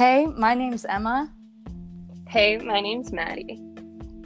Hey, 0.00 0.24
my 0.24 0.54
name's 0.54 0.86
Emma. 0.86 1.30
Hey, 2.26 2.56
my 2.56 2.80
name's 2.80 3.12
Maddie. 3.12 3.60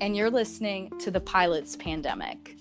And 0.00 0.16
you're 0.16 0.30
listening 0.30 0.88
to 1.00 1.10
The 1.10 1.18
Pilot's 1.18 1.74
Pandemic. 1.74 2.56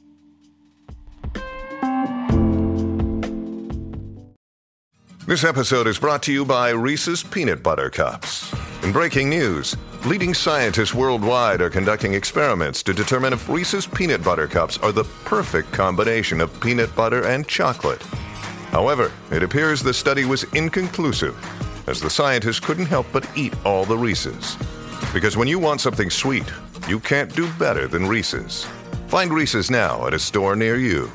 This 5.28 5.44
episode 5.44 5.86
is 5.86 6.00
brought 6.00 6.24
to 6.24 6.34
you 6.34 6.44
by 6.44 6.72
Reese's 6.72 7.22
Peanut 7.22 7.62
Butter 7.62 7.92
Cups. 7.92 8.52
In 8.82 8.92
breaking 8.92 9.30
news, 9.30 9.78
leading 10.08 10.34
scientists 10.34 10.96
worldwide 10.96 11.62
are 11.62 11.70
conducting 11.70 12.16
experiments 12.16 12.82
to 12.82 12.96
determine 12.96 13.32
if 13.32 13.48
Reese's 13.48 13.86
Peanut 13.86 14.24
Butter 14.24 14.48
Cups 14.48 14.80
are 14.80 14.92
the 14.92 15.04
perfect 15.24 15.72
combination 15.72 16.42
of 16.42 16.60
peanut 16.62 16.96
butter 16.96 17.28
and 17.28 17.48
chocolate. 17.48 18.02
However, 18.72 19.12
it 19.30 19.44
appears 19.44 19.84
the 19.84 19.94
study 19.94 20.26
was 20.26 20.46
inconclusive, 20.56 21.38
as 21.88 22.00
the 22.00 22.10
scientists 22.10 22.60
couldn't 22.60 22.86
help 22.86 23.08
but 23.12 23.30
eat 23.36 23.54
all 23.66 23.86
the 23.86 23.98
Reese's. 23.98 24.58
Because 25.14 25.38
when 25.38 25.48
you 25.48 25.60
want 25.60 25.82
something 25.82 26.10
sweet, 26.10 26.52
you 26.88 27.00
can't 27.00 27.34
do 27.36 27.52
better 27.54 27.88
than 27.88 28.08
Reese's. 28.08 28.66
Find 29.08 29.32
Reese's 29.32 29.70
now 29.70 30.08
at 30.08 30.14
a 30.14 30.20
store 30.20 30.56
near 30.56 30.78
you. 30.78 31.12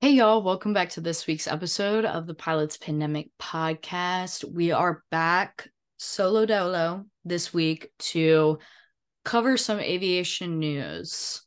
Hey, 0.00 0.12
y'all, 0.12 0.42
welcome 0.42 0.72
back 0.72 0.90
to 0.90 1.00
this 1.00 1.26
week's 1.26 1.48
episode 1.48 2.04
of 2.04 2.28
the 2.28 2.34
Pilot's 2.34 2.76
Pandemic 2.76 3.30
podcast. 3.40 4.44
We 4.44 4.70
are 4.70 5.02
back 5.10 5.68
solo 5.96 6.46
dolo 6.46 7.06
this 7.24 7.52
week 7.52 7.90
to 7.98 8.58
cover 9.24 9.56
some 9.56 9.80
aviation 9.80 10.60
news, 10.60 11.42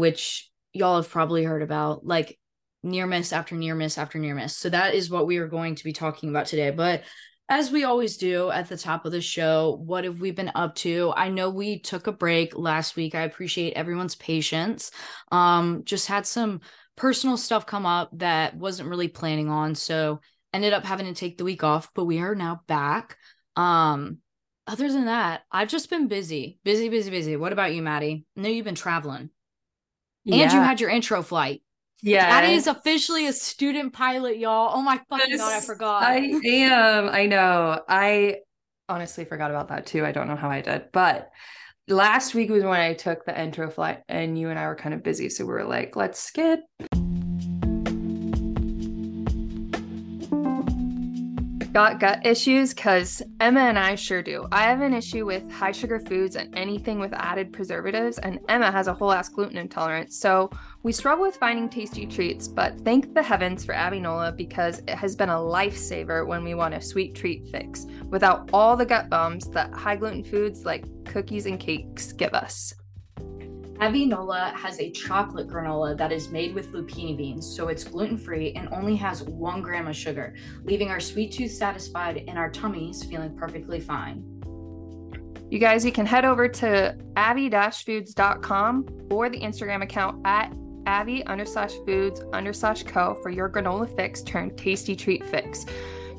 which 0.00 0.50
y'all 0.72 0.96
have 0.96 1.10
probably 1.10 1.44
heard 1.44 1.62
about, 1.62 2.04
like 2.04 2.38
near 2.82 3.06
miss 3.06 3.32
after 3.32 3.54
near 3.54 3.74
miss 3.74 3.98
after 3.98 4.18
near 4.18 4.34
miss. 4.34 4.56
So 4.56 4.70
that 4.70 4.94
is 4.94 5.10
what 5.10 5.26
we 5.26 5.36
are 5.36 5.48
going 5.48 5.74
to 5.74 5.84
be 5.84 5.92
talking 5.92 6.30
about 6.30 6.46
today. 6.46 6.70
But 6.70 7.02
as 7.48 7.70
we 7.70 7.84
always 7.84 8.16
do 8.16 8.50
at 8.50 8.68
the 8.68 8.76
top 8.76 9.04
of 9.04 9.12
the 9.12 9.20
show, 9.20 9.82
what 9.84 10.04
have 10.04 10.20
we 10.20 10.30
been 10.30 10.52
up 10.54 10.76
to? 10.76 11.12
I 11.16 11.28
know 11.28 11.50
we 11.50 11.80
took 11.80 12.06
a 12.06 12.12
break 12.12 12.56
last 12.56 12.94
week. 12.94 13.14
I 13.14 13.22
appreciate 13.22 13.72
everyone's 13.74 14.14
patience. 14.14 14.92
Um, 15.32 15.82
just 15.84 16.06
had 16.06 16.26
some 16.26 16.60
personal 16.96 17.36
stuff 17.36 17.66
come 17.66 17.86
up 17.86 18.10
that 18.18 18.56
wasn't 18.56 18.88
really 18.88 19.08
planning 19.08 19.48
on. 19.48 19.74
So 19.74 20.20
ended 20.54 20.72
up 20.72 20.84
having 20.84 21.06
to 21.06 21.12
take 21.12 21.38
the 21.38 21.44
week 21.44 21.64
off, 21.64 21.90
but 21.94 22.04
we 22.04 22.20
are 22.20 22.34
now 22.34 22.60
back. 22.68 23.16
Um, 23.56 24.18
other 24.66 24.90
than 24.92 25.06
that, 25.06 25.42
I've 25.50 25.68
just 25.68 25.90
been 25.90 26.06
busy, 26.06 26.60
busy, 26.62 26.88
busy, 26.88 27.10
busy. 27.10 27.36
What 27.36 27.52
about 27.52 27.74
you, 27.74 27.82
Maddie? 27.82 28.26
I 28.36 28.40
know 28.40 28.48
you've 28.48 28.64
been 28.64 28.76
traveling. 28.76 29.30
Yeah. 30.24 30.44
And 30.44 30.52
you 30.52 30.60
had 30.60 30.80
your 30.80 30.90
intro 30.90 31.22
flight. 31.22 31.62
Yeah. 32.02 32.28
That 32.28 32.50
is 32.50 32.66
officially 32.66 33.26
a 33.26 33.32
student 33.32 33.92
pilot, 33.92 34.38
y'all. 34.38 34.72
Oh 34.74 34.82
my 34.82 35.00
fucking 35.08 35.30
yes, 35.30 35.38
god, 35.38 35.52
I 35.52 35.60
forgot. 35.60 36.02
I 36.02 36.16
am. 36.16 37.08
I 37.08 37.26
know. 37.26 37.82
I 37.88 38.36
honestly 38.88 39.24
forgot 39.24 39.50
about 39.50 39.68
that 39.68 39.86
too. 39.86 40.04
I 40.04 40.12
don't 40.12 40.28
know 40.28 40.36
how 40.36 40.50
I 40.50 40.62
did, 40.62 40.86
but 40.92 41.30
last 41.88 42.34
week 42.34 42.50
was 42.50 42.64
when 42.64 42.80
I 42.80 42.94
took 42.94 43.24
the 43.24 43.38
intro 43.38 43.70
flight 43.70 44.00
and 44.08 44.38
you 44.38 44.50
and 44.50 44.58
I 44.58 44.66
were 44.66 44.76
kind 44.76 44.94
of 44.94 45.02
busy. 45.02 45.28
So 45.28 45.44
we 45.44 45.52
were 45.52 45.64
like, 45.64 45.96
let's 45.96 46.20
skip. 46.20 46.60
Got 51.72 52.00
gut 52.00 52.26
issues? 52.26 52.74
Because 52.74 53.22
Emma 53.38 53.60
and 53.60 53.78
I 53.78 53.94
sure 53.94 54.22
do. 54.22 54.48
I 54.50 54.62
have 54.62 54.80
an 54.80 54.92
issue 54.92 55.24
with 55.24 55.48
high 55.52 55.70
sugar 55.70 56.00
foods 56.00 56.34
and 56.34 56.52
anything 56.52 56.98
with 56.98 57.12
added 57.12 57.52
preservatives, 57.52 58.18
and 58.18 58.40
Emma 58.48 58.72
has 58.72 58.88
a 58.88 58.92
whole 58.92 59.12
ass 59.12 59.28
gluten 59.28 59.56
intolerance. 59.56 60.16
So 60.16 60.50
we 60.82 60.90
struggle 60.90 61.24
with 61.24 61.36
finding 61.36 61.68
tasty 61.68 62.06
treats, 62.06 62.48
but 62.48 62.80
thank 62.80 63.14
the 63.14 63.22
heavens 63.22 63.64
for 63.64 63.72
Avinola 63.72 64.36
because 64.36 64.80
it 64.80 64.96
has 64.96 65.14
been 65.14 65.28
a 65.28 65.34
lifesaver 65.34 66.26
when 66.26 66.42
we 66.42 66.54
want 66.54 66.74
a 66.74 66.80
sweet 66.80 67.14
treat 67.14 67.48
fix 67.50 67.86
without 68.08 68.50
all 68.52 68.76
the 68.76 68.84
gut 68.84 69.08
bums 69.08 69.48
that 69.50 69.72
high 69.72 69.94
gluten 69.94 70.24
foods 70.24 70.64
like 70.64 70.84
cookies 71.04 71.46
and 71.46 71.60
cakes 71.60 72.12
give 72.12 72.34
us. 72.34 72.74
Avinola 73.80 74.52
has 74.54 74.78
a 74.78 74.90
chocolate 74.90 75.48
granola 75.48 75.96
that 75.96 76.12
is 76.12 76.28
made 76.28 76.54
with 76.54 76.70
lupini 76.72 77.16
beans, 77.16 77.46
so 77.46 77.68
it's 77.68 77.82
gluten 77.82 78.18
free 78.18 78.52
and 78.52 78.68
only 78.72 78.94
has 78.94 79.22
one 79.22 79.62
gram 79.62 79.88
of 79.88 79.96
sugar, 79.96 80.34
leaving 80.64 80.90
our 80.90 81.00
sweet 81.00 81.32
tooth 81.32 81.52
satisfied 81.52 82.24
and 82.28 82.36
our 82.36 82.50
tummies 82.50 83.02
feeling 83.04 83.34
perfectly 83.34 83.80
fine. 83.80 84.22
You 85.50 85.58
guys, 85.58 85.82
you 85.82 85.92
can 85.92 86.04
head 86.04 86.26
over 86.26 86.46
to 86.46 86.94
avi-foods.com 87.16 88.86
or 89.10 89.30
the 89.30 89.40
Instagram 89.40 89.82
account 89.82 90.20
at 90.26 90.52
avi 90.86 91.22
underslash 91.24 91.72
foods 91.86 92.20
underslash 92.32 92.86
co 92.86 93.14
for 93.22 93.30
your 93.30 93.48
granola 93.48 93.94
fix 93.96 94.22
turned 94.22 94.58
tasty 94.58 94.94
treat 94.94 95.24
fix. 95.24 95.64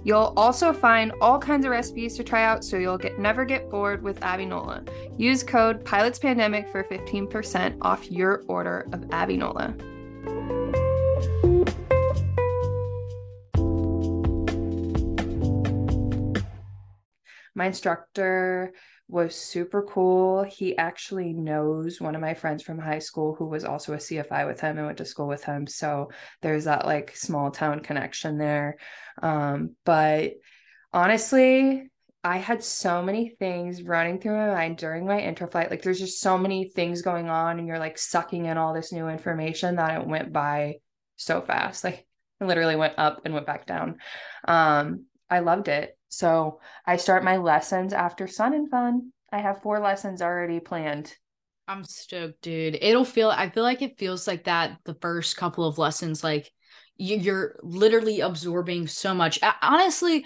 You'll 0.04 0.34
also 0.36 0.74
find 0.74 1.12
all 1.22 1.38
kinds 1.38 1.66
of 1.66 1.72
recipes 1.72 2.16
to 2.18 2.24
try 2.24 2.44
out 2.44 2.64
so 2.64 2.78
you'll 2.78 2.98
get 2.98 3.20
never 3.20 3.46
get 3.46 3.70
bored 3.70 4.02
with 4.02 4.20
Avinola. 4.22 4.88
Use 5.20 5.44
code 5.44 5.86
Pilots 5.86 6.18
Pandemic 6.18 6.68
for 6.70 6.84
15% 6.84 7.78
off 7.82 8.10
your 8.10 8.44
order 8.48 8.88
of 8.94 9.02
Avinola. 9.10 9.80
My 17.54 17.68
instructor 17.68 18.74
was 19.12 19.36
super 19.36 19.84
cool. 19.84 20.44
He 20.44 20.78
actually 20.78 21.34
knows 21.34 22.00
one 22.00 22.16
of 22.16 22.22
my 22.22 22.34
friends 22.34 22.64
from 22.64 22.80
high 22.80 23.00
school 23.00 23.36
who 23.36 23.46
was 23.46 23.66
also 23.66 23.94
a 23.94 23.98
CFI 23.98 24.48
with 24.48 24.62
him 24.62 24.78
and 24.78 24.86
went 24.86 25.00
to 25.00 25.06
school 25.06 25.28
with 25.28 25.44
him. 25.44 25.68
So 25.68 26.12
there's 26.42 26.64
that 26.64 26.86
like 26.86 27.16
small 27.16 27.52
town 27.52 27.82
connection 27.82 28.38
there. 28.38 28.78
Um, 29.22 29.76
but 29.84 30.36
honestly, 30.94 31.90
I 32.24 32.38
had 32.38 32.64
so 32.64 33.02
many 33.02 33.30
things 33.30 33.84
running 33.84 34.20
through 34.20 34.38
my 34.38 34.54
mind 34.54 34.78
during 34.78 35.06
my 35.06 35.20
interflight. 35.20 35.70
Like 35.70 35.82
there's 35.82 36.00
just 36.00 36.22
so 36.22 36.38
many 36.38 36.70
things 36.70 37.02
going 37.02 37.30
on, 37.30 37.60
and 37.60 37.68
you're 37.68 37.80
like 37.80 37.98
sucking 37.98 38.46
in 38.46 38.58
all 38.58 38.74
this 38.74 38.94
new 38.94 39.10
information 39.10 39.76
that 39.76 40.00
it 40.00 40.08
went 40.08 40.32
by 40.32 40.76
so 41.18 41.42
fast. 41.42 41.84
Like 41.92 42.06
I 42.40 42.46
literally 42.46 42.76
went 42.76 42.94
up 42.98 43.22
and 43.26 43.34
went 43.34 43.46
back 43.46 43.66
down. 43.68 43.98
Um, 44.48 45.06
I 45.30 45.40
loved 45.40 45.68
it. 45.68 45.98
So 46.12 46.60
I 46.86 46.98
start 46.98 47.24
my 47.24 47.38
lessons 47.38 47.94
after 47.94 48.28
Sun 48.28 48.54
and 48.54 48.70
Fun. 48.70 49.12
I 49.32 49.40
have 49.40 49.62
four 49.62 49.80
lessons 49.80 50.22
already 50.22 50.60
planned. 50.60 51.16
I'm 51.68 51.86
stoked, 51.86 52.42
dude. 52.42 52.78
It'll 52.82 53.06
feel, 53.06 53.30
I 53.30 53.50
feel 53.50 53.64
like 53.64 53.82
it 53.82 53.98
feels 53.98 54.28
like 54.28 54.44
that 54.44 54.78
the 54.84 54.96
first 54.96 55.38
couple 55.38 55.66
of 55.66 55.78
lessons, 55.78 56.24
like 56.24 56.52
you're 56.98 57.56
literally 57.64 58.20
absorbing 58.20 58.88
so 58.88 59.14
much. 59.14 59.40
Honestly, 59.62 60.26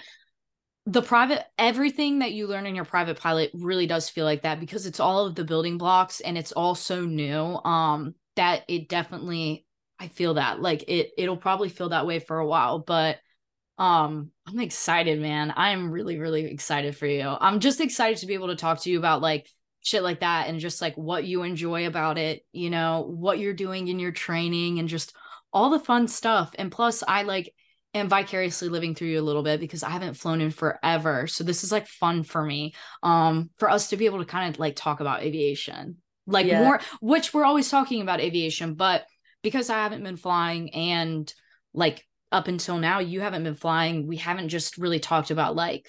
the 0.88 1.02
private 1.02 1.44
everything 1.58 2.20
that 2.20 2.34
you 2.34 2.48
learn 2.48 2.66
in 2.66 2.76
your 2.76 2.86
private 2.86 3.20
pilot 3.20 3.52
really 3.54 3.88
does 3.88 4.10
feel 4.10 4.26
like 4.26 4.44
that 4.44 4.60
because 4.60 4.86
it's 4.86 5.00
all 5.00 5.26
of 5.26 5.36
the 5.36 5.44
building 5.44 5.78
blocks 5.78 6.20
and 6.20 6.38
it's 6.38 6.52
all 6.52 6.76
so 6.76 7.06
new 7.06 7.60
um 7.66 8.14
that 8.36 8.64
it 8.68 8.88
definitely 8.88 9.66
i 10.00 10.08
feel 10.08 10.36
that 10.36 10.62
like 10.62 10.84
it 10.88 11.10
it'll 11.18 11.38
probably 11.38 11.70
feel 11.70 11.90
that 11.90 12.06
way 12.06 12.20
for 12.20 12.38
a 12.38 12.46
while 12.46 12.78
but 12.78 13.18
um 13.78 14.32
i'm 14.48 14.60
excited 14.60 15.20
man. 15.20 15.54
I'm 15.56 15.92
really 15.92 16.18
really 16.18 16.46
excited 16.46 16.96
for 16.96 17.08
you. 17.08 17.28
I'm 17.28 17.60
just 17.60 17.82
excited 17.82 18.20
to 18.20 18.28
be 18.28 18.34
able 18.34 18.48
to 18.48 18.56
talk 18.56 18.82
to 18.82 18.90
you 18.90 18.98
about 18.98 19.22
like 19.22 19.50
shit 19.82 20.04
like 20.04 20.22
that 20.22 20.48
and 20.48 20.60
just 20.60 20.82
like 20.82 20.96
what 20.96 21.26
you 21.26 21.44
enjoy 21.44 21.86
about 21.86 22.18
it 22.18 22.44
you 22.52 22.72
know 22.72 23.06
what 23.08 23.38
you're 23.38 23.54
doing 23.54 23.88
in 23.88 24.00
your 24.00 24.12
training 24.12 24.80
and 24.80 24.90
just 24.90 25.14
all 25.54 25.70
the 25.70 25.80
fun 25.80 26.08
stuff. 26.08 26.52
And 26.56 26.72
plus 26.72 27.04
i 27.08 27.24
like 27.24 27.54
am 27.94 28.10
vicariously 28.10 28.68
living 28.68 28.94
through 28.94 29.08
you 29.08 29.20
a 29.20 29.22
little 29.22 29.44
bit 29.44 29.60
because 29.60 29.84
i 29.84 29.90
haven't 29.90 30.16
flown 30.16 30.42
in 30.42 30.52
forever. 30.52 31.28
So 31.28 31.44
this 31.44 31.64
is 31.64 31.72
like 31.72 31.88
fun 31.88 32.24
for 32.24 32.44
me 32.44 32.74
um 33.04 33.50
for 33.58 33.70
us 33.70 33.90
to 33.90 33.98
be 33.98 34.06
able 34.06 34.20
to 34.20 34.26
kind 34.26 34.54
of 34.54 34.60
like 34.60 34.76
talk 34.76 35.00
about 35.00 35.24
aviation 35.24 35.98
like 36.28 36.48
yeah. 36.48 36.64
more 36.64 36.82
which 37.02 37.34
we're 37.34 37.46
always 37.46 37.70
talking 37.70 38.02
about 38.02 38.20
aviation 38.20 38.74
but 38.74 39.06
because 39.44 39.70
i 39.70 39.76
haven't 39.76 40.04
been 40.04 40.18
flying 40.18 40.74
and 40.74 41.34
like 41.74 42.06
up 42.32 42.48
until 42.48 42.78
now 42.78 43.00
you 43.00 43.22
haven't 43.22 43.44
been 43.44 43.56
flying. 43.56 44.08
We 44.08 44.18
haven't 44.18 44.50
just 44.50 44.78
really 44.78 45.00
talked 45.00 45.32
about 45.32 45.56
like 45.56 45.88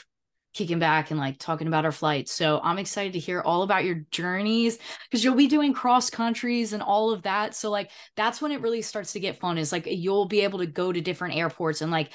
kicking 0.54 0.78
back 0.78 1.10
and 1.10 1.20
like 1.20 1.38
talking 1.38 1.66
about 1.66 1.84
our 1.84 1.92
flights. 1.92 2.32
So 2.32 2.60
i'm 2.62 2.78
excited 2.78 3.12
to 3.12 3.18
hear 3.18 3.42
all 3.42 3.62
about 3.62 3.84
your 3.84 4.02
journeys 4.10 4.78
because 5.04 5.22
you'll 5.22 5.34
be 5.34 5.48
doing 5.48 5.74
cross 5.74 6.08
countries 6.08 6.72
and 6.72 6.82
all 6.82 7.10
of 7.10 7.22
that. 7.22 7.54
So 7.54 7.70
like 7.70 7.90
that's 8.16 8.40
when 8.40 8.52
it 8.52 8.62
really 8.62 8.80
starts 8.80 9.12
to 9.12 9.20
get 9.20 9.38
fun 9.38 9.58
is 9.58 9.70
like 9.70 9.86
you'll 9.86 10.28
be 10.28 10.40
able 10.40 10.60
to 10.60 10.66
go 10.66 10.92
to 10.92 11.00
different 11.00 11.36
airports 11.36 11.82
and 11.82 11.92
like 11.92 12.10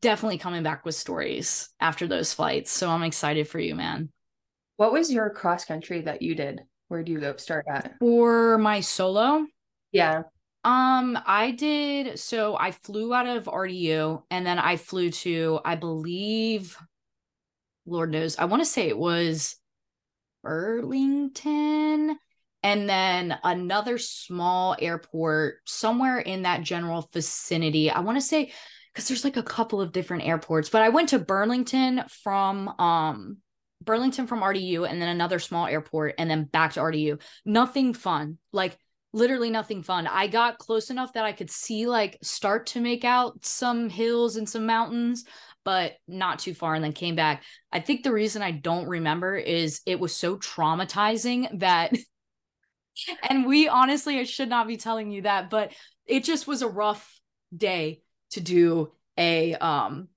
definitely 0.00 0.38
coming 0.38 0.62
back 0.62 0.84
with 0.84 0.94
stories 0.94 1.70
after 1.80 2.06
those 2.06 2.34
flights. 2.34 2.70
So 2.70 2.90
i'm 2.90 3.02
excited 3.02 3.48
for 3.48 3.58
you 3.58 3.74
man. 3.74 4.10
What 4.76 4.92
was 4.92 5.10
your 5.10 5.30
cross 5.30 5.64
country 5.64 6.02
that 6.02 6.22
you 6.22 6.34
did? 6.34 6.60
Where 6.88 7.02
do 7.02 7.12
you 7.12 7.20
go 7.20 7.36
start 7.36 7.66
at? 7.68 7.94
For 7.98 8.58
my 8.58 8.80
solo? 8.80 9.46
Yeah 9.92 10.22
um, 10.64 11.18
I 11.26 11.52
did 11.52 12.18
so 12.18 12.56
I 12.56 12.72
flew 12.72 13.14
out 13.14 13.26
of 13.26 13.44
RDU 13.44 14.22
and 14.30 14.46
then 14.46 14.58
I 14.58 14.76
flew 14.76 15.10
to, 15.10 15.60
I 15.64 15.74
believe, 15.76 16.76
Lord 17.86 18.10
knows, 18.12 18.38
I 18.38 18.44
want 18.44 18.60
to 18.62 18.66
say 18.68 18.88
it 18.88 18.98
was 18.98 19.56
Burlington. 20.42 22.18
and 22.62 22.88
then 22.88 23.38
another 23.42 23.98
small 23.98 24.76
airport 24.78 25.56
somewhere 25.66 26.18
in 26.18 26.42
that 26.42 26.62
general 26.62 27.08
vicinity. 27.12 27.90
I 27.90 28.00
want 28.00 28.16
to 28.18 28.22
say 28.22 28.52
because 28.92 29.08
there's 29.08 29.24
like 29.24 29.36
a 29.36 29.42
couple 29.42 29.80
of 29.80 29.92
different 29.92 30.24
airports, 30.26 30.68
but 30.68 30.82
I 30.82 30.88
went 30.90 31.10
to 31.10 31.18
Burlington 31.18 32.04
from 32.22 32.68
um 32.78 33.38
Burlington 33.82 34.26
from 34.26 34.42
RDU 34.42 34.88
and 34.88 35.00
then 35.00 35.08
another 35.08 35.38
small 35.38 35.66
airport 35.66 36.16
and 36.18 36.30
then 36.30 36.44
back 36.44 36.74
to 36.74 36.80
RDU. 36.80 37.20
Nothing 37.46 37.94
fun. 37.94 38.38
Like 38.52 38.78
literally 39.12 39.50
nothing 39.50 39.82
fun. 39.82 40.06
I 40.06 40.26
got 40.26 40.58
close 40.58 40.90
enough 40.90 41.12
that 41.14 41.24
I 41.24 41.32
could 41.32 41.50
see 41.50 41.86
like 41.86 42.18
start 42.22 42.66
to 42.68 42.80
make 42.80 43.04
out 43.04 43.44
some 43.44 43.88
hills 43.88 44.36
and 44.36 44.48
some 44.48 44.66
mountains, 44.66 45.24
but 45.64 45.94
not 46.06 46.38
too 46.38 46.54
far 46.54 46.74
and 46.74 46.84
then 46.84 46.92
came 46.92 47.16
back. 47.16 47.42
I 47.72 47.80
think 47.80 48.02
the 48.02 48.12
reason 48.12 48.42
I 48.42 48.52
don't 48.52 48.86
remember 48.86 49.36
is 49.36 49.80
it 49.86 49.98
was 49.98 50.14
so 50.14 50.36
traumatizing 50.36 51.60
that 51.60 51.92
and 53.28 53.46
we 53.46 53.68
honestly 53.68 54.20
I 54.20 54.24
should 54.24 54.48
not 54.48 54.68
be 54.68 54.76
telling 54.76 55.10
you 55.10 55.22
that, 55.22 55.50
but 55.50 55.72
it 56.06 56.24
just 56.24 56.46
was 56.46 56.62
a 56.62 56.68
rough 56.68 57.20
day 57.56 58.02
to 58.30 58.40
do 58.40 58.92
a 59.18 59.54
um 59.54 60.08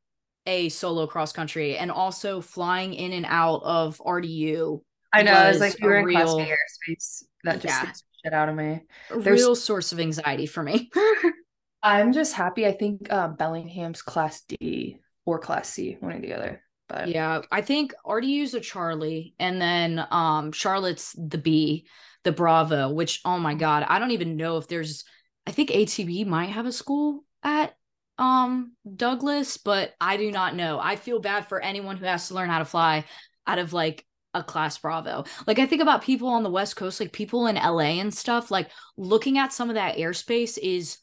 a 0.46 0.70
solo 0.70 1.08
cross 1.08 1.32
country 1.32 1.78
and 1.78 1.90
also 1.90 2.42
flying 2.42 2.94
in 2.94 3.14
and 3.14 3.26
out 3.28 3.62
of 3.64 3.98
RDU. 4.06 4.82
I 5.14 5.24
know. 5.24 5.32
I 5.32 5.50
was 5.50 5.60
like, 5.60 5.80
you 5.80 5.88
were 5.88 5.98
in 5.98 6.06
real, 6.06 6.36
class 6.36 6.48
airspace. 6.48 7.24
That 7.44 7.62
just 7.62 7.66
yeah, 7.66 7.92
shit 8.24 8.34
out 8.34 8.50
of 8.50 8.56
me. 8.56 8.82
A 9.12 9.20
There's, 9.20 9.42
real 9.42 9.56
source 9.56 9.92
of 9.92 10.00
anxiety 10.00 10.46
for 10.46 10.64
me. 10.64 10.90
I'm 11.84 12.14
just 12.14 12.34
happy. 12.34 12.66
I 12.66 12.72
think 12.72 13.12
um, 13.12 13.36
Bellingham's 13.36 14.02
class 14.02 14.42
D 14.48 15.00
or 15.26 15.40
class 15.40 15.70
C, 15.70 15.98
one 16.00 16.14
or 16.14 16.22
the 16.22 16.34
other. 16.34 16.64
But 16.88 17.10
yeah, 17.10 17.42
I 17.52 17.62
think 17.62 17.94
RDU's 18.06 18.54
a 18.54 18.60
Charlie, 18.60 19.34
and 19.40 19.62
then 19.62 20.06
um 20.12 20.52
Charlotte's 20.52 21.14
the 21.14 21.38
B, 21.38 21.88
the 22.24 22.32
Bravo. 22.32 22.92
Which 22.92 23.22
oh 23.26 23.38
my 23.38 23.54
god, 23.56 23.86
I 23.88 24.00
don't 24.00 24.12
even 24.12 24.38
know 24.38 24.58
if 24.58 24.68
there's. 24.68 25.04
I 25.46 25.52
think 25.52 25.70
ATP 25.72 26.26
might 26.26 26.48
have 26.48 26.66
a 26.66 26.72
school 26.72 27.24
at 27.42 27.76
um 28.18 28.74
Douglas, 28.96 29.58
but 29.58 29.94
I 30.00 30.18
do 30.18 30.32
not 30.32 30.56
know. 30.56 30.80
I 30.80 30.96
feel 30.96 31.20
bad 31.20 31.48
for 31.48 31.60
anyone 31.60 31.98
who 31.98 32.06
has 32.06 32.28
to 32.28 32.34
learn 32.34 32.50
how 32.50 32.60
to 32.60 32.66
fly 32.66 33.06
out 33.48 33.60
of 33.60 33.74
like 33.74 34.06
a 34.34 34.44
class 34.44 34.78
bravo. 34.78 35.26
Like 35.48 35.60
I 35.60 35.66
think 35.66 35.82
about 35.82 36.04
people 36.04 36.28
on 36.30 36.44
the 36.44 36.50
west 36.50 36.76
coast 36.76 37.00
like 37.00 37.12
people 37.12 37.48
in 37.48 37.56
LA 37.56 38.00
and 38.00 38.14
stuff 38.14 38.52
like 38.52 38.70
looking 38.98 39.38
at 39.38 39.54
some 39.54 39.70
of 39.70 39.76
that 39.76 39.98
airspace 39.98 40.58
is 40.62 40.98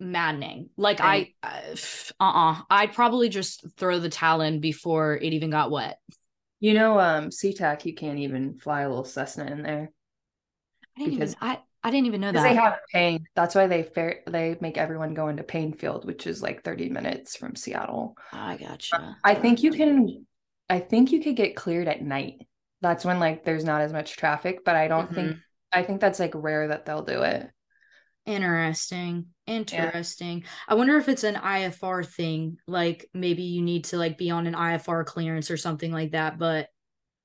maddening. 0.00 0.70
Like 0.76 1.00
right. 1.00 1.34
I 1.42 1.48
uh 1.70 1.76
uh-uh. 2.20 2.62
I'd 2.70 2.92
probably 2.94 3.28
just 3.28 3.64
throw 3.76 3.98
the 3.98 4.08
towel 4.08 4.40
in 4.40 4.60
before 4.60 5.16
it 5.16 5.32
even 5.32 5.50
got 5.50 5.70
wet. 5.70 5.98
You 6.60 6.74
know 6.74 6.98
um 6.98 7.30
SeaTac 7.30 7.84
you 7.84 7.94
can't 7.94 8.18
even 8.18 8.58
fly 8.58 8.82
a 8.82 8.88
little 8.88 9.04
Cessna 9.04 9.46
in 9.46 9.62
there. 9.62 9.90
I 10.96 11.00
didn't 11.00 11.14
because- 11.14 11.34
even 11.34 11.48
I 11.48 11.58
I 11.86 11.90
didn't 11.90 12.06
even 12.08 12.20
know 12.20 12.32
that. 12.32 12.42
They 12.42 12.56
have 12.56 12.78
pain. 12.92 13.28
That's 13.36 13.54
why 13.54 13.68
they 13.68 13.84
fair 13.84 14.22
they 14.26 14.56
make 14.60 14.76
everyone 14.76 15.14
go 15.14 15.28
into 15.28 15.44
Paine 15.44 15.72
Field, 15.72 16.04
which 16.04 16.26
is 16.26 16.42
like 16.42 16.64
30 16.64 16.88
minutes 16.88 17.36
from 17.36 17.54
Seattle. 17.54 18.16
I 18.32 18.56
gotcha. 18.56 19.16
I 19.22 19.36
think 19.36 19.62
you 19.62 19.70
can 19.70 20.26
I 20.68 20.80
think 20.80 21.12
you 21.12 21.22
could 21.22 21.36
get 21.36 21.54
cleared 21.54 21.86
at 21.86 22.02
night. 22.02 22.46
That's 22.80 23.04
when 23.04 23.18
like 23.18 23.44
there's 23.44 23.64
not 23.64 23.80
as 23.80 23.92
much 23.92 24.16
traffic, 24.16 24.64
but 24.64 24.76
I 24.76 24.88
don't 24.88 25.06
mm-hmm. 25.06 25.14
think 25.14 25.36
I 25.72 25.82
think 25.82 26.00
that's 26.00 26.20
like 26.20 26.32
rare 26.34 26.68
that 26.68 26.86
they'll 26.86 27.04
do 27.04 27.22
it. 27.22 27.50
Interesting. 28.26 29.26
Interesting. 29.46 30.40
Yeah. 30.40 30.46
I 30.68 30.74
wonder 30.74 30.96
if 30.96 31.08
it's 31.08 31.24
an 31.24 31.36
IFR 31.36 32.04
thing. 32.04 32.58
Like 32.66 33.08
maybe 33.14 33.44
you 33.44 33.62
need 33.62 33.84
to 33.86 33.98
like 33.98 34.18
be 34.18 34.30
on 34.30 34.46
an 34.46 34.54
IFR 34.54 35.04
clearance 35.06 35.50
or 35.50 35.56
something 35.56 35.92
like 35.92 36.12
that. 36.12 36.38
But 36.38 36.68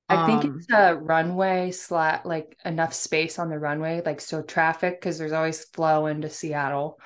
I 0.09 0.25
think 0.27 0.44
um, 0.44 0.57
it's 0.57 0.68
a 0.71 0.95
runway 0.95 1.71
slot, 1.71 2.25
like 2.25 2.57
enough 2.65 2.94
space 2.94 3.39
on 3.39 3.50
the 3.50 3.57
runway, 3.57 4.01
like 4.06 4.21
so 4.21 4.42
traffic 4.42 5.00
because 5.00 5.18
there's 5.18 5.31
always 5.31 5.63
flow 5.65 6.06
into 6.06 6.30
Seattle. 6.30 7.00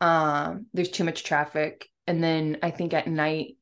Um, 0.00 0.66
there's 0.72 0.90
too 0.90 1.04
much 1.04 1.24
traffic, 1.24 1.88
and 2.06 2.22
then 2.22 2.58
I 2.62 2.70
think 2.70 2.94
at 2.94 3.06
night 3.06 3.56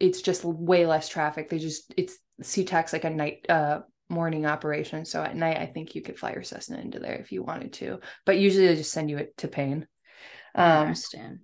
it's 0.00 0.22
just 0.22 0.44
way 0.44 0.86
less 0.86 1.08
traffic. 1.08 1.50
They 1.50 1.58
just 1.58 1.92
it's 1.96 2.16
SeaTac's 2.42 2.92
like 2.92 3.04
a 3.04 3.10
night 3.10 3.46
uh 3.48 3.80
morning 4.08 4.46
operation, 4.46 5.04
so 5.04 5.22
at 5.22 5.36
night 5.36 5.58
I 5.58 5.66
think 5.66 5.94
you 5.94 6.02
could 6.02 6.18
fly 6.18 6.32
your 6.32 6.42
Cessna 6.42 6.78
into 6.78 6.98
there 6.98 7.16
if 7.16 7.32
you 7.32 7.42
wanted 7.42 7.72
to, 7.74 8.00
but 8.24 8.38
usually 8.38 8.66
they 8.66 8.76
just 8.76 8.92
send 8.92 9.10
you 9.10 9.18
it 9.18 9.36
to 9.38 9.48
Paine. 9.48 9.86
Um, 10.54 10.82
understand. 10.82 11.40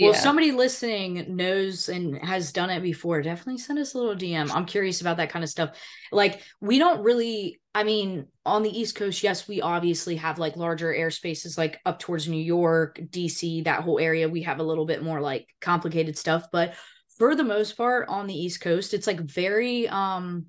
Well, 0.00 0.12
yeah. 0.12 0.18
somebody 0.18 0.50
listening 0.50 1.36
knows 1.36 1.88
and 1.88 2.18
has 2.18 2.50
done 2.50 2.68
it 2.68 2.82
before. 2.82 3.22
Definitely 3.22 3.58
send 3.58 3.78
us 3.78 3.94
a 3.94 3.98
little 3.98 4.16
DM. 4.16 4.50
I'm 4.52 4.66
curious 4.66 5.00
about 5.00 5.18
that 5.18 5.30
kind 5.30 5.44
of 5.44 5.48
stuff. 5.48 5.78
Like, 6.10 6.42
we 6.60 6.80
don't 6.80 7.04
really, 7.04 7.60
I 7.76 7.84
mean, 7.84 8.26
on 8.44 8.64
the 8.64 8.76
East 8.76 8.96
Coast, 8.96 9.22
yes, 9.22 9.46
we 9.46 9.60
obviously 9.60 10.16
have 10.16 10.40
like 10.40 10.56
larger 10.56 10.92
airspaces, 10.92 11.56
like 11.56 11.78
up 11.86 12.00
towards 12.00 12.26
New 12.26 12.42
York, 12.42 12.98
DC, 13.08 13.64
that 13.64 13.82
whole 13.82 14.00
area. 14.00 14.28
We 14.28 14.42
have 14.42 14.58
a 14.58 14.64
little 14.64 14.84
bit 14.84 15.00
more 15.00 15.20
like 15.20 15.46
complicated 15.60 16.18
stuff. 16.18 16.48
But 16.50 16.74
for 17.18 17.34
the 17.34 17.44
most 17.44 17.76
part, 17.76 18.08
on 18.08 18.26
the 18.26 18.34
East 18.34 18.60
Coast, 18.60 18.94
it's 18.94 19.06
like 19.06 19.20
very 19.20 19.88
um 19.88 20.46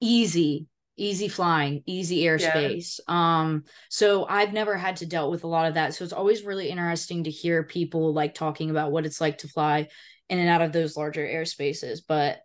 easy 0.00 0.66
easy 0.96 1.26
flying 1.26 1.82
easy 1.86 2.24
airspace. 2.24 3.00
Yeah. 3.08 3.40
um 3.40 3.64
so 3.88 4.26
i've 4.28 4.52
never 4.52 4.76
had 4.76 4.96
to 4.96 5.06
dealt 5.06 5.30
with 5.30 5.42
a 5.44 5.48
lot 5.48 5.66
of 5.66 5.74
that. 5.74 5.94
So 5.94 6.04
it's 6.04 6.12
always 6.12 6.44
really 6.44 6.68
interesting 6.68 7.24
to 7.24 7.30
hear 7.30 7.62
people 7.62 8.12
like 8.12 8.34
talking 8.34 8.68
about 8.68 8.92
what 8.92 9.06
it's 9.06 9.20
like 9.20 9.38
to 9.38 9.48
fly 9.48 9.88
in 10.28 10.38
and 10.38 10.48
out 10.48 10.60
of 10.60 10.72
those 10.72 10.96
larger 10.96 11.26
airspaces. 11.26 12.00
But 12.06 12.40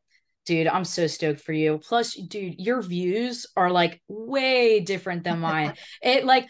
dude 0.47 0.67
i'm 0.67 0.85
so 0.85 1.05
stoked 1.05 1.41
for 1.41 1.53
you 1.53 1.79
plus 1.83 2.15
dude 2.15 2.59
your 2.59 2.81
views 2.81 3.45
are 3.55 3.69
like 3.69 4.01
way 4.07 4.79
different 4.79 5.23
than 5.23 5.39
mine 5.39 5.73
it 6.01 6.25
like. 6.25 6.47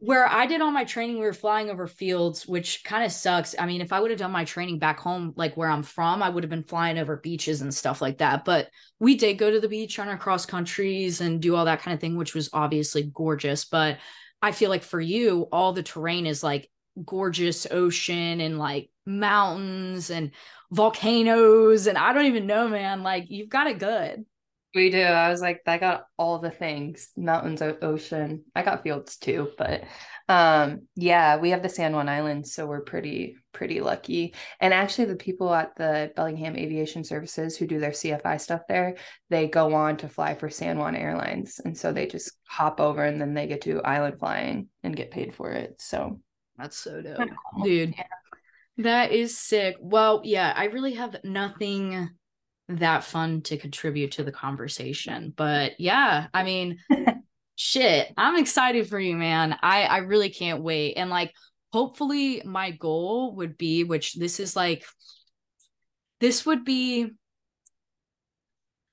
Where 0.00 0.26
I 0.26 0.46
did 0.46 0.60
all 0.60 0.70
my 0.70 0.84
training, 0.84 1.16
we 1.16 1.24
were 1.24 1.32
flying 1.32 1.70
over 1.70 1.86
fields, 1.86 2.46
which 2.46 2.84
kind 2.84 3.04
of 3.04 3.12
sucks. 3.12 3.54
I 3.58 3.66
mean, 3.66 3.80
if 3.80 3.92
I 3.92 4.00
would 4.00 4.10
have 4.10 4.18
done 4.18 4.30
my 4.30 4.44
training 4.44 4.78
back 4.78 5.00
home, 5.00 5.34
like 5.36 5.56
where 5.56 5.68
I'm 5.68 5.82
from, 5.82 6.22
I 6.22 6.30
would 6.30 6.44
have 6.44 6.50
been 6.50 6.62
flying 6.62 6.98
over 6.98 7.16
beaches 7.16 7.60
and 7.60 7.74
stuff 7.74 8.00
like 8.00 8.18
that. 8.18 8.44
But 8.44 8.68
we 9.00 9.16
did 9.16 9.38
go 9.38 9.50
to 9.50 9.60
the 9.60 9.68
beach 9.68 9.98
on 9.98 10.08
our 10.08 10.16
cross 10.16 10.46
countries 10.46 11.20
and 11.20 11.42
do 11.42 11.56
all 11.56 11.64
that 11.64 11.82
kind 11.82 11.94
of 11.94 12.00
thing, 12.00 12.16
which 12.16 12.34
was 12.34 12.48
obviously 12.52 13.10
gorgeous. 13.12 13.64
But 13.64 13.98
I 14.40 14.52
feel 14.52 14.70
like 14.70 14.84
for 14.84 15.00
you, 15.00 15.48
all 15.52 15.72
the 15.72 15.82
terrain 15.82 16.26
is 16.26 16.42
like 16.42 16.70
gorgeous 17.04 17.66
ocean 17.70 18.40
and 18.40 18.58
like 18.58 18.90
mountains 19.18 20.10
and 20.10 20.30
volcanoes. 20.70 21.86
And 21.86 21.98
I 21.98 22.12
don't 22.12 22.26
even 22.26 22.46
know, 22.46 22.68
man. 22.68 23.02
Like 23.02 23.26
you've 23.28 23.48
got 23.48 23.66
it 23.66 23.78
good. 23.78 24.24
We 24.74 24.90
do. 24.90 25.02
I 25.02 25.30
was 25.30 25.40
like, 25.40 25.62
I 25.66 25.78
got 25.78 26.04
all 26.16 26.38
the 26.38 26.50
things 26.50 27.08
mountains, 27.16 27.60
ocean. 27.60 28.44
I 28.54 28.62
got 28.62 28.84
fields 28.84 29.16
too, 29.16 29.50
but 29.58 29.82
um, 30.28 30.82
yeah, 30.94 31.38
we 31.38 31.50
have 31.50 31.62
the 31.62 31.68
San 31.68 31.92
Juan 31.92 32.08
Islands, 32.08 32.54
so 32.54 32.66
we're 32.66 32.82
pretty, 32.82 33.36
pretty 33.52 33.80
lucky. 33.80 34.32
And 34.60 34.72
actually, 34.72 35.06
the 35.06 35.16
people 35.16 35.52
at 35.52 35.74
the 35.74 36.12
Bellingham 36.14 36.54
Aviation 36.54 37.02
Services 37.02 37.56
who 37.56 37.66
do 37.66 37.80
their 37.80 37.90
CFI 37.90 38.40
stuff 38.40 38.60
there, 38.68 38.94
they 39.28 39.48
go 39.48 39.74
on 39.74 39.96
to 39.98 40.08
fly 40.08 40.36
for 40.36 40.48
San 40.48 40.78
Juan 40.78 40.94
Airlines. 40.94 41.60
And 41.64 41.76
so 41.76 41.92
they 41.92 42.06
just 42.06 42.30
hop 42.46 42.80
over 42.80 43.02
and 43.02 43.20
then 43.20 43.34
they 43.34 43.48
get 43.48 43.62
to 43.62 43.82
island 43.82 44.20
flying 44.20 44.68
and 44.84 44.94
get 44.94 45.10
paid 45.10 45.34
for 45.34 45.50
it. 45.50 45.74
So 45.80 46.20
that's 46.56 46.76
so 46.76 47.02
dope, 47.02 47.28
dude. 47.64 47.94
Yeah. 47.98 48.04
That 48.82 49.12
is 49.12 49.36
sick. 49.36 49.76
Well, 49.80 50.22
yeah, 50.24 50.52
I 50.56 50.64
really 50.64 50.94
have 50.94 51.16
nothing 51.24 52.08
that 52.68 53.04
fun 53.04 53.42
to 53.42 53.58
contribute 53.58 54.12
to 54.12 54.24
the 54.24 54.32
conversation. 54.32 55.34
But 55.36 55.78
yeah, 55.78 56.28
I 56.32 56.44
mean, 56.44 56.78
shit, 57.56 58.12
I'm 58.16 58.38
excited 58.38 58.88
for 58.88 58.98
you, 58.98 59.16
man. 59.16 59.56
I 59.62 59.82
I 59.82 59.98
really 59.98 60.30
can't 60.30 60.62
wait. 60.62 60.94
And 60.94 61.10
like 61.10 61.34
hopefully 61.72 62.42
my 62.44 62.70
goal 62.70 63.36
would 63.36 63.56
be 63.56 63.84
which 63.84 64.14
this 64.14 64.40
is 64.40 64.56
like 64.56 64.84
this 66.20 66.46
would 66.46 66.64
be 66.64 67.10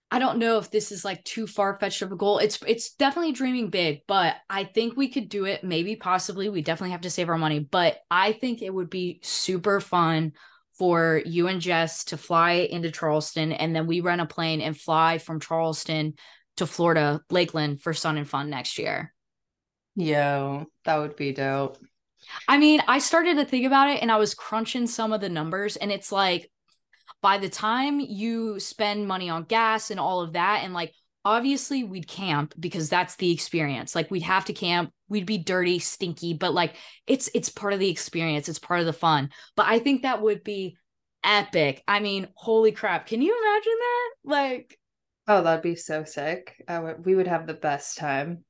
I 0.09 0.19
don't 0.19 0.39
know 0.39 0.57
if 0.57 0.71
this 0.71 0.91
is 0.91 1.03
like 1.03 1.23
too 1.25 1.47
far 1.47 1.77
fetched 1.79 2.01
of 2.01 2.11
a 2.11 2.15
goal. 2.15 2.37
It's 2.37 2.59
it's 2.65 2.93
definitely 2.93 3.33
dreaming 3.33 3.69
big, 3.69 4.01
but 4.07 4.35
I 4.49 4.63
think 4.63 4.95
we 4.95 5.09
could 5.09 5.27
do 5.27 5.45
it. 5.45 5.63
Maybe 5.63 5.97
possibly 5.97 6.47
we 6.49 6.61
definitely 6.61 6.91
have 6.91 7.01
to 7.01 7.09
save 7.09 7.27
our 7.29 7.37
money, 7.37 7.59
but 7.59 7.97
I 8.09 8.31
think 8.31 8.61
it 8.61 8.73
would 8.73 8.89
be 8.89 9.19
super 9.21 9.81
fun 9.81 10.31
for 10.77 11.21
you 11.25 11.47
and 11.47 11.59
Jess 11.59 12.05
to 12.05 12.17
fly 12.17 12.51
into 12.51 12.91
Charleston 12.91 13.51
and 13.51 13.75
then 13.75 13.87
we 13.87 13.99
rent 13.99 14.21
a 14.21 14.25
plane 14.25 14.61
and 14.61 14.77
fly 14.77 15.17
from 15.17 15.39
Charleston 15.39 16.13
to 16.57 16.67
Florida, 16.67 17.21
Lakeland 17.29 17.81
for 17.81 17.93
Sun 17.93 18.17
and 18.17 18.29
Fun 18.29 18.49
next 18.49 18.77
year. 18.77 19.13
Yo, 19.95 20.67
that 20.85 20.97
would 20.97 21.15
be 21.15 21.33
dope. 21.33 21.79
I 22.47 22.57
mean, 22.57 22.81
I 22.87 22.99
started 22.99 23.37
to 23.37 23.45
think 23.45 23.65
about 23.65 23.89
it 23.89 24.01
and 24.01 24.11
I 24.11 24.17
was 24.17 24.35
crunching 24.35 24.87
some 24.87 25.13
of 25.13 25.21
the 25.21 25.29
numbers 25.29 25.75
and 25.75 25.91
it's 25.91 26.11
like 26.11 26.51
by 27.21 27.37
the 27.37 27.49
time 27.49 27.99
you 27.99 28.59
spend 28.59 29.07
money 29.07 29.29
on 29.29 29.43
gas 29.43 29.91
and 29.91 29.99
all 29.99 30.21
of 30.21 30.33
that 30.33 30.61
and 30.63 30.73
like 30.73 30.93
obviously 31.25 31.83
we'd 31.83 32.07
camp 32.07 32.53
because 32.59 32.89
that's 32.89 33.15
the 33.15 33.31
experience. 33.31 33.95
Like 33.95 34.09
we'd 34.09 34.21
have 34.23 34.45
to 34.45 34.53
camp. 34.53 34.91
We'd 35.09 35.25
be 35.25 35.37
dirty 35.37 35.79
stinky 35.79 36.33
but 36.33 36.53
like 36.53 36.75
it's 37.05 37.29
it's 37.33 37.49
part 37.49 37.73
of 37.73 37.79
the 37.79 37.89
experience. 37.89 38.47
It's 38.49 38.59
part 38.59 38.79
of 38.79 38.85
the 38.85 38.93
fun. 38.93 39.29
But 39.55 39.67
i 39.67 39.79
think 39.79 40.03
that 40.03 40.21
would 40.21 40.43
be 40.43 40.77
epic. 41.23 41.83
I 41.87 41.99
mean 41.99 42.27
holy 42.35 42.71
crap. 42.71 43.07
Can 43.07 43.21
you 43.21 43.37
imagine 43.37 43.77
that? 43.79 44.09
Like 44.23 44.79
oh 45.27 45.43
that'd 45.43 45.63
be 45.63 45.75
so 45.75 46.03
sick. 46.03 46.63
I 46.67 46.79
would, 46.79 47.05
we 47.05 47.15
would 47.15 47.27
have 47.27 47.47
the 47.47 47.53
best 47.53 47.97
time. 47.97 48.43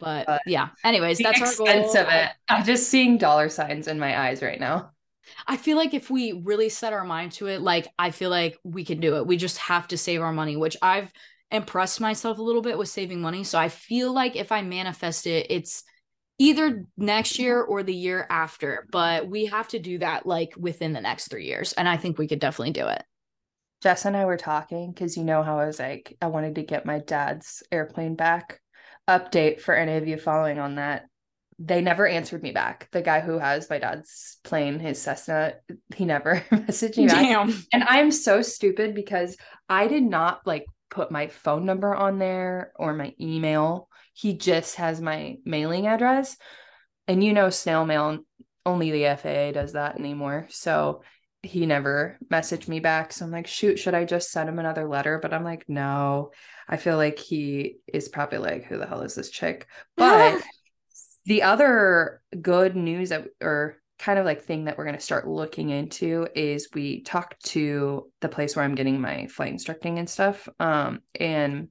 But, 0.00 0.26
but 0.26 0.42
yeah. 0.46 0.68
Anyways, 0.84 1.18
that's 1.18 1.40
our 1.40 1.66
goal. 1.66 1.90
of 1.90 2.08
it. 2.08 2.30
I'm 2.48 2.64
just 2.64 2.88
seeing 2.88 3.18
dollar 3.18 3.48
signs 3.48 3.88
in 3.88 3.98
my 3.98 4.28
eyes 4.28 4.42
right 4.42 4.60
now. 4.60 4.91
I 5.46 5.56
feel 5.56 5.76
like 5.76 5.94
if 5.94 6.10
we 6.10 6.32
really 6.44 6.68
set 6.68 6.92
our 6.92 7.04
mind 7.04 7.32
to 7.32 7.46
it, 7.46 7.60
like 7.60 7.88
I 7.98 8.10
feel 8.10 8.30
like 8.30 8.58
we 8.64 8.84
can 8.84 9.00
do 9.00 9.16
it. 9.16 9.26
We 9.26 9.36
just 9.36 9.58
have 9.58 9.88
to 9.88 9.98
save 9.98 10.22
our 10.22 10.32
money, 10.32 10.56
which 10.56 10.76
I've 10.82 11.12
impressed 11.50 12.00
myself 12.00 12.38
a 12.38 12.42
little 12.42 12.62
bit 12.62 12.78
with 12.78 12.88
saving 12.88 13.20
money. 13.20 13.44
So 13.44 13.58
I 13.58 13.68
feel 13.68 14.12
like 14.12 14.36
if 14.36 14.50
I 14.52 14.62
manifest 14.62 15.26
it, 15.26 15.46
it's 15.50 15.84
either 16.38 16.86
next 16.96 17.38
year 17.38 17.60
or 17.60 17.82
the 17.82 17.94
year 17.94 18.26
after, 18.28 18.86
but 18.90 19.28
we 19.28 19.46
have 19.46 19.68
to 19.68 19.78
do 19.78 19.98
that 19.98 20.26
like 20.26 20.54
within 20.56 20.92
the 20.92 21.00
next 21.00 21.28
three 21.28 21.46
years. 21.46 21.72
And 21.74 21.88
I 21.88 21.96
think 21.96 22.18
we 22.18 22.26
could 22.26 22.40
definitely 22.40 22.72
do 22.72 22.88
it. 22.88 23.04
Jess 23.82 24.04
and 24.04 24.16
I 24.16 24.24
were 24.24 24.36
talking 24.36 24.92
because 24.92 25.16
you 25.16 25.24
know 25.24 25.42
how 25.42 25.58
I 25.58 25.66
was 25.66 25.78
like, 25.78 26.16
I 26.22 26.28
wanted 26.28 26.54
to 26.54 26.62
get 26.62 26.86
my 26.86 27.00
dad's 27.00 27.62
airplane 27.70 28.14
back. 28.14 28.60
Update 29.08 29.60
for 29.60 29.74
any 29.74 29.96
of 29.96 30.06
you 30.06 30.16
following 30.16 30.58
on 30.58 30.76
that. 30.76 31.06
They 31.58 31.80
never 31.80 32.06
answered 32.06 32.42
me 32.42 32.52
back. 32.52 32.88
The 32.92 33.02
guy 33.02 33.20
who 33.20 33.38
has 33.38 33.68
my 33.70 33.78
dad's 33.78 34.38
plane, 34.44 34.78
his 34.78 35.00
Cessna, 35.00 35.54
he 35.94 36.04
never 36.04 36.36
messaged 36.52 36.96
me 36.96 37.06
back. 37.06 37.22
Damn. 37.22 37.64
And 37.72 37.84
I'm 37.84 38.10
so 38.10 38.42
stupid 38.42 38.94
because 38.94 39.36
I 39.68 39.86
did 39.86 40.02
not 40.02 40.46
like 40.46 40.64
put 40.90 41.10
my 41.10 41.28
phone 41.28 41.64
number 41.64 41.94
on 41.94 42.18
there 42.18 42.72
or 42.76 42.94
my 42.94 43.14
email. 43.20 43.88
He 44.14 44.36
just 44.36 44.76
has 44.76 45.00
my 45.00 45.36
mailing 45.44 45.86
address. 45.86 46.36
And 47.08 47.22
you 47.22 47.32
know, 47.32 47.50
snail 47.50 47.84
mail, 47.84 48.18
only 48.64 48.90
the 48.90 49.16
FAA 49.16 49.52
does 49.52 49.72
that 49.72 49.98
anymore. 49.98 50.46
So 50.50 51.02
he 51.42 51.66
never 51.66 52.18
messaged 52.30 52.68
me 52.68 52.78
back. 52.78 53.12
So 53.12 53.24
I'm 53.24 53.32
like, 53.32 53.48
shoot, 53.48 53.78
should 53.78 53.94
I 53.94 54.04
just 54.04 54.30
send 54.30 54.48
him 54.48 54.58
another 54.58 54.88
letter? 54.88 55.18
But 55.20 55.34
I'm 55.34 55.42
like, 55.42 55.64
no, 55.68 56.30
I 56.68 56.76
feel 56.76 56.96
like 56.96 57.18
he 57.18 57.78
is 57.92 58.08
probably 58.08 58.38
like, 58.38 58.64
who 58.64 58.78
the 58.78 58.86
hell 58.86 59.02
is 59.02 59.14
this 59.14 59.30
chick? 59.30 59.66
But 59.96 60.40
the 61.24 61.42
other 61.42 62.20
good 62.40 62.76
news 62.76 63.10
that, 63.10 63.26
or 63.40 63.78
kind 63.98 64.18
of 64.18 64.24
like 64.24 64.42
thing 64.42 64.64
that 64.64 64.76
we're 64.76 64.84
going 64.84 64.96
to 64.96 65.00
start 65.00 65.28
looking 65.28 65.70
into 65.70 66.26
is 66.34 66.68
we 66.74 67.02
talked 67.02 67.44
to 67.44 68.10
the 68.20 68.28
place 68.28 68.56
where 68.56 68.64
I'm 68.64 68.74
getting 68.74 69.00
my 69.00 69.28
flight 69.28 69.52
instructing 69.52 69.98
and 69.98 70.10
stuff. 70.10 70.48
Um, 70.58 71.00
and 71.18 71.68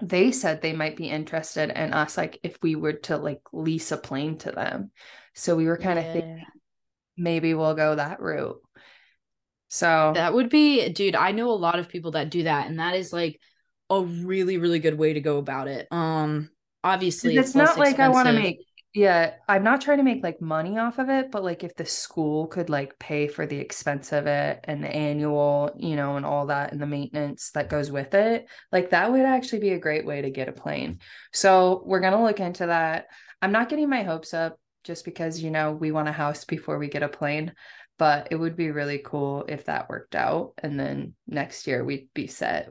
they 0.00 0.32
said 0.32 0.60
they 0.60 0.72
might 0.72 0.96
be 0.96 1.08
interested 1.08 1.70
in 1.70 1.92
us, 1.92 2.16
like 2.16 2.40
if 2.42 2.56
we 2.62 2.74
were 2.74 2.94
to 2.94 3.16
like 3.16 3.40
lease 3.52 3.92
a 3.92 3.96
plane 3.96 4.38
to 4.38 4.50
them. 4.50 4.90
So 5.34 5.54
we 5.54 5.66
were 5.66 5.76
kind 5.76 5.98
of 5.98 6.04
yeah. 6.06 6.12
thinking 6.12 6.44
maybe 7.16 7.54
we'll 7.54 7.74
go 7.74 7.94
that 7.94 8.20
route. 8.20 8.60
So 9.68 10.12
that 10.14 10.34
would 10.34 10.50
be, 10.50 10.88
dude, 10.90 11.14
I 11.14 11.30
know 11.30 11.50
a 11.50 11.52
lot 11.52 11.78
of 11.78 11.88
people 11.88 12.10
that 12.10 12.30
do 12.30 12.42
that, 12.42 12.66
and 12.66 12.78
that 12.78 12.94
is 12.94 13.12
like 13.12 13.40
a 13.88 14.02
really, 14.02 14.58
really 14.58 14.80
good 14.80 14.98
way 14.98 15.14
to 15.14 15.20
go 15.20 15.38
about 15.38 15.68
it. 15.68 15.86
Um, 15.90 16.50
obviously, 16.84 17.36
it's, 17.36 17.50
it's 17.50 17.54
not 17.54 17.78
like. 17.78 17.98
I 17.98 18.08
want 18.08 18.26
to 18.26 18.34
make 18.34 18.58
yeah, 18.94 19.34
I'm 19.48 19.64
not 19.64 19.80
trying 19.80 19.98
to 19.98 20.04
make 20.04 20.22
like 20.22 20.40
money 20.40 20.78
off 20.78 20.98
of 20.98 21.08
it, 21.08 21.30
but 21.30 21.42
like 21.42 21.64
if 21.64 21.74
the 21.74 21.86
school 21.86 22.46
could 22.46 22.68
like 22.68 22.98
pay 22.98 23.26
for 23.26 23.46
the 23.46 23.56
expense 23.56 24.12
of 24.12 24.26
it 24.26 24.60
and 24.64 24.84
the 24.84 24.94
annual, 24.94 25.70
you 25.76 25.96
know, 25.96 26.16
and 26.16 26.26
all 26.26 26.46
that 26.46 26.72
and 26.72 26.80
the 26.80 26.86
maintenance 26.86 27.50
that 27.52 27.70
goes 27.70 27.90
with 27.90 28.12
it, 28.14 28.48
like 28.70 28.90
that 28.90 29.10
would 29.10 29.22
actually 29.22 29.60
be 29.60 29.70
a 29.70 29.78
great 29.78 30.04
way 30.04 30.20
to 30.20 30.30
get 30.30 30.48
a 30.48 30.52
plane. 30.52 30.98
So 31.32 31.82
we're 31.86 32.00
going 32.00 32.12
to 32.12 32.22
look 32.22 32.40
into 32.40 32.66
that. 32.66 33.06
I'm 33.40 33.52
not 33.52 33.70
getting 33.70 33.88
my 33.88 34.02
hopes 34.02 34.34
up 34.34 34.58
just 34.84 35.04
because, 35.04 35.42
you 35.42 35.50
know, 35.50 35.72
we 35.72 35.90
want 35.90 36.08
a 36.08 36.12
house 36.12 36.44
before 36.44 36.78
we 36.78 36.88
get 36.88 37.02
a 37.02 37.08
plane 37.08 37.52
but 37.98 38.28
it 38.32 38.36
would 38.36 38.56
be 38.56 38.72
really 38.72 39.00
cool 39.04 39.44
if 39.48 39.66
that 39.66 39.88
worked 39.88 40.16
out 40.16 40.54
and 40.58 40.80
then 40.80 41.14
next 41.28 41.68
year 41.68 41.84
we'd 41.84 42.08
be 42.14 42.26
set 42.26 42.68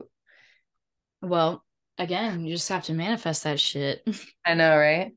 well 1.22 1.64
again 1.96 2.44
you 2.44 2.52
just 2.54 2.68
have 2.68 2.84
to 2.84 2.92
manifest 2.92 3.44
that 3.44 3.58
shit 3.58 4.06
i 4.44 4.52
know 4.52 4.76
right 4.76 5.12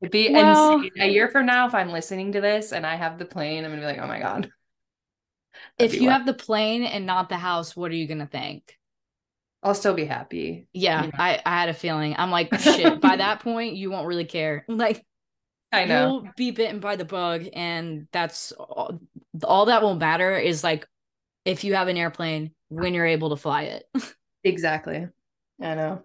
it'd 0.00 0.12
be 0.12 0.32
well, 0.32 0.76
insane. 0.76 0.92
a 1.00 1.06
year 1.06 1.28
from 1.28 1.46
now 1.46 1.66
if 1.66 1.74
i'm 1.74 1.90
listening 1.90 2.32
to 2.32 2.40
this 2.40 2.72
and 2.72 2.86
i 2.86 2.96
have 2.96 3.18
the 3.18 3.24
plane 3.24 3.64
i'm 3.64 3.70
gonna 3.70 3.80
be 3.80 3.86
like 3.86 3.98
oh 3.98 4.06
my 4.06 4.20
god 4.20 4.50
That'd 5.78 5.94
if 5.94 6.00
you 6.00 6.10
have 6.10 6.26
the 6.26 6.34
plane 6.34 6.84
and 6.84 7.06
not 7.06 7.28
the 7.28 7.36
house 7.36 7.76
what 7.76 7.90
are 7.90 7.96
you 7.96 8.06
gonna 8.06 8.26
think 8.26 8.76
I'll 9.62 9.74
still 9.74 9.94
be 9.94 10.04
happy. 10.04 10.68
Yeah, 10.72 11.04
you 11.04 11.06
know? 11.08 11.18
I, 11.18 11.40
I 11.44 11.60
had 11.60 11.68
a 11.68 11.74
feeling. 11.74 12.14
I'm 12.16 12.30
like, 12.30 12.54
shit, 12.60 13.00
by 13.00 13.16
that 13.16 13.40
point, 13.42 13.76
you 13.76 13.90
won't 13.90 14.06
really 14.06 14.24
care. 14.24 14.64
Like, 14.80 15.04
I 15.72 15.84
know. 15.84 16.22
You'll 16.22 16.32
be 16.36 16.50
bitten 16.50 16.80
by 16.80 16.96
the 16.96 17.04
bug, 17.04 17.46
and 17.52 18.08
that's 18.12 18.52
all, 18.52 18.98
all 19.44 19.66
that 19.66 19.82
will 19.82 19.94
matter 19.94 20.36
is 20.36 20.64
like 20.64 20.88
if 21.44 21.62
you 21.62 21.74
have 21.74 21.88
an 21.88 21.96
airplane 21.96 22.52
when 22.68 22.94
you're 22.94 23.06
able 23.06 23.30
to 23.30 23.36
fly 23.36 23.64
it. 23.64 23.84
exactly. 24.42 25.06
I 25.60 25.74
know. 25.74 26.02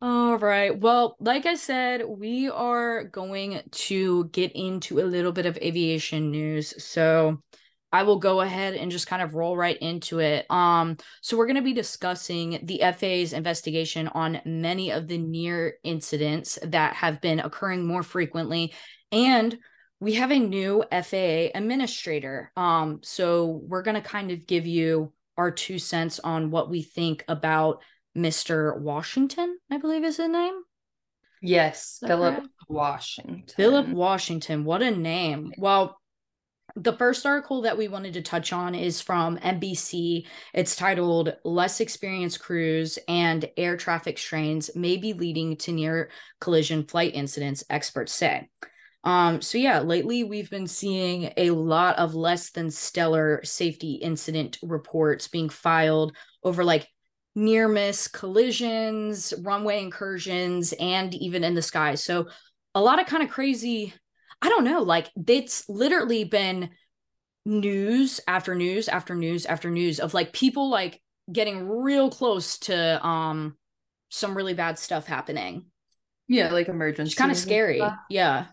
All 0.00 0.38
right. 0.38 0.78
Well, 0.78 1.16
like 1.18 1.44
I 1.44 1.56
said, 1.56 2.04
we 2.06 2.48
are 2.48 3.04
going 3.04 3.60
to 3.70 4.24
get 4.26 4.52
into 4.52 5.00
a 5.00 5.02
little 5.02 5.32
bit 5.32 5.46
of 5.46 5.56
aviation 5.56 6.30
news. 6.30 6.84
So 6.84 7.42
I 7.90 8.04
will 8.04 8.18
go 8.18 8.40
ahead 8.40 8.74
and 8.74 8.92
just 8.92 9.08
kind 9.08 9.22
of 9.22 9.34
roll 9.34 9.56
right 9.56 9.76
into 9.78 10.20
it. 10.20 10.48
Um, 10.50 10.98
so 11.20 11.36
we're 11.36 11.46
going 11.46 11.56
to 11.56 11.62
be 11.62 11.72
discussing 11.72 12.60
the 12.62 12.80
FAA's 12.96 13.32
investigation 13.32 14.06
on 14.08 14.40
many 14.44 14.92
of 14.92 15.08
the 15.08 15.18
near 15.18 15.74
incidents 15.82 16.60
that 16.62 16.94
have 16.94 17.20
been 17.20 17.40
occurring 17.40 17.84
more 17.84 18.02
frequently 18.04 18.74
and 19.10 19.58
we 20.00 20.14
have 20.14 20.30
a 20.30 20.38
new 20.38 20.84
FAA 20.92 21.48
administrator. 21.56 22.52
Um, 22.56 23.00
so 23.02 23.62
we're 23.64 23.82
going 23.82 24.00
to 24.00 24.08
kind 24.08 24.30
of 24.30 24.46
give 24.46 24.64
you 24.64 25.12
our 25.36 25.50
two 25.50 25.80
cents 25.80 26.20
on 26.20 26.52
what 26.52 26.70
we 26.70 26.82
think 26.82 27.24
about 27.26 27.82
Mr. 28.16 28.78
Washington, 28.78 29.58
I 29.70 29.78
believe 29.78 30.04
is 30.04 30.16
his 30.16 30.28
name. 30.28 30.54
Yes, 31.40 31.98
Philip 32.04 32.34
correct? 32.34 32.48
Washington. 32.68 33.44
Philip 33.56 33.88
Washington. 33.88 34.64
What 34.64 34.82
a 34.82 34.90
name. 34.90 35.52
Well, 35.56 36.00
the 36.76 36.92
first 36.92 37.24
article 37.26 37.62
that 37.62 37.78
we 37.78 37.88
wanted 37.88 38.14
to 38.14 38.22
touch 38.22 38.52
on 38.52 38.74
is 38.74 39.00
from 39.00 39.38
NBC. 39.38 40.26
It's 40.52 40.76
titled 40.76 41.34
Less 41.44 41.80
Experienced 41.80 42.40
Crews 42.40 42.98
and 43.08 43.48
Air 43.56 43.76
Traffic 43.76 44.18
Strains 44.18 44.70
May 44.74 44.96
Be 44.96 45.12
Leading 45.12 45.56
to 45.58 45.72
Near 45.72 46.10
Collision 46.40 46.84
Flight 46.84 47.14
Incidents, 47.14 47.64
experts 47.70 48.12
say. 48.12 48.48
Um, 49.04 49.40
so 49.40 49.58
yeah, 49.58 49.80
lately 49.80 50.24
we've 50.24 50.50
been 50.50 50.66
seeing 50.66 51.32
a 51.36 51.50
lot 51.50 51.96
of 51.98 52.14
less 52.14 52.50
than 52.50 52.70
stellar 52.70 53.40
safety 53.44 53.94
incident 53.94 54.58
reports 54.62 55.28
being 55.28 55.48
filed 55.48 56.16
over 56.42 56.64
like 56.64 56.88
near 57.38 57.68
miss 57.68 58.08
collisions, 58.08 59.32
runway 59.42 59.80
incursions, 59.80 60.74
and 60.80 61.14
even 61.14 61.44
in 61.44 61.54
the 61.54 61.62
sky. 61.62 61.94
So 61.94 62.28
a 62.74 62.80
lot 62.80 63.00
of 63.00 63.06
kind 63.06 63.22
of 63.22 63.30
crazy, 63.30 63.94
I 64.42 64.48
don't 64.48 64.64
know, 64.64 64.82
like 64.82 65.08
it's 65.26 65.68
literally 65.68 66.24
been 66.24 66.70
news 67.44 68.20
after 68.26 68.54
news 68.54 68.88
after 68.88 69.14
news 69.14 69.46
after 69.46 69.70
news 69.70 70.00
of 70.00 70.12
like 70.12 70.32
people 70.32 70.68
like 70.68 71.00
getting 71.32 71.66
real 71.66 72.10
close 72.10 72.58
to 72.58 73.06
um 73.06 73.56
some 74.10 74.36
really 74.36 74.54
bad 74.54 74.78
stuff 74.78 75.06
happening. 75.06 75.66
Yeah, 76.26 76.52
like 76.52 76.68
emergency. 76.68 77.10
It's 77.10 77.18
kind 77.18 77.30
of 77.30 77.36
scary. 77.36 77.80
Yeah. 78.10 78.46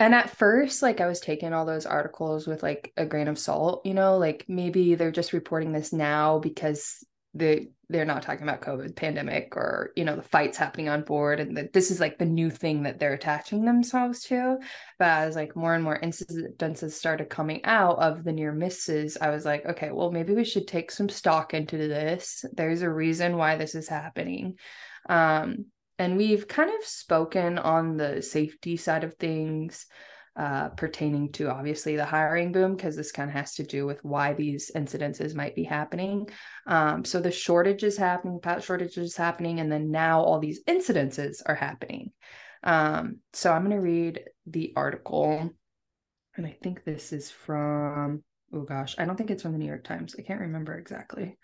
And 0.00 0.14
at 0.16 0.30
first, 0.30 0.82
like 0.82 1.00
I 1.00 1.06
was 1.06 1.20
taking 1.20 1.52
all 1.52 1.64
those 1.64 1.86
articles 1.86 2.46
with 2.46 2.62
like 2.62 2.92
a 2.96 3.06
grain 3.06 3.28
of 3.28 3.38
salt, 3.38 3.84
you 3.84 3.94
know, 3.94 4.16
like 4.18 4.46
maybe 4.48 4.94
they're 4.96 5.12
just 5.12 5.32
reporting 5.32 5.70
this 5.70 5.92
now 5.92 6.40
because 6.40 7.04
they 7.34 7.68
they're 7.88 8.04
not 8.04 8.22
talking 8.22 8.42
about 8.42 8.62
COVID 8.62 8.96
pandemic 8.96 9.56
or 9.56 9.92
you 9.96 10.04
know 10.04 10.16
the 10.16 10.22
fights 10.22 10.56
happening 10.56 10.88
on 10.88 11.02
board 11.02 11.40
and 11.40 11.56
that 11.56 11.72
this 11.72 11.90
is 11.90 12.00
like 12.00 12.18
the 12.18 12.24
new 12.24 12.50
thing 12.50 12.82
that 12.82 12.98
they're 12.98 13.12
attaching 13.12 13.64
themselves 13.64 14.24
to. 14.24 14.58
But 14.98 15.08
as 15.08 15.36
like 15.36 15.54
more 15.54 15.74
and 15.74 15.84
more 15.84 15.98
incidences 16.00 16.92
started 16.92 17.28
coming 17.28 17.64
out 17.64 17.98
of 17.98 18.24
the 18.24 18.32
near 18.32 18.52
misses, 18.52 19.18
I 19.20 19.30
was 19.30 19.44
like, 19.44 19.66
okay, 19.66 19.90
well 19.90 20.10
maybe 20.10 20.34
we 20.34 20.44
should 20.44 20.66
take 20.66 20.90
some 20.90 21.08
stock 21.08 21.54
into 21.54 21.76
this. 21.76 22.44
There's 22.52 22.82
a 22.82 22.90
reason 22.90 23.36
why 23.36 23.56
this 23.56 23.74
is 23.74 23.88
happening. 23.88 24.58
Um, 25.08 25.66
and 25.98 26.16
we've 26.16 26.48
kind 26.48 26.70
of 26.70 26.84
spoken 26.86 27.58
on 27.58 27.96
the 27.96 28.22
safety 28.22 28.76
side 28.76 29.04
of 29.04 29.14
things 29.14 29.86
uh, 30.36 30.70
pertaining 30.70 31.30
to 31.32 31.50
obviously 31.50 31.96
the 31.96 32.04
hiring 32.04 32.52
boom, 32.52 32.74
because 32.74 32.96
this 32.96 33.12
kind 33.12 33.28
of 33.28 33.36
has 33.36 33.54
to 33.54 33.62
do 33.62 33.86
with 33.86 34.02
why 34.04 34.32
these 34.32 34.70
incidences 34.74 35.34
might 35.34 35.54
be 35.54 35.64
happening. 35.64 36.28
Um, 36.66 37.04
so 37.04 37.20
the 37.20 37.30
shortage 37.30 37.82
is 37.82 37.96
happening, 37.96 38.40
pilot 38.40 38.64
shortage 38.64 38.96
is 38.96 39.16
happening, 39.16 39.60
and 39.60 39.70
then 39.70 39.90
now 39.90 40.22
all 40.22 40.38
these 40.38 40.64
incidences 40.64 41.42
are 41.44 41.54
happening. 41.54 42.12
Um, 42.62 43.18
so 43.32 43.52
I'm 43.52 43.64
going 43.64 43.76
to 43.76 43.82
read 43.82 44.22
the 44.46 44.72
article, 44.76 45.50
and 46.36 46.46
I 46.46 46.56
think 46.62 46.84
this 46.84 47.12
is 47.12 47.30
from, 47.30 48.22
oh 48.54 48.62
gosh, 48.62 48.94
I 48.98 49.04
don't 49.04 49.16
think 49.16 49.30
it's 49.30 49.42
from 49.42 49.52
the 49.52 49.58
New 49.58 49.66
York 49.66 49.84
Times. 49.84 50.14
I 50.18 50.22
can't 50.22 50.40
remember 50.40 50.78
exactly. 50.78 51.36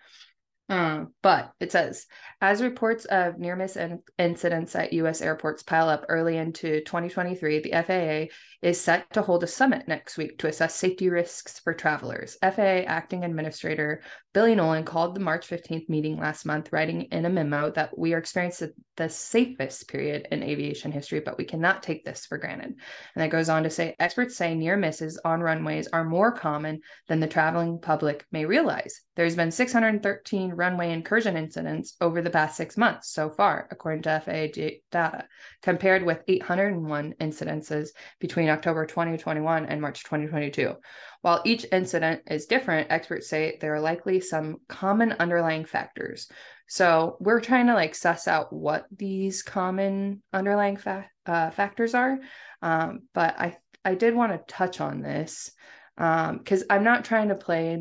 Um, 0.71 1.15
but 1.23 1.53
it 1.61 1.73
says, 1.73 2.07
as 2.43 2.63
reports 2.63 3.07
of 3.07 3.39
near 3.39 3.57
miss 3.57 3.77
in- 3.77 4.03
incidents 4.19 4.77
at 4.77 4.93
U.S. 4.93 5.23
airports 5.23 5.63
pile 5.63 5.89
up 5.89 6.05
early 6.09 6.37
into 6.37 6.81
2023, 6.85 7.61
the 7.61 7.71
FAA 7.71 8.35
is 8.61 8.79
set 8.79 9.11
to 9.15 9.23
hold 9.23 9.43
a 9.43 9.47
summit 9.47 9.89
next 9.89 10.19
week 10.19 10.39
to 10.39 10.47
assess 10.47 10.75
safety 10.75 11.09
risks 11.09 11.59
for 11.61 11.73
travelers. 11.73 12.37
FAA 12.43 12.85
acting 12.87 13.25
administrator 13.25 14.03
Billy 14.35 14.55
Nolan 14.55 14.85
called 14.85 15.15
the 15.15 15.21
March 15.21 15.49
15th 15.49 15.89
meeting 15.89 16.19
last 16.19 16.45
month, 16.45 16.71
writing 16.71 17.03
in 17.11 17.25
a 17.25 17.31
memo 17.31 17.71
that 17.71 17.99
we 17.99 18.13
are 18.13 18.19
experiencing 18.19 18.73
the 18.97 19.09
safest 19.09 19.89
period 19.89 20.29
in 20.31 20.43
aviation 20.43 20.93
history, 20.93 21.21
but 21.21 21.39
we 21.39 21.45
cannot 21.45 21.83
take 21.83 22.05
this 22.05 22.27
for 22.27 22.37
granted. 22.37 22.75
And 23.15 23.25
it 23.25 23.31
goes 23.31 23.49
on 23.49 23.63
to 23.63 23.71
say, 23.71 23.97
experts 23.99 24.37
say 24.37 24.55
near 24.55 24.77
misses 24.77 25.19
on 25.25 25.41
runways 25.41 25.89
are 25.89 26.05
more 26.05 26.31
common 26.31 26.83
than 27.09 27.21
the 27.21 27.27
traveling 27.27 27.81
public 27.81 28.27
may 28.31 28.45
realize. 28.45 29.01
There's 29.17 29.35
been 29.35 29.51
613 29.51 30.53
runway 30.59 30.93
incursion 30.93 31.37
incidents 31.37 31.95
over 32.01 32.21
the 32.21 32.29
past 32.31 32.57
six 32.57 32.77
months 32.77 33.11
so 33.11 33.31
far, 33.31 33.69
according 33.71 34.03
to 34.03 34.21
FAA 34.21 34.53
data, 34.53 35.25
compared 35.63 36.05
with 36.05 36.25
801 36.27 37.15
incidences 37.21 37.91
between 38.19 38.49
October 38.49 38.85
2021 38.85 39.67
and 39.67 39.81
March 39.81 40.03
2022. 40.03 40.75
While 41.23 41.41
each 41.45 41.65
incident 41.73 42.23
is 42.27 42.47
different, 42.47 42.91
experts 42.91 43.29
say 43.29 43.57
there 43.61 43.75
are 43.75 43.81
likely 43.81 44.21
some 44.21 44.59
common 44.69 45.13
underlying 45.13 45.65
factors. 45.65 46.29
So 46.67 47.17
we're 47.21 47.41
trying 47.41 47.69
to 47.69 47.75
like 47.75 47.95
suss 47.95 48.29
out 48.29 48.53
what 48.53 48.87
these 48.95 49.43
common 49.43 50.23
underlying 50.33 50.77
fa- 50.77 51.09
uh, 51.25 51.51
factors 51.51 51.95
are. 51.95 52.19
Um, 52.61 53.03
but 53.15 53.39
I 53.39 53.57
I 53.85 53.95
did 53.95 54.15
want 54.15 54.33
to 54.33 54.55
touch 54.55 54.81
on 54.81 55.01
this 55.01 55.53
because 55.97 56.63
um, 56.63 56.67
I'm 56.69 56.85
not 56.85 57.05
trying 57.05 57.29
to 57.29 57.35
play 57.35 57.81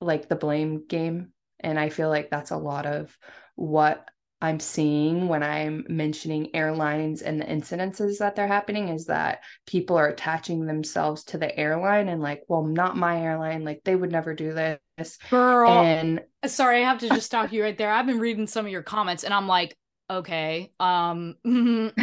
like 0.00 0.28
the 0.28 0.36
blame 0.36 0.86
game 0.86 1.32
and 1.60 1.78
I 1.78 1.88
feel 1.88 2.08
like 2.08 2.30
that's 2.30 2.50
a 2.50 2.56
lot 2.56 2.86
of 2.86 3.16
what 3.56 4.08
I'm 4.40 4.60
seeing 4.60 5.26
when 5.26 5.42
I'm 5.42 5.84
mentioning 5.88 6.54
airlines 6.54 7.22
and 7.22 7.40
the 7.40 7.44
incidences 7.44 8.18
that 8.18 8.36
they're 8.36 8.46
happening 8.46 8.88
is 8.88 9.06
that 9.06 9.42
people 9.66 9.96
are 9.96 10.06
attaching 10.06 10.64
themselves 10.64 11.24
to 11.24 11.38
the 11.38 11.58
airline 11.58 12.08
and 12.08 12.22
like, 12.22 12.44
well, 12.46 12.62
not 12.62 12.96
my 12.96 13.20
airline, 13.20 13.64
like 13.64 13.82
they 13.84 13.96
would 13.96 14.12
never 14.12 14.34
do 14.34 14.52
this. 14.52 15.18
Girl. 15.28 15.70
And 15.70 16.20
sorry, 16.46 16.84
I 16.84 16.88
have 16.88 17.00
to 17.00 17.08
just 17.08 17.26
stop 17.26 17.52
you 17.52 17.64
right 17.64 17.76
there. 17.76 17.90
I've 17.90 18.06
been 18.06 18.20
reading 18.20 18.46
some 18.46 18.64
of 18.64 18.70
your 18.70 18.82
comments 18.82 19.24
and 19.24 19.34
I'm 19.34 19.48
like, 19.48 19.76
okay. 20.08 20.70
Um 20.78 21.34
like 21.44 21.94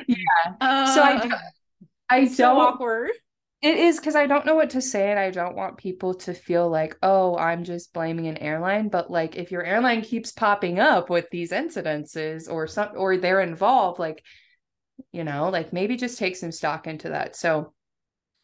yeah. 0.08 0.16
Uh, 0.60 0.94
so 0.94 1.02
I 1.02 1.30
I 2.10 2.24
don't 2.24 2.34
so 2.34 2.58
awkward 2.58 3.12
it 3.60 3.76
is 3.76 3.98
because 3.98 4.14
I 4.14 4.26
don't 4.26 4.46
know 4.46 4.54
what 4.54 4.70
to 4.70 4.80
say, 4.80 5.10
and 5.10 5.18
I 5.18 5.30
don't 5.30 5.56
want 5.56 5.78
people 5.78 6.14
to 6.14 6.34
feel 6.34 6.68
like, 6.68 6.96
oh, 7.02 7.36
I'm 7.36 7.64
just 7.64 7.92
blaming 7.92 8.28
an 8.28 8.38
airline. 8.38 8.88
But 8.88 9.10
like, 9.10 9.36
if 9.36 9.50
your 9.50 9.64
airline 9.64 10.02
keeps 10.02 10.30
popping 10.30 10.78
up 10.78 11.10
with 11.10 11.28
these 11.30 11.50
incidences, 11.50 12.50
or 12.50 12.66
some, 12.66 12.90
or 12.94 13.16
they're 13.16 13.40
involved, 13.40 13.98
like, 13.98 14.22
you 15.12 15.24
know, 15.24 15.48
like 15.48 15.72
maybe 15.72 15.96
just 15.96 16.18
take 16.18 16.36
some 16.36 16.52
stock 16.52 16.86
into 16.86 17.10
that. 17.10 17.34
So, 17.34 17.72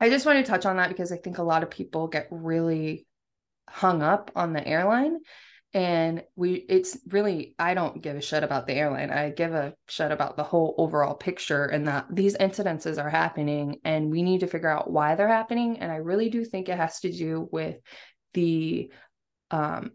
I 0.00 0.08
just 0.10 0.26
want 0.26 0.44
to 0.44 0.50
touch 0.50 0.66
on 0.66 0.76
that 0.78 0.88
because 0.88 1.12
I 1.12 1.16
think 1.16 1.38
a 1.38 1.44
lot 1.44 1.62
of 1.62 1.70
people 1.70 2.08
get 2.08 2.26
really 2.30 3.06
hung 3.68 4.02
up 4.02 4.30
on 4.34 4.52
the 4.52 4.66
airline 4.66 5.18
and 5.74 6.22
we 6.36 6.54
it's 6.68 6.96
really 7.08 7.54
i 7.58 7.74
don't 7.74 8.00
give 8.00 8.16
a 8.16 8.20
shit 8.20 8.44
about 8.44 8.66
the 8.66 8.72
airline 8.72 9.10
i 9.10 9.28
give 9.28 9.52
a 9.52 9.74
shit 9.88 10.12
about 10.12 10.36
the 10.36 10.44
whole 10.44 10.74
overall 10.78 11.14
picture 11.14 11.64
and 11.64 11.88
that 11.88 12.06
these 12.10 12.36
incidences 12.36 13.02
are 13.02 13.10
happening 13.10 13.76
and 13.84 14.10
we 14.10 14.22
need 14.22 14.40
to 14.40 14.46
figure 14.46 14.70
out 14.70 14.90
why 14.90 15.16
they're 15.16 15.28
happening 15.28 15.78
and 15.80 15.90
i 15.90 15.96
really 15.96 16.30
do 16.30 16.44
think 16.44 16.68
it 16.68 16.78
has 16.78 17.00
to 17.00 17.10
do 17.10 17.48
with 17.50 17.76
the 18.34 18.90
um, 19.50 19.90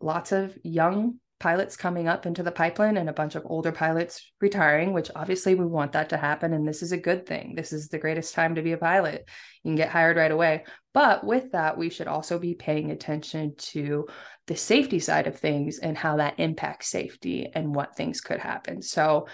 lots 0.00 0.32
of 0.32 0.56
young 0.62 1.18
pilots 1.42 1.76
coming 1.76 2.06
up 2.06 2.24
into 2.24 2.44
the 2.44 2.52
pipeline 2.52 2.96
and 2.96 3.08
a 3.08 3.12
bunch 3.12 3.34
of 3.34 3.42
older 3.46 3.72
pilots 3.72 4.32
retiring, 4.40 4.92
which 4.92 5.10
obviously 5.16 5.56
we 5.56 5.66
want 5.66 5.90
that 5.90 6.08
to 6.10 6.16
happen. 6.16 6.52
And 6.52 6.66
this 6.66 6.82
is 6.82 6.92
a 6.92 6.96
good 6.96 7.26
thing. 7.26 7.54
This 7.56 7.72
is 7.72 7.88
the 7.88 7.98
greatest 7.98 8.32
time 8.32 8.54
to 8.54 8.62
be 8.62 8.70
a 8.70 8.78
pilot. 8.78 9.28
You 9.64 9.70
can 9.70 9.74
get 9.74 9.88
hired 9.88 10.16
right 10.16 10.30
away. 10.30 10.64
But 10.94 11.26
with 11.26 11.50
that, 11.50 11.76
we 11.76 11.90
should 11.90 12.06
also 12.06 12.38
be 12.38 12.54
paying 12.54 12.92
attention 12.92 13.56
to 13.56 14.06
the 14.46 14.56
safety 14.56 14.98
side 14.98 15.26
of 15.26 15.38
things 15.38 15.78
and 15.78 15.96
how 15.96 16.16
that 16.16 16.38
impacts 16.38 16.88
safety 16.88 17.48
and 17.54 17.74
what 17.74 17.96
things 17.96 18.20
could 18.20 18.40
happen. 18.40 18.82
So 18.82 19.28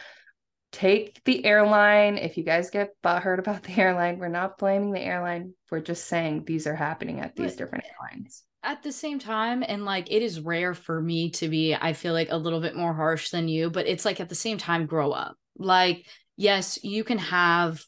take 0.70 1.22
the 1.24 1.44
airline. 1.44 2.18
If 2.18 2.36
you 2.36 2.44
guys 2.44 2.70
get 2.70 2.90
butthurt 3.02 3.38
about 3.38 3.62
the 3.64 3.80
airline, 3.80 4.18
we're 4.18 4.28
not 4.28 4.58
blaming 4.58 4.92
the 4.92 5.00
airline. 5.00 5.54
We're 5.70 5.80
just 5.80 6.06
saying 6.06 6.44
these 6.46 6.66
are 6.66 6.76
happening 6.76 7.20
at 7.20 7.36
these 7.36 7.56
different 7.56 7.84
airlines 7.84 8.44
at 8.62 8.82
the 8.82 8.92
same 8.92 9.18
time 9.18 9.64
and 9.66 9.84
like 9.84 10.10
it 10.10 10.22
is 10.22 10.40
rare 10.40 10.74
for 10.74 11.00
me 11.00 11.30
to 11.30 11.48
be 11.48 11.74
i 11.74 11.92
feel 11.92 12.12
like 12.12 12.30
a 12.30 12.36
little 12.36 12.60
bit 12.60 12.74
more 12.74 12.92
harsh 12.92 13.30
than 13.30 13.46
you 13.48 13.70
but 13.70 13.86
it's 13.86 14.04
like 14.04 14.20
at 14.20 14.28
the 14.28 14.34
same 14.34 14.58
time 14.58 14.86
grow 14.86 15.12
up 15.12 15.36
like 15.56 16.06
yes 16.36 16.82
you 16.82 17.04
can 17.04 17.18
have 17.18 17.82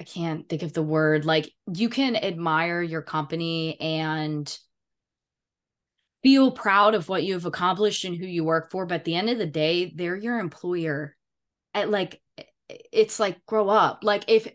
i 0.00 0.04
can't 0.04 0.48
think 0.48 0.62
of 0.62 0.72
the 0.72 0.82
word 0.82 1.26
like 1.26 1.52
you 1.74 1.88
can 1.90 2.16
admire 2.16 2.80
your 2.80 3.02
company 3.02 3.78
and 3.78 4.58
feel 6.22 6.50
proud 6.50 6.94
of 6.94 7.08
what 7.08 7.24
you've 7.24 7.46
accomplished 7.46 8.04
and 8.04 8.16
who 8.16 8.26
you 8.26 8.44
work 8.44 8.70
for 8.70 8.86
but 8.86 8.96
at 8.96 9.04
the 9.04 9.14
end 9.14 9.30
of 9.30 9.38
the 9.38 9.46
day 9.46 9.92
they're 9.94 10.16
your 10.16 10.38
employer 10.38 11.16
at 11.74 11.90
like 11.90 12.20
it's 12.92 13.18
like 13.18 13.44
grow 13.46 13.68
up 13.68 14.00
like 14.02 14.24
if 14.28 14.46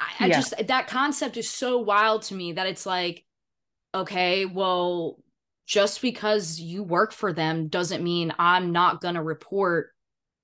I, 0.00 0.06
I 0.20 0.26
yeah. 0.26 0.34
just 0.34 0.54
that 0.66 0.88
concept 0.88 1.36
is 1.36 1.48
so 1.48 1.78
wild 1.78 2.22
to 2.22 2.34
me 2.34 2.52
that 2.52 2.66
it's 2.66 2.86
like 2.86 3.24
okay, 3.94 4.44
well, 4.44 5.16
just 5.66 6.02
because 6.02 6.60
you 6.60 6.82
work 6.82 7.12
for 7.12 7.32
them 7.32 7.68
doesn't 7.68 8.04
mean 8.04 8.34
I'm 8.38 8.72
not 8.72 9.00
going 9.00 9.14
to 9.14 9.22
report 9.22 9.90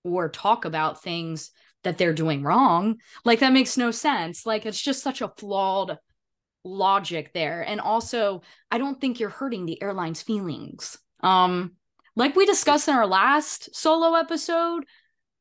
or 0.04 0.30
talk 0.30 0.64
about 0.64 1.02
things 1.02 1.50
that 1.82 1.98
they're 1.98 2.14
doing 2.14 2.42
wrong. 2.42 2.96
Like 3.24 3.40
that 3.40 3.52
makes 3.52 3.76
no 3.76 3.90
sense. 3.90 4.46
Like 4.46 4.64
it's 4.64 4.80
just 4.80 5.02
such 5.02 5.20
a 5.20 5.32
flawed 5.36 5.98
logic 6.64 7.32
there. 7.32 7.62
And 7.62 7.80
also, 7.80 8.42
I 8.70 8.78
don't 8.78 9.00
think 9.00 9.18
you're 9.18 9.30
hurting 9.30 9.66
the 9.66 9.82
airline's 9.82 10.22
feelings. 10.22 10.98
Um 11.22 11.72
like 12.16 12.36
we 12.36 12.44
discussed 12.44 12.88
in 12.88 12.94
our 12.94 13.06
last 13.06 13.74
solo 13.74 14.14
episode, 14.14 14.84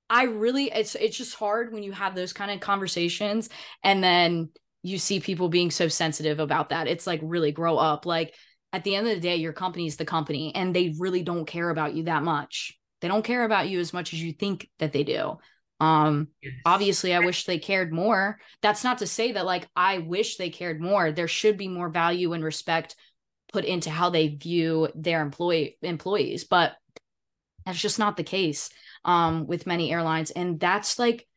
I 0.10 0.24
really 0.24 0.66
it's 0.66 0.96
it's 0.96 1.18
just 1.18 1.36
hard 1.36 1.72
when 1.74 1.84
you 1.84 1.92
have 1.92 2.16
those 2.16 2.34
kind 2.34 2.52
of 2.52 2.60
conversations 2.60 3.50
and 3.84 4.04
then 4.04 4.50
you 4.82 4.98
see 4.98 5.20
people 5.20 5.50
being 5.50 5.72
so 5.72 5.88
sensitive 5.88 6.40
about 6.40 6.70
that. 6.70 6.88
It's 6.88 7.06
like 7.06 7.20
really 7.24 7.52
grow 7.52 7.78
up. 7.78 8.06
Like 8.06 8.34
at 8.72 8.84
the 8.84 8.96
end 8.96 9.08
of 9.08 9.14
the 9.14 9.20
day, 9.20 9.36
your 9.36 9.54
company 9.54 9.88
is 9.88 9.98
the 9.98 10.06
company 10.06 10.54
and 10.56 10.76
they 10.76 10.96
really 10.98 11.24
don't 11.24 11.46
care 11.46 11.70
about 11.70 11.94
you 11.94 12.04
that 12.04 12.24
much. 12.24 12.78
They 13.02 13.08
don't 13.08 13.24
care 13.24 13.44
about 13.44 13.70
you 13.70 13.80
as 13.80 13.94
much 13.94 14.14
as 14.14 14.22
you 14.22 14.34
think 14.34 14.70
that 14.80 14.94
they 14.94 15.04
do. 15.04 15.38
Um 15.80 16.28
yes. 16.42 16.54
obviously 16.66 17.14
I 17.14 17.20
wish 17.20 17.46
they 17.46 17.60
cared 17.60 17.94
more. 17.94 18.40
That's 18.62 18.84
not 18.84 18.98
to 19.00 19.08
say 19.08 19.32
that 19.32 19.46
like 19.46 19.68
I 19.76 20.00
wish 20.00 20.38
they 20.38 20.50
cared 20.50 20.82
more. 20.82 21.12
There 21.12 21.28
should 21.28 21.58
be 21.58 21.68
more 21.68 21.90
value 21.90 22.34
and 22.34 22.44
respect 22.44 22.96
put 23.52 23.66
into 23.66 23.90
how 23.90 24.10
they 24.10 24.28
view 24.28 24.90
their 24.94 25.22
employee 25.22 25.78
employees, 25.82 26.44
but 26.44 26.74
that's 27.66 27.82
just 27.82 28.00
not 28.00 28.18
the 28.18 28.24
case 28.24 28.70
um 29.06 29.48
with 29.48 29.68
many 29.68 29.92
airlines 29.92 30.32
and 30.32 30.60
that's 30.60 31.00
like 31.00 31.28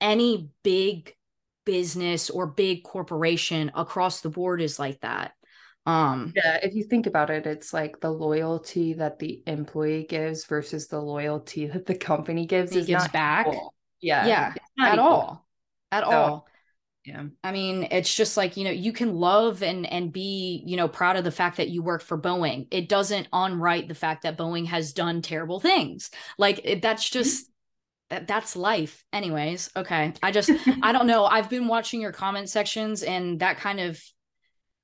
any 0.00 0.48
big 0.62 1.14
business 1.64 2.30
or 2.30 2.46
big 2.46 2.82
corporation 2.82 3.70
across 3.74 4.20
the 4.20 4.30
board 4.30 4.60
is 4.60 4.78
like 4.78 5.00
that 5.00 5.32
um 5.86 6.32
yeah 6.34 6.58
if 6.62 6.74
you 6.74 6.82
think 6.82 7.06
about 7.06 7.30
it 7.30 7.46
it's 7.46 7.72
like 7.72 8.00
the 8.00 8.10
loyalty 8.10 8.94
that 8.94 9.18
the 9.18 9.42
employee 9.46 10.06
gives 10.08 10.44
versus 10.46 10.88
the 10.88 11.00
loyalty 11.00 11.66
that 11.66 11.86
the 11.86 11.94
company 11.94 12.46
gives 12.46 12.74
is 12.74 12.86
gives 12.86 13.08
back 13.08 13.46
equal. 13.46 13.74
Yeah 14.02 14.26
yeah 14.26 14.54
at 14.78 14.94
equal. 14.94 15.06
all. 15.06 15.46
At 15.90 16.04
so, 16.04 16.10
all. 16.10 16.46
yeah. 17.04 17.24
I 17.42 17.52
mean 17.52 17.88
it's 17.90 18.14
just 18.14 18.36
like 18.36 18.56
you 18.56 18.64
know 18.64 18.70
you 18.70 18.92
can 18.92 19.14
love 19.14 19.62
and 19.62 19.86
and 19.86 20.12
be 20.12 20.62
you 20.66 20.76
know 20.76 20.88
proud 20.88 21.16
of 21.16 21.24
the 21.24 21.30
fact 21.30 21.56
that 21.56 21.70
you 21.70 21.82
work 21.82 22.02
for 22.02 22.18
boeing. 22.18 22.66
It 22.70 22.88
doesn't 22.88 23.28
unwrite 23.32 23.88
the 23.88 23.94
fact 23.94 24.24
that 24.24 24.36
boeing 24.36 24.66
has 24.66 24.92
done 24.92 25.22
terrible 25.22 25.60
things. 25.60 26.10
Like 26.36 26.60
it, 26.64 26.82
that's 26.82 27.08
mm-hmm. 27.08 27.18
just 27.20 27.48
that's 28.10 28.56
life. 28.56 29.04
Anyways 29.12 29.70
okay. 29.76 30.12
I 30.22 30.32
just 30.32 30.50
i 30.82 30.92
don't 30.92 31.06
know. 31.06 31.24
I've 31.24 31.48
been 31.48 31.68
watching 31.68 32.00
your 32.00 32.12
comment 32.12 32.50
sections 32.50 33.02
and 33.02 33.40
that 33.40 33.58
kind 33.58 33.80
of 33.80 34.02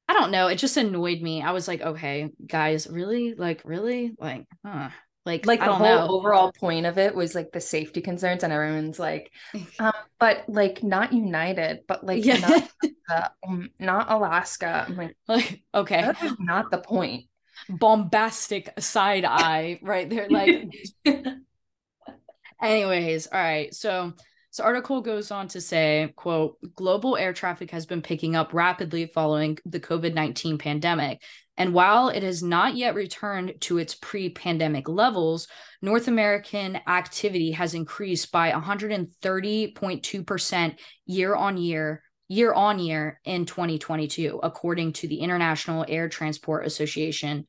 i 0.08 0.14
don't 0.14 0.30
know. 0.30 0.46
It 0.46 0.56
just 0.56 0.76
annoyed 0.76 1.20
me. 1.20 1.42
I 1.42 1.50
was 1.50 1.66
like 1.66 1.82
okay 1.82 2.30
guys 2.46 2.86
really? 2.86 3.34
Like 3.34 3.62
really? 3.64 4.12
Like 4.18 4.46
huh 4.64 4.90
like 5.28 5.46
like 5.46 5.60
the 5.60 5.72
whole 5.72 5.86
know. 5.86 6.08
overall 6.08 6.50
point 6.50 6.86
of 6.86 6.98
it 6.98 7.14
was 7.14 7.34
like 7.34 7.52
the 7.52 7.60
safety 7.60 8.00
concerns 8.00 8.42
and 8.42 8.52
everyone's 8.52 8.98
like 8.98 9.30
um, 9.78 9.92
but 10.18 10.42
like 10.48 10.82
not 10.82 11.12
united 11.12 11.80
but 11.86 12.04
like 12.04 12.24
yeah. 12.24 12.38
not, 12.38 12.70
uh, 13.10 13.28
um, 13.46 13.70
not 13.78 14.10
alaska 14.10 14.86
i'm 14.88 14.96
like, 14.96 15.16
like 15.28 15.62
okay 15.74 16.00
that 16.00 16.22
is 16.24 16.34
not 16.40 16.70
the 16.70 16.78
point 16.78 17.26
bombastic 17.68 18.72
side 18.80 19.24
eye 19.26 19.78
right 19.82 20.08
there 20.08 20.28
like 20.30 20.66
anyways 22.62 23.26
all 23.26 23.38
right 23.38 23.74
so 23.74 24.12
This 24.50 24.60
article 24.60 25.02
goes 25.02 25.30
on 25.30 25.48
to 25.48 25.60
say, 25.60 26.12
quote, 26.16 26.56
global 26.74 27.18
air 27.18 27.34
traffic 27.34 27.70
has 27.70 27.84
been 27.84 28.00
picking 28.00 28.34
up 28.34 28.54
rapidly 28.54 29.04
following 29.04 29.58
the 29.66 29.78
COVID-19 29.78 30.58
pandemic. 30.58 31.22
And 31.58 31.74
while 31.74 32.08
it 32.08 32.22
has 32.22 32.42
not 32.42 32.74
yet 32.76 32.94
returned 32.94 33.54
to 33.62 33.78
its 33.78 33.96
pre-pandemic 33.96 34.88
levels, 34.88 35.48
North 35.82 36.06
American 36.06 36.78
activity 36.86 37.50
has 37.50 37.74
increased 37.74 38.30
by 38.30 38.52
130.2% 38.52 40.78
year 41.06 41.34
on 41.34 41.56
year 41.58 42.04
year 42.30 42.52
on 42.52 42.78
year 42.78 43.18
in 43.24 43.46
2022 43.46 44.38
according 44.42 44.92
to 44.92 45.08
the 45.08 45.16
International 45.16 45.82
Air 45.88 46.10
Transport 46.10 46.66
Association. 46.66 47.46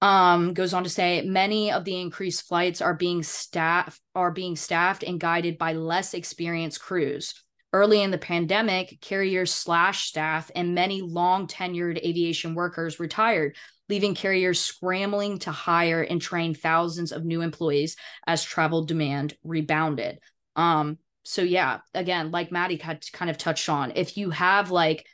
Um 0.00 0.54
goes 0.54 0.72
on 0.74 0.84
to 0.84 0.90
say 0.90 1.20
many 1.22 1.72
of 1.72 1.84
the 1.84 2.00
increased 2.00 2.48
flights 2.48 2.80
are 2.80 2.94
being 2.94 3.22
staffed 3.22 4.00
are 4.14 4.30
being 4.30 4.56
staffed 4.56 5.02
and 5.02 5.20
guided 5.20 5.58
by 5.58 5.74
less 5.74 6.14
experienced 6.14 6.80
crews 6.80 7.34
early 7.72 8.02
in 8.02 8.10
the 8.10 8.18
pandemic 8.18 9.00
carriers 9.00 9.52
slash 9.52 10.08
staff 10.08 10.50
and 10.54 10.74
many 10.74 11.02
long 11.02 11.46
tenured 11.46 11.98
aviation 11.98 12.54
workers 12.54 13.00
retired 13.00 13.56
leaving 13.88 14.14
carriers 14.14 14.58
scrambling 14.58 15.38
to 15.38 15.52
hire 15.52 16.02
and 16.02 16.20
train 16.20 16.54
thousands 16.54 17.12
of 17.12 17.24
new 17.24 17.40
employees 17.40 17.96
as 18.26 18.42
travel 18.42 18.84
demand 18.84 19.34
rebounded. 19.44 20.18
Um 20.56 20.98
so 21.26 21.42
yeah 21.42 21.80
again 21.92 22.30
like 22.30 22.52
maddie 22.52 22.76
had 22.76 23.04
kind 23.12 23.28
of 23.28 23.36
touched 23.36 23.68
on 23.68 23.92
if 23.96 24.16
you 24.16 24.30
have 24.30 24.70
like 24.70 25.04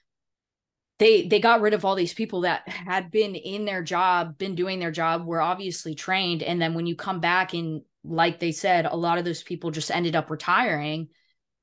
they 0.99 1.27
they 1.27 1.41
got 1.41 1.62
rid 1.62 1.73
of 1.73 1.87
all 1.87 1.95
these 1.95 2.12
people 2.12 2.43
that 2.43 2.69
had 2.69 3.11
been 3.11 3.35
in 3.35 3.65
their 3.65 3.83
job 3.83 4.37
been 4.37 4.55
doing 4.55 4.79
their 4.79 4.91
job 4.91 5.25
were 5.25 5.41
obviously 5.41 5.95
trained 5.95 6.43
and 6.43 6.61
then 6.61 6.75
when 6.75 6.87
you 6.87 6.95
come 6.95 7.19
back 7.19 7.55
and 7.55 7.81
like 8.05 8.38
they 8.38 8.53
said 8.53 8.85
a 8.85 8.95
lot 8.95 9.17
of 9.17 9.25
those 9.25 9.43
people 9.43 9.71
just 9.71 9.91
ended 9.91 10.15
up 10.15 10.31
retiring 10.31 11.09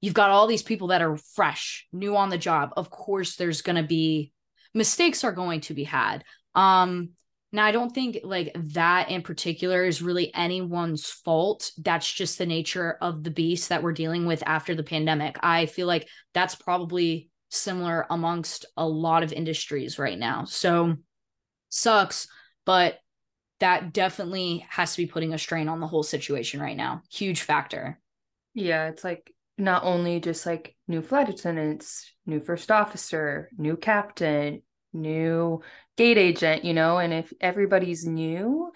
you've 0.01 0.13
got 0.13 0.29
all 0.29 0.47
these 0.47 0.63
people 0.63 0.87
that 0.87 1.01
are 1.01 1.17
fresh 1.17 1.87
new 1.91 2.15
on 2.15 2.29
the 2.29 2.37
job 2.37 2.71
of 2.77 2.89
course 2.89 3.35
there's 3.35 3.61
going 3.61 3.75
to 3.75 3.83
be 3.83 4.31
mistakes 4.73 5.23
are 5.23 5.31
going 5.31 5.61
to 5.61 5.73
be 5.73 5.83
had 5.83 6.23
um 6.55 7.09
now 7.51 7.65
i 7.65 7.71
don't 7.71 7.93
think 7.93 8.19
like 8.23 8.51
that 8.55 9.09
in 9.09 9.21
particular 9.21 9.83
is 9.83 10.01
really 10.01 10.33
anyone's 10.33 11.09
fault 11.09 11.71
that's 11.79 12.11
just 12.11 12.37
the 12.37 12.45
nature 12.45 12.97
of 13.01 13.23
the 13.23 13.31
beast 13.31 13.69
that 13.69 13.83
we're 13.83 13.91
dealing 13.91 14.25
with 14.25 14.43
after 14.45 14.75
the 14.75 14.83
pandemic 14.83 15.37
i 15.41 15.65
feel 15.65 15.87
like 15.87 16.07
that's 16.33 16.55
probably 16.55 17.29
similar 17.49 18.05
amongst 18.09 18.65
a 18.77 18.87
lot 18.87 19.23
of 19.23 19.33
industries 19.33 19.99
right 19.99 20.17
now. 20.17 20.45
So 20.45 20.95
sucks, 21.69 22.27
but 22.65 22.99
that 23.59 23.93
definitely 23.93 24.65
has 24.69 24.93
to 24.93 25.01
be 25.01 25.11
putting 25.11 25.33
a 25.33 25.37
strain 25.37 25.67
on 25.67 25.79
the 25.79 25.87
whole 25.87 26.03
situation 26.03 26.61
right 26.61 26.77
now. 26.77 27.01
Huge 27.11 27.41
factor. 27.41 27.99
Yeah, 28.53 28.87
it's 28.87 29.03
like 29.03 29.33
not 29.59 29.83
only 29.83 30.19
just 30.19 30.45
like 30.45 30.75
new 30.87 31.01
flight 31.01 31.29
attendants, 31.29 32.11
new 32.25 32.39
first 32.39 32.71
officer, 32.71 33.49
new 33.57 33.77
captain, 33.77 34.61
new 34.93 35.61
gate 35.97 36.17
agent, 36.17 36.63
you 36.63 36.73
know, 36.73 36.97
and 36.97 37.13
if 37.13 37.31
everybody's 37.41 38.05
new, 38.05 38.71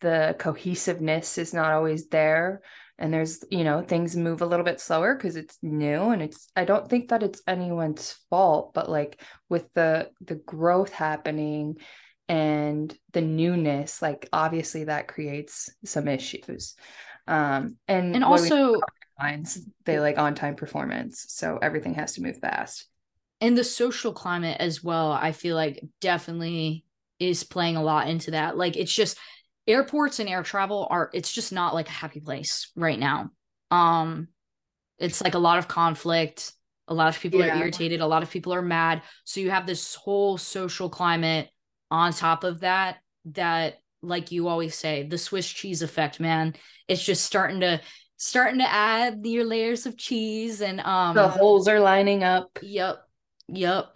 the 0.00 0.34
cohesiveness 0.38 1.38
is 1.38 1.54
not 1.54 1.72
always 1.72 2.08
there. 2.08 2.62
And 2.98 3.12
there's 3.12 3.42
you 3.50 3.64
know 3.64 3.82
things 3.82 4.14
move 4.14 4.42
a 4.42 4.46
little 4.46 4.64
bit 4.64 4.80
slower 4.80 5.14
because 5.16 5.34
it's 5.34 5.58
new 5.60 6.10
and 6.10 6.22
it's 6.22 6.48
i 6.54 6.64
don't 6.64 6.88
think 6.88 7.08
that 7.08 7.24
it's 7.24 7.42
anyone's 7.48 8.14
fault 8.30 8.74
but 8.74 8.88
like 8.88 9.20
with 9.48 9.66
the 9.74 10.10
the 10.20 10.36
growth 10.36 10.92
happening 10.92 11.78
and 12.28 12.96
the 13.12 13.20
newness 13.20 14.00
like 14.00 14.28
obviously 14.32 14.84
that 14.84 15.08
creates 15.08 15.70
some 15.84 16.08
issues. 16.08 16.74
Um 17.26 17.76
and 17.88 18.14
and 18.14 18.24
also 18.24 18.80
lines 19.22 19.58
they 19.84 20.00
like 20.00 20.18
on 20.18 20.34
time 20.34 20.54
performance 20.54 21.26
so 21.28 21.58
everything 21.62 21.94
has 21.94 22.14
to 22.14 22.22
move 22.22 22.38
fast. 22.38 22.86
And 23.40 23.58
the 23.58 23.64
social 23.64 24.12
climate 24.12 24.58
as 24.60 24.82
well 24.82 25.12
i 25.12 25.32
feel 25.32 25.56
like 25.56 25.84
definitely 26.00 26.84
is 27.22 27.44
playing 27.44 27.76
a 27.76 27.82
lot 27.82 28.08
into 28.08 28.32
that. 28.32 28.56
Like 28.56 28.76
it's 28.76 28.92
just 28.92 29.18
airports 29.66 30.18
and 30.18 30.28
air 30.28 30.42
travel 30.42 30.88
are 30.90 31.10
it's 31.12 31.32
just 31.32 31.52
not 31.52 31.74
like 31.74 31.88
a 31.88 31.92
happy 31.92 32.20
place 32.20 32.70
right 32.76 32.98
now. 32.98 33.30
Um 33.70 34.28
it's 34.98 35.22
like 35.22 35.34
a 35.34 35.38
lot 35.38 35.58
of 35.58 35.68
conflict 35.68 36.52
a 36.88 36.94
lot 36.94 37.08
of 37.08 37.20
people 37.20 37.40
yeah. 37.40 37.56
are 37.56 37.60
irritated 37.60 38.00
a 38.00 38.06
lot 38.06 38.22
of 38.22 38.30
people 38.30 38.52
are 38.52 38.62
mad. 38.62 39.02
So 39.24 39.40
you 39.40 39.50
have 39.50 39.66
this 39.66 39.94
whole 39.94 40.36
social 40.36 40.88
climate 40.88 41.48
on 41.90 42.12
top 42.12 42.44
of 42.44 42.60
that 42.60 42.98
that 43.26 43.78
like 44.02 44.32
you 44.32 44.48
always 44.48 44.74
say 44.74 45.04
the 45.04 45.18
swiss 45.18 45.48
cheese 45.48 45.82
effect 45.82 46.18
man. 46.18 46.54
It's 46.88 47.04
just 47.04 47.24
starting 47.24 47.60
to 47.60 47.80
starting 48.22 48.60
to 48.60 48.72
add 48.72 49.20
your 49.24 49.44
layers 49.44 49.84
of 49.84 49.96
cheese 49.96 50.60
and 50.60 50.80
um 50.80 51.14
the 51.16 51.28
holes 51.28 51.66
are 51.66 51.80
lining 51.80 52.22
up 52.22 52.58
yep 52.62 52.98
yep 53.48 53.86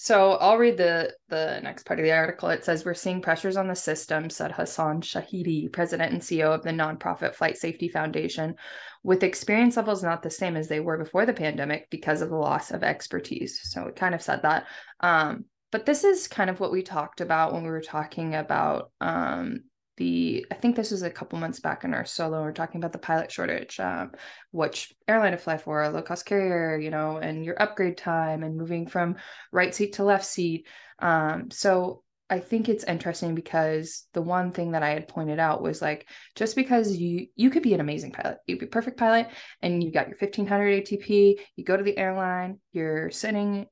so 0.00 0.34
I'll 0.34 0.58
read 0.58 0.76
the 0.76 1.12
the 1.28 1.58
next 1.60 1.84
part 1.84 1.98
of 1.98 2.04
the 2.04 2.12
article. 2.12 2.50
It 2.50 2.64
says 2.64 2.84
we're 2.84 2.94
seeing 2.94 3.20
pressures 3.20 3.56
on 3.56 3.66
the 3.66 3.74
system, 3.74 4.30
said 4.30 4.52
Hassan 4.52 5.00
Shahidi, 5.00 5.72
president 5.72 6.12
and 6.12 6.22
CEO 6.22 6.54
of 6.54 6.62
the 6.62 6.70
nonprofit 6.70 7.34
Flight 7.34 7.58
Safety 7.58 7.88
Foundation, 7.88 8.54
with 9.02 9.24
experience 9.24 9.76
levels 9.76 10.04
not 10.04 10.22
the 10.22 10.30
same 10.30 10.56
as 10.56 10.68
they 10.68 10.78
were 10.78 10.98
before 10.98 11.26
the 11.26 11.32
pandemic 11.32 11.90
because 11.90 12.22
of 12.22 12.28
the 12.30 12.36
loss 12.36 12.70
of 12.70 12.84
expertise. 12.84 13.58
So 13.64 13.88
it 13.88 13.96
kind 13.96 14.14
of 14.14 14.22
said 14.22 14.42
that. 14.42 14.66
Um, 15.00 15.46
but 15.72 15.84
this 15.84 16.04
is 16.04 16.28
kind 16.28 16.48
of 16.48 16.60
what 16.60 16.70
we 16.70 16.82
talked 16.82 17.20
about 17.20 17.52
when 17.52 17.64
we 17.64 17.70
were 17.70 17.80
talking 17.80 18.36
about 18.36 18.92
um, 19.00 19.64
the 19.98 20.46
i 20.50 20.54
think 20.54 20.74
this 20.74 20.90
was 20.90 21.02
a 21.02 21.10
couple 21.10 21.38
months 21.38 21.60
back 21.60 21.84
in 21.84 21.92
our 21.92 22.04
solo 22.04 22.42
we 22.42 22.48
are 22.48 22.52
talking 22.52 22.80
about 22.80 22.92
the 22.92 22.98
pilot 22.98 23.30
shortage 23.30 23.78
um, 23.80 24.12
which 24.52 24.94
airline 25.06 25.32
to 25.32 25.38
fly 25.38 25.58
for 25.58 25.82
a 25.82 25.90
low 25.90 26.00
cost 26.00 26.24
carrier 26.24 26.78
you 26.78 26.90
know 26.90 27.18
and 27.18 27.44
your 27.44 27.60
upgrade 27.60 27.98
time 27.98 28.42
and 28.42 28.56
moving 28.56 28.86
from 28.86 29.16
right 29.52 29.74
seat 29.74 29.94
to 29.94 30.04
left 30.04 30.24
seat 30.24 30.66
um, 31.00 31.50
so 31.50 32.02
i 32.30 32.38
think 32.38 32.68
it's 32.68 32.84
interesting 32.84 33.34
because 33.34 34.06
the 34.14 34.22
one 34.22 34.52
thing 34.52 34.72
that 34.72 34.82
i 34.82 34.90
had 34.90 35.08
pointed 35.08 35.40
out 35.40 35.62
was 35.62 35.82
like 35.82 36.08
just 36.36 36.56
because 36.56 36.96
you 36.96 37.26
you 37.34 37.50
could 37.50 37.62
be 37.62 37.74
an 37.74 37.80
amazing 37.80 38.12
pilot 38.12 38.38
you'd 38.46 38.60
be 38.60 38.66
a 38.66 38.68
perfect 38.68 38.96
pilot 38.96 39.28
and 39.62 39.82
you 39.82 39.90
got 39.90 40.08
your 40.08 40.16
1500 40.18 40.84
atp 40.84 41.38
you 41.56 41.64
go 41.64 41.76
to 41.76 41.84
the 41.84 41.98
airline 41.98 42.58
you're 42.72 43.10
sitting 43.10 43.66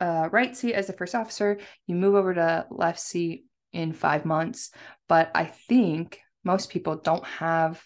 uh, 0.00 0.28
right 0.32 0.54
seat 0.54 0.74
as 0.74 0.86
the 0.86 0.92
first 0.92 1.14
officer 1.14 1.58
you 1.86 1.94
move 1.94 2.14
over 2.14 2.34
to 2.34 2.66
left 2.70 3.00
seat 3.00 3.46
in 3.74 3.92
five 3.92 4.24
months. 4.24 4.70
But 5.08 5.30
I 5.34 5.44
think 5.44 6.20
most 6.44 6.70
people 6.70 6.96
don't 6.96 7.24
have 7.26 7.82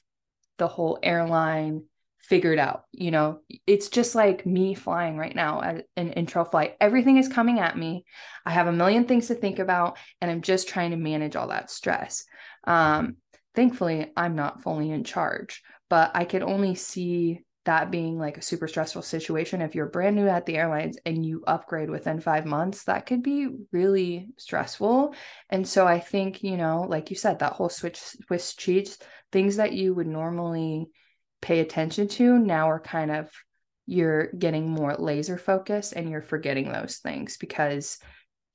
the 0.58 0.68
whole 0.68 0.98
airline 1.02 1.84
figured 2.20 2.58
out. 2.58 2.84
You 2.92 3.10
know, 3.10 3.40
it's 3.66 3.88
just 3.88 4.14
like 4.14 4.44
me 4.44 4.74
flying 4.74 5.16
right 5.16 5.34
now 5.34 5.62
at 5.62 5.86
an 5.96 6.12
intro 6.12 6.44
flight. 6.44 6.76
Everything 6.80 7.16
is 7.16 7.28
coming 7.28 7.58
at 7.58 7.78
me. 7.78 8.04
I 8.44 8.50
have 8.50 8.66
a 8.66 8.72
million 8.72 9.04
things 9.04 9.28
to 9.28 9.34
think 9.34 9.58
about, 9.58 9.96
and 10.20 10.30
I'm 10.30 10.42
just 10.42 10.68
trying 10.68 10.90
to 10.90 10.96
manage 10.96 11.36
all 11.36 11.48
that 11.48 11.70
stress. 11.70 12.24
Um, 12.64 13.16
thankfully, 13.54 14.12
I'm 14.16 14.34
not 14.34 14.62
fully 14.62 14.90
in 14.90 15.04
charge, 15.04 15.62
but 15.88 16.10
I 16.14 16.24
could 16.24 16.42
only 16.42 16.74
see 16.74 17.40
that 17.68 17.90
being 17.90 18.18
like 18.18 18.38
a 18.38 18.42
super 18.42 18.66
stressful 18.66 19.02
situation 19.02 19.60
if 19.60 19.74
you're 19.74 19.86
brand 19.86 20.16
new 20.16 20.26
at 20.26 20.46
the 20.46 20.56
airlines 20.56 20.96
and 21.04 21.24
you 21.24 21.44
upgrade 21.46 21.90
within 21.90 22.18
5 22.18 22.46
months 22.46 22.84
that 22.84 23.04
could 23.04 23.22
be 23.22 23.46
really 23.72 24.28
stressful. 24.38 25.14
And 25.50 25.68
so 25.68 25.86
i 25.86 26.00
think 26.00 26.42
you 26.42 26.56
know 26.56 26.86
like 26.88 27.10
you 27.10 27.16
said 27.16 27.38
that 27.38 27.52
whole 27.52 27.68
switch 27.68 27.98
swiss 27.98 28.54
cheese 28.54 28.98
things 29.32 29.56
that 29.56 29.74
you 29.74 29.92
would 29.94 30.06
normally 30.06 30.88
pay 31.42 31.60
attention 31.60 32.08
to 32.08 32.38
now 32.38 32.70
are 32.70 32.80
kind 32.80 33.10
of 33.10 33.30
you're 33.86 34.32
getting 34.32 34.70
more 34.70 34.94
laser 34.98 35.36
focused 35.36 35.92
and 35.92 36.08
you're 36.08 36.22
forgetting 36.22 36.72
those 36.72 36.96
things 36.98 37.36
because 37.36 37.98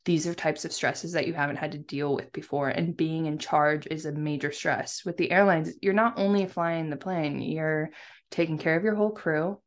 these 0.06 0.28
are 0.28 0.34
types 0.34 0.66
of 0.66 0.74
stresses 0.74 1.14
that 1.14 1.28
you 1.28 1.34
haven't 1.34 1.56
had 1.56 1.72
to 1.72 1.78
deal 1.78 2.14
with 2.14 2.32
before 2.34 2.70
and 2.70 2.98
being 2.98 3.26
in 3.26 3.38
charge 3.38 3.88
is 3.88 4.06
a 4.06 4.12
major 4.12 4.52
stress 4.52 5.06
with 5.06 5.16
the 5.18 5.32
airlines. 5.32 5.72
You're 5.82 5.94
not 5.94 6.20
only 6.20 6.46
flying 6.46 6.90
the 6.90 6.98
plane 6.98 7.42
you're 7.42 7.90
taking 8.34 8.58
care 8.58 8.76
of 8.76 8.84
your 8.84 8.96
whole 8.96 9.12
crew. 9.12 9.60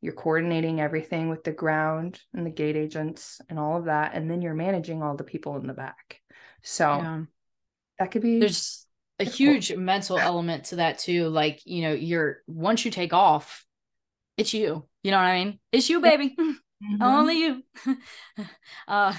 You're 0.00 0.14
coordinating 0.14 0.80
everything 0.80 1.28
with 1.28 1.44
the 1.44 1.52
ground 1.52 2.20
and 2.34 2.44
the 2.44 2.50
gate 2.50 2.76
agents 2.76 3.40
and 3.48 3.58
all 3.58 3.78
of 3.78 3.84
that. 3.86 4.14
And 4.14 4.30
then 4.30 4.42
you're 4.42 4.54
managing 4.54 5.02
all 5.02 5.16
the 5.16 5.24
people 5.24 5.56
in 5.56 5.66
the 5.66 5.72
back. 5.72 6.20
So 6.62 6.84
yeah. 6.84 7.22
that 7.98 8.10
could 8.10 8.22
be 8.22 8.38
there's 8.40 8.86
a 9.18 9.24
huge 9.24 9.74
mental 9.74 10.18
element 10.18 10.64
to 10.64 10.76
that 10.76 10.98
too. 10.98 11.28
Like, 11.28 11.60
you 11.64 11.82
know, 11.82 11.92
you're 11.92 12.38
once 12.46 12.84
you 12.84 12.90
take 12.90 13.12
off, 13.12 13.64
it's 14.36 14.54
you. 14.54 14.86
You 15.02 15.10
know 15.10 15.18
what 15.18 15.24
I 15.24 15.44
mean? 15.44 15.58
It's 15.70 15.88
you, 15.88 16.00
baby. 16.00 16.36
Mm-hmm. 16.82 17.02
Only 17.02 17.38
you. 17.38 17.62
uh 18.88 19.14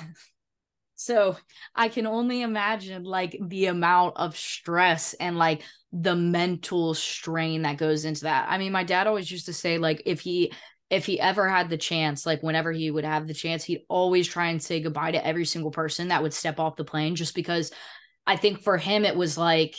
so 1.06 1.38
I 1.76 1.90
can 1.90 2.08
only 2.08 2.42
imagine 2.42 3.04
like 3.04 3.38
the 3.40 3.68
amount 3.68 4.18
of 4.18 4.36
stress 4.36 5.14
and 5.14 5.38
like 5.38 5.62
the 5.94 6.16
mental 6.16 6.96
strain 6.96 7.62
that 7.62 7.78
goes 7.78 8.06
into 8.06 8.24
that. 8.24 8.48
I 8.50 8.58
mean, 8.58 8.72
my 8.72 8.84
dad 8.84 9.06
always 9.06 9.30
used 9.30 9.46
to 9.46 9.54
say 9.54 9.78
like 9.78 10.02
if 10.08 10.20
he 10.20 10.52
if 10.90 11.06
he 11.06 11.20
ever 11.20 11.48
had 11.48 11.70
the 11.70 11.78
chance, 11.78 12.26
like 12.26 12.42
whenever 12.42 12.72
he 12.72 12.90
would 12.90 13.06
have 13.06 13.28
the 13.28 13.36
chance, 13.36 13.64
he'd 13.64 13.84
always 13.88 14.28
try 14.28 14.48
and 14.48 14.62
say 14.62 14.82
goodbye 14.82 15.12
to 15.12 15.26
every 15.26 15.46
single 15.46 15.72
person 15.72 16.08
that 16.08 16.24
would 16.24 16.34
step 16.34 16.60
off 16.60 16.76
the 16.76 16.84
plane 16.84 17.16
just 17.16 17.36
because 17.36 17.72
I 18.26 18.36
think 18.36 18.64
for 18.64 18.78
him 18.78 19.06
it 19.06 19.16
was 19.16 19.38
like 19.38 19.76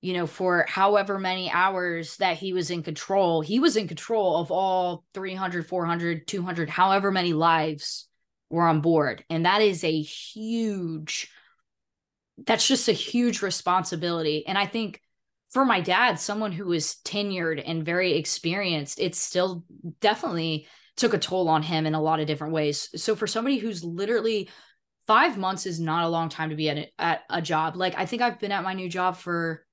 you 0.00 0.12
know, 0.12 0.26
for 0.26 0.64
however 0.68 1.18
many 1.18 1.50
hours 1.50 2.16
that 2.18 2.36
he 2.36 2.52
was 2.52 2.70
in 2.70 2.82
control, 2.82 3.40
he 3.40 3.58
was 3.58 3.76
in 3.76 3.88
control 3.88 4.36
of 4.36 4.50
all 4.50 5.04
300, 5.14 5.66
400, 5.66 6.26
200, 6.26 6.70
however 6.70 7.10
many 7.10 7.32
lives 7.32 8.06
were 8.50 8.66
on 8.66 8.80
board. 8.80 9.24
And 9.28 9.46
that 9.46 9.62
is 9.62 9.82
a 9.82 10.00
huge, 10.00 11.30
that's 12.44 12.66
just 12.66 12.88
a 12.88 12.92
huge 12.92 13.42
responsibility. 13.42 14.46
And 14.46 14.56
I 14.56 14.66
think 14.66 15.00
for 15.50 15.64
my 15.64 15.80
dad, 15.80 16.18
someone 16.18 16.52
who 16.52 16.66
was 16.66 16.96
tenured 17.04 17.62
and 17.64 17.84
very 17.84 18.14
experienced, 18.14 19.00
it's 19.00 19.18
still 19.20 19.64
definitely 20.00 20.66
took 20.96 21.14
a 21.14 21.18
toll 21.18 21.48
on 21.48 21.62
him 21.62 21.86
in 21.86 21.94
a 21.94 22.00
lot 22.00 22.20
of 22.20 22.26
different 22.26 22.52
ways. 22.52 22.88
So 22.96 23.16
for 23.16 23.26
somebody 23.26 23.58
who's 23.58 23.84
literally 23.84 24.48
five 25.06 25.36
months 25.36 25.66
is 25.66 25.78
not 25.78 26.04
a 26.04 26.08
long 26.08 26.28
time 26.28 26.50
to 26.50 26.56
be 26.56 26.68
at 26.68 26.78
a, 26.78 26.90
at 26.98 27.22
a 27.30 27.42
job. 27.42 27.76
Like 27.76 27.96
I 27.98 28.06
think 28.06 28.22
I've 28.22 28.40
been 28.40 28.52
at 28.52 28.64
my 28.64 28.74
new 28.74 28.88
job 28.88 29.16
for, 29.16 29.64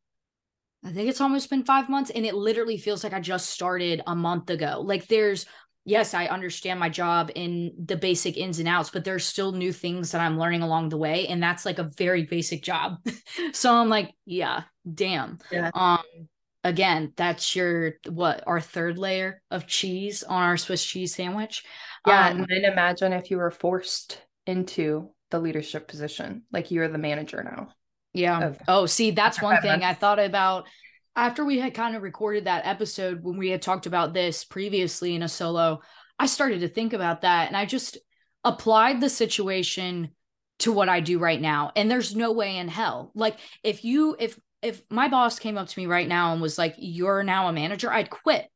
I 0.85 0.91
think 0.91 1.09
it's 1.09 1.21
almost 1.21 1.49
been 1.49 1.63
five 1.63 1.89
months, 1.89 2.11
and 2.11 2.25
it 2.25 2.35
literally 2.35 2.77
feels 2.77 3.03
like 3.03 3.13
I 3.13 3.21
just 3.21 3.49
started 3.49 4.01
a 4.05 4.15
month 4.15 4.49
ago. 4.49 4.81
Like 4.85 5.07
there's, 5.07 5.45
yes, 5.85 6.13
I 6.13 6.25
understand 6.25 6.79
my 6.79 6.89
job 6.89 7.31
in 7.35 7.73
the 7.77 7.95
basic 7.95 8.37
ins 8.37 8.59
and 8.59 8.67
outs, 8.67 8.89
but 8.89 9.03
there's 9.03 9.25
still 9.25 9.51
new 9.51 9.73
things 9.73 10.11
that 10.11 10.21
I'm 10.21 10.39
learning 10.39 10.61
along 10.61 10.89
the 10.89 10.97
way, 10.97 11.27
and 11.27 11.41
that's 11.41 11.65
like 11.65 11.79
a 11.79 11.91
very 11.97 12.23
basic 12.23 12.63
job. 12.63 12.97
so 13.53 13.73
I'm 13.73 13.89
like, 13.89 14.13
yeah, 14.25 14.63
damn. 14.91 15.39
Yeah. 15.51 15.71
Um, 15.73 16.03
again, 16.63 17.13
that's 17.15 17.55
your 17.55 17.93
what 18.09 18.43
our 18.47 18.61
third 18.61 18.97
layer 18.97 19.41
of 19.51 19.67
cheese 19.67 20.23
on 20.23 20.43
our 20.43 20.57
Swiss 20.57 20.83
cheese 20.83 21.15
sandwich. 21.15 21.63
Yeah, 22.07 22.27
um, 22.27 22.37
and 22.37 22.47
then 22.49 22.71
imagine 22.71 23.13
if 23.13 23.31
you 23.31 23.37
were 23.37 23.51
forced 23.51 24.21
into 24.45 25.11
the 25.31 25.39
leadership 25.39 25.87
position. 25.87 26.43
Like 26.51 26.71
you're 26.71 26.87
the 26.87 26.97
manager 26.97 27.43
now. 27.43 27.69
Yeah. 28.13 28.53
Oh, 28.67 28.85
see, 28.85 29.11
that's 29.11 29.41
one 29.41 29.61
thing 29.61 29.83
I 29.83 29.93
thought 29.93 30.19
about 30.19 30.67
after 31.15 31.45
we 31.45 31.59
had 31.59 31.73
kind 31.73 31.95
of 31.95 32.03
recorded 32.03 32.45
that 32.45 32.65
episode 32.65 33.23
when 33.23 33.37
we 33.37 33.49
had 33.49 33.61
talked 33.61 33.85
about 33.85 34.13
this 34.13 34.43
previously 34.43 35.15
in 35.15 35.23
a 35.23 35.29
solo. 35.29 35.81
I 36.19 36.25
started 36.25 36.61
to 36.61 36.67
think 36.67 36.93
about 36.93 37.21
that 37.21 37.47
and 37.47 37.57
I 37.57 37.65
just 37.65 37.97
applied 38.43 39.01
the 39.01 39.09
situation 39.09 40.11
to 40.59 40.71
what 40.71 40.89
I 40.89 40.99
do 40.99 41.19
right 41.19 41.39
now. 41.39 41.71
And 41.75 41.89
there's 41.89 42.15
no 42.15 42.31
way 42.31 42.57
in 42.57 42.67
hell. 42.67 43.11
Like 43.15 43.37
if 43.63 43.83
you 43.83 44.15
if 44.19 44.39
if 44.61 44.81
my 44.89 45.07
boss 45.07 45.39
came 45.39 45.57
up 45.57 45.67
to 45.67 45.79
me 45.79 45.85
right 45.85 46.07
now 46.07 46.33
and 46.33 46.41
was 46.41 46.57
like, 46.57 46.75
You're 46.77 47.23
now 47.23 47.47
a 47.47 47.53
manager, 47.53 47.91
I'd 47.91 48.09
quit. 48.09 48.47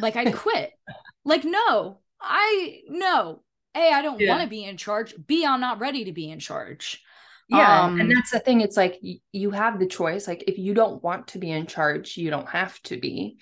Like 0.00 0.16
I'd 0.16 0.34
quit. 0.34 0.72
like, 1.24 1.44
no, 1.44 1.98
I 2.20 2.80
no, 2.88 3.42
a, 3.74 3.90
I 3.90 4.02
don't 4.02 4.20
yeah. 4.20 4.30
want 4.30 4.42
to 4.42 4.48
be 4.48 4.64
in 4.64 4.76
charge. 4.76 5.14
B, 5.26 5.44
I'm 5.44 5.60
not 5.60 5.80
ready 5.80 6.04
to 6.04 6.12
be 6.12 6.30
in 6.30 6.38
charge. 6.38 7.02
Yeah. 7.56 7.84
Um, 7.84 8.00
and 8.00 8.10
that's 8.10 8.30
the 8.30 8.40
thing. 8.40 8.60
It's 8.60 8.76
like 8.76 9.00
you 9.32 9.50
have 9.50 9.78
the 9.78 9.86
choice. 9.86 10.26
Like 10.26 10.44
if 10.46 10.58
you 10.58 10.74
don't 10.74 11.02
want 11.02 11.28
to 11.28 11.38
be 11.38 11.50
in 11.50 11.66
charge, 11.66 12.16
you 12.16 12.30
don't 12.30 12.48
have 12.48 12.80
to 12.82 12.96
be. 12.96 13.38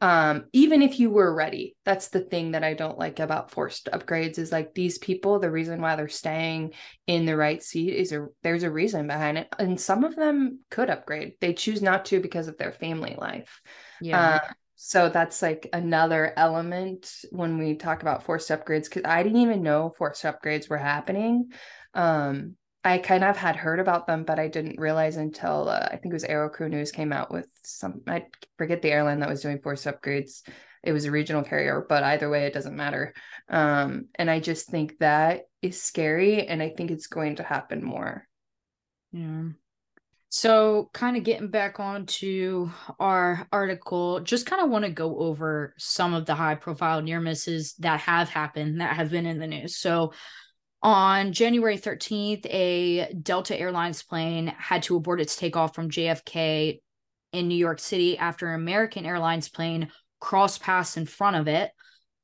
Um, 0.00 0.46
even 0.52 0.82
if 0.82 1.00
you 1.00 1.08
were 1.08 1.34
ready. 1.34 1.76
That's 1.84 2.08
the 2.08 2.20
thing 2.20 2.52
that 2.52 2.64
I 2.64 2.74
don't 2.74 2.98
like 2.98 3.20
about 3.20 3.50
forced 3.50 3.88
upgrades 3.92 4.38
is 4.38 4.52
like 4.52 4.74
these 4.74 4.98
people, 4.98 5.38
the 5.38 5.50
reason 5.50 5.80
why 5.80 5.96
they're 5.96 6.08
staying 6.08 6.74
in 7.06 7.24
the 7.24 7.36
right 7.36 7.62
seat 7.62 7.94
is 7.94 8.12
a 8.12 8.26
there's 8.42 8.64
a 8.64 8.70
reason 8.70 9.06
behind 9.06 9.38
it. 9.38 9.48
And 9.58 9.80
some 9.80 10.04
of 10.04 10.14
them 10.14 10.60
could 10.70 10.90
upgrade. 10.90 11.34
They 11.40 11.54
choose 11.54 11.80
not 11.80 12.04
to 12.06 12.20
because 12.20 12.48
of 12.48 12.58
their 12.58 12.72
family 12.72 13.14
life. 13.18 13.62
Yeah. 14.00 14.20
Uh, 14.20 14.48
so 14.76 15.08
that's 15.08 15.40
like 15.40 15.68
another 15.72 16.34
element 16.36 17.10
when 17.30 17.56
we 17.56 17.74
talk 17.74 18.02
about 18.02 18.22
forced 18.22 18.50
upgrades 18.50 18.84
because 18.84 19.02
i 19.06 19.22
didn't 19.22 19.40
even 19.40 19.62
know 19.62 19.94
forced 19.96 20.24
upgrades 20.24 20.68
were 20.68 20.76
happening 20.76 21.50
um 21.94 22.54
i 22.84 22.98
kind 22.98 23.24
of 23.24 23.36
had 23.36 23.56
heard 23.56 23.80
about 23.80 24.06
them 24.06 24.24
but 24.24 24.38
i 24.38 24.48
didn't 24.48 24.78
realize 24.78 25.16
until 25.16 25.68
uh, 25.68 25.88
i 25.90 25.96
think 25.96 26.12
it 26.12 26.12
was 26.12 26.24
aerocrew 26.24 26.68
news 26.68 26.92
came 26.92 27.12
out 27.12 27.32
with 27.32 27.48
some 27.62 28.00
i 28.06 28.24
forget 28.58 28.82
the 28.82 28.90
airline 28.90 29.20
that 29.20 29.28
was 29.28 29.42
doing 29.42 29.60
forced 29.60 29.86
upgrades. 29.86 30.42
It 30.82 30.92
was 30.92 31.06
a 31.06 31.10
regional 31.10 31.42
carrier 31.42 31.86
but 31.88 32.02
either 32.02 32.28
way 32.28 32.44
it 32.44 32.52
doesn't 32.52 32.76
matter. 32.76 33.14
Um 33.48 34.08
and 34.16 34.30
i 34.30 34.38
just 34.38 34.68
think 34.68 34.98
that 34.98 35.42
is 35.62 35.82
scary 35.82 36.46
and 36.46 36.62
i 36.62 36.68
think 36.68 36.90
it's 36.90 37.06
going 37.06 37.36
to 37.36 37.42
happen 37.42 37.82
more. 37.82 38.28
Yeah. 39.12 39.44
So, 40.36 40.90
kind 40.92 41.16
of 41.16 41.22
getting 41.22 41.46
back 41.46 41.78
onto 41.78 42.68
our 42.98 43.46
article, 43.52 44.18
just 44.18 44.46
kind 44.46 44.60
of 44.60 44.68
want 44.68 44.84
to 44.84 44.90
go 44.90 45.16
over 45.20 45.74
some 45.78 46.12
of 46.12 46.26
the 46.26 46.34
high 46.34 46.56
profile 46.56 47.00
near 47.02 47.20
misses 47.20 47.74
that 47.74 48.00
have 48.00 48.28
happened 48.28 48.80
that 48.80 48.96
have 48.96 49.12
been 49.12 49.26
in 49.26 49.38
the 49.38 49.46
news. 49.46 49.76
So, 49.76 50.12
on 50.84 51.32
January 51.32 51.78
13th, 51.78 52.44
a 52.44 53.10
Delta 53.14 53.58
Airlines 53.58 54.02
plane 54.02 54.48
had 54.58 54.82
to 54.84 54.96
abort 54.96 55.20
its 55.20 55.34
takeoff 55.34 55.74
from 55.74 55.90
JFK 55.90 56.80
in 57.32 57.48
New 57.48 57.56
York 57.56 57.80
City 57.80 58.18
after 58.18 58.48
an 58.48 58.60
American 58.60 59.06
Airlines 59.06 59.48
plane 59.48 59.90
crossed 60.20 60.62
past 60.62 60.98
in 60.98 61.06
front 61.06 61.36
of 61.36 61.48
it. 61.48 61.70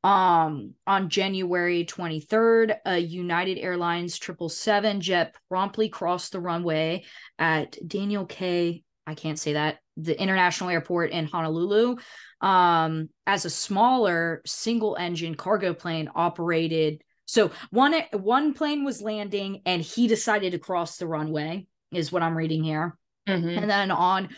Um, 0.05 0.75
on 0.87 1.09
January 1.09 1.87
23rd, 1.87 2.77
a 2.85 2.99
United 2.99 3.59
Airlines 3.59 4.14
777 4.14 5.01
jet 5.01 5.35
promptly 5.49 5.88
crossed 5.88 6.33
the 6.33 6.40
runway 6.40 7.05
at 7.38 7.77
Daniel 7.87 8.27
K. 8.27 8.85
I 9.07 9.14
can't 9.14 9.38
say 9.38 9.55
that 9.55 9.79
the 9.96 10.20
international 10.20 10.70
airport 10.70 11.11
in 11.11 11.27
Honolulu. 11.27 11.96
Um, 12.40 13.09
as 13.27 13.44
a 13.44 13.51
smaller 13.51 14.42
single 14.44 14.96
engine 14.96 15.35
cargo 15.35 15.73
plane 15.75 16.11
operated. 16.14 17.03
So 17.31 17.53
one 17.71 17.95
one 18.11 18.55
plane 18.55 18.85
was 18.85 19.01
landing 19.01 19.62
and 19.64 19.81
he 19.81 20.09
decided 20.09 20.51
to 20.51 20.59
cross 20.59 20.97
the 20.97 21.07
runway, 21.07 21.69
is 21.93 22.11
what 22.11 22.25
I'm 22.25 22.37
reading 22.37 22.64
here. 22.64 22.99
Mm-hmm. 23.29 23.49
And 23.51 23.71
then 23.71 23.93
on 23.93 24.31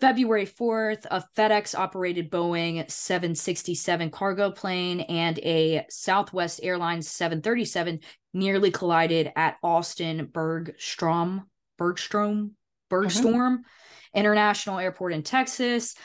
February 0.00 0.46
4th, 0.46 1.04
a 1.10 1.22
FedEx 1.36 1.74
operated 1.74 2.30
Boeing 2.30 2.90
767 2.90 4.10
cargo 4.10 4.50
plane 4.50 5.00
and 5.00 5.38
a 5.40 5.84
Southwest 5.90 6.60
Airlines 6.62 7.10
737 7.10 8.00
nearly 8.32 8.70
collided 8.70 9.30
at 9.36 9.56
Austin 9.62 10.24
Bergstrom, 10.32 11.50
Bergstrom, 11.76 12.52
Bergstorm 12.90 13.56
uh-huh. 13.56 13.62
International 14.14 14.78
Airport 14.78 15.12
in 15.12 15.22
Texas. 15.22 15.96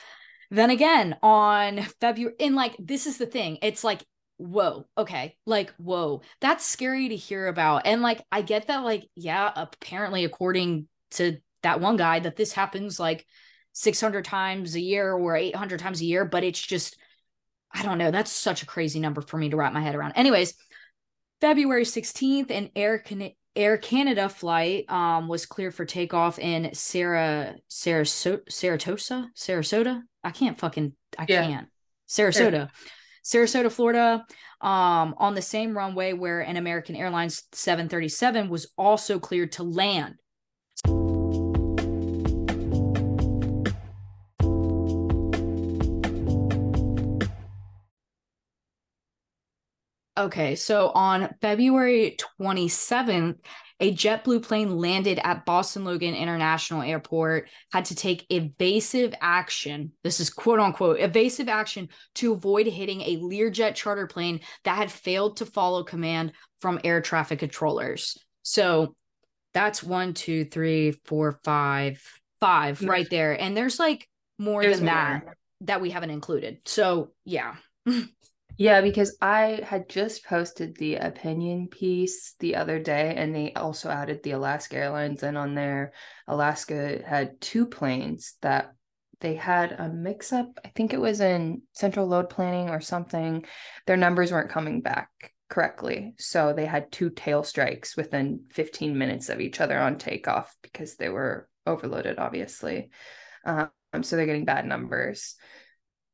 Then 0.51 0.71
again 0.71 1.15
on 1.23 1.83
February, 2.01 2.35
in 2.37 2.53
like, 2.53 2.75
this 2.79 3.07
is 3.07 3.17
the 3.17 3.27
thing. 3.27 3.59
It's 3.61 3.85
like, 3.85 4.03
whoa, 4.37 4.85
okay, 4.97 5.35
like, 5.45 5.73
whoa, 5.77 6.21
that's 6.41 6.65
scary 6.65 7.09
to 7.09 7.15
hear 7.15 7.47
about. 7.47 7.83
And 7.85 8.01
like, 8.01 8.21
I 8.31 8.41
get 8.41 8.67
that, 8.67 8.83
like, 8.83 9.07
yeah, 9.15 9.51
apparently, 9.55 10.25
according 10.25 10.87
to 11.11 11.37
that 11.61 11.79
one 11.79 11.97
guy, 11.97 12.19
that 12.19 12.35
this 12.35 12.53
happens 12.53 12.99
like 12.99 13.25
600 13.73 14.25
times 14.25 14.75
a 14.75 14.81
year 14.81 15.13
or 15.13 15.35
800 15.35 15.79
times 15.79 16.01
a 16.01 16.05
year, 16.05 16.25
but 16.25 16.43
it's 16.43 16.61
just, 16.61 16.97
I 17.73 17.83
don't 17.83 17.97
know. 17.97 18.11
That's 18.11 18.31
such 18.31 18.61
a 18.61 18.67
crazy 18.67 18.99
number 18.99 19.21
for 19.21 19.37
me 19.37 19.49
to 19.49 19.57
wrap 19.57 19.73
my 19.73 19.81
head 19.81 19.95
around. 19.95 20.13
Anyways, 20.13 20.53
February 21.41 21.85
16th, 21.85 22.51
an 22.51 22.69
Air, 22.75 22.99
Can- 22.99 23.31
Air 23.55 23.77
Canada 23.77 24.29
flight 24.29 24.89
um, 24.89 25.27
was 25.27 25.45
cleared 25.45 25.73
for 25.73 25.85
takeoff 25.85 26.39
in 26.39 26.73
Sarah, 26.73 27.55
Sarasota, 27.69 28.45
Saratosa, 28.49 29.27
Sarasota. 29.35 30.01
I 30.23 30.31
can't 30.31 30.59
fucking, 30.59 30.93
I 31.17 31.25
yeah. 31.27 31.47
can't. 31.47 31.67
Sarasota. 32.07 32.69
Sarasota, 33.23 33.71
Florida, 33.71 34.25
um, 34.61 35.15
on 35.17 35.33
the 35.33 35.41
same 35.41 35.75
runway 35.75 36.13
where 36.13 36.41
an 36.41 36.57
American 36.57 36.95
Airlines 36.95 37.43
737 37.53 38.49
was 38.49 38.67
also 38.77 39.19
cleared 39.19 39.53
to 39.53 39.63
land. 39.63 40.15
Okay, 50.15 50.55
so 50.55 50.89
on 50.89 51.33
February 51.41 52.17
27th, 52.39 53.37
a 53.79 53.93
JetBlue 53.93 54.43
plane 54.43 54.77
landed 54.77 55.19
at 55.23 55.45
Boston 55.45 55.83
Logan 55.83 56.15
International 56.15 56.81
Airport, 56.81 57.49
had 57.71 57.85
to 57.85 57.95
take 57.95 58.25
evasive 58.29 59.13
action. 59.19 59.91
This 60.03 60.19
is 60.19 60.29
quote 60.29 60.59
unquote 60.59 60.99
evasive 60.99 61.49
action 61.49 61.89
to 62.15 62.33
avoid 62.33 62.67
hitting 62.67 63.01
a 63.01 63.17
Learjet 63.17 63.75
charter 63.75 64.07
plane 64.07 64.41
that 64.63 64.77
had 64.77 64.91
failed 64.91 65.37
to 65.37 65.45
follow 65.45 65.83
command 65.83 66.33
from 66.59 66.79
air 66.83 67.01
traffic 67.01 67.39
controllers. 67.39 68.17
So 68.43 68.95
that's 69.53 69.83
one, 69.83 70.13
two, 70.13 70.45
three, 70.45 70.91
four, 71.05 71.39
five, 71.43 72.01
five 72.39 72.81
right 72.81 73.09
there. 73.09 73.39
And 73.39 73.55
there's 73.55 73.79
like 73.79 74.07
more 74.37 74.61
there's 74.61 74.77
than 74.77 74.85
more. 74.85 74.95
that 74.95 75.23
that 75.61 75.81
we 75.81 75.89
haven't 75.89 76.09
included. 76.11 76.59
So 76.65 77.11
yeah. 77.25 77.55
Yeah, 78.57 78.81
because 78.81 79.17
I 79.19 79.61
had 79.63 79.89
just 79.89 80.25
posted 80.25 80.77
the 80.77 80.95
opinion 80.95 81.69
piece 81.69 82.35
the 82.39 82.55
other 82.55 82.79
day, 82.79 83.15
and 83.15 83.33
they 83.35 83.51
also 83.53 83.89
added 83.89 84.21
the 84.21 84.31
Alaska 84.31 84.75
Airlines 84.75 85.23
in 85.23 85.35
on 85.37 85.55
there. 85.55 85.93
Alaska 86.27 87.01
had 87.05 87.41
two 87.41 87.65
planes 87.65 88.35
that 88.41 88.75
they 89.21 89.35
had 89.35 89.71
a 89.71 89.89
mix 89.89 90.31
up. 90.31 90.59
I 90.63 90.67
think 90.69 90.93
it 90.93 91.01
was 91.01 91.19
in 91.19 91.63
central 91.71 92.05
load 92.05 92.29
planning 92.29 92.69
or 92.69 92.79
something. 92.79 93.45
Their 93.87 93.97
numbers 93.97 94.31
weren't 94.31 94.51
coming 94.51 94.81
back 94.81 95.09
correctly. 95.49 96.13
So 96.19 96.53
they 96.53 96.65
had 96.65 96.91
two 96.91 97.09
tail 97.09 97.43
strikes 97.43 97.95
within 97.97 98.45
15 98.51 98.97
minutes 98.97 99.29
of 99.29 99.39
each 99.39 99.61
other 99.61 99.79
on 99.79 99.97
takeoff 99.97 100.55
because 100.61 100.95
they 100.95 101.09
were 101.09 101.47
overloaded, 101.65 102.19
obviously. 102.19 102.89
Uh, 103.45 103.67
so 104.01 104.15
they're 104.15 104.25
getting 104.25 104.45
bad 104.45 104.65
numbers. 104.65 105.35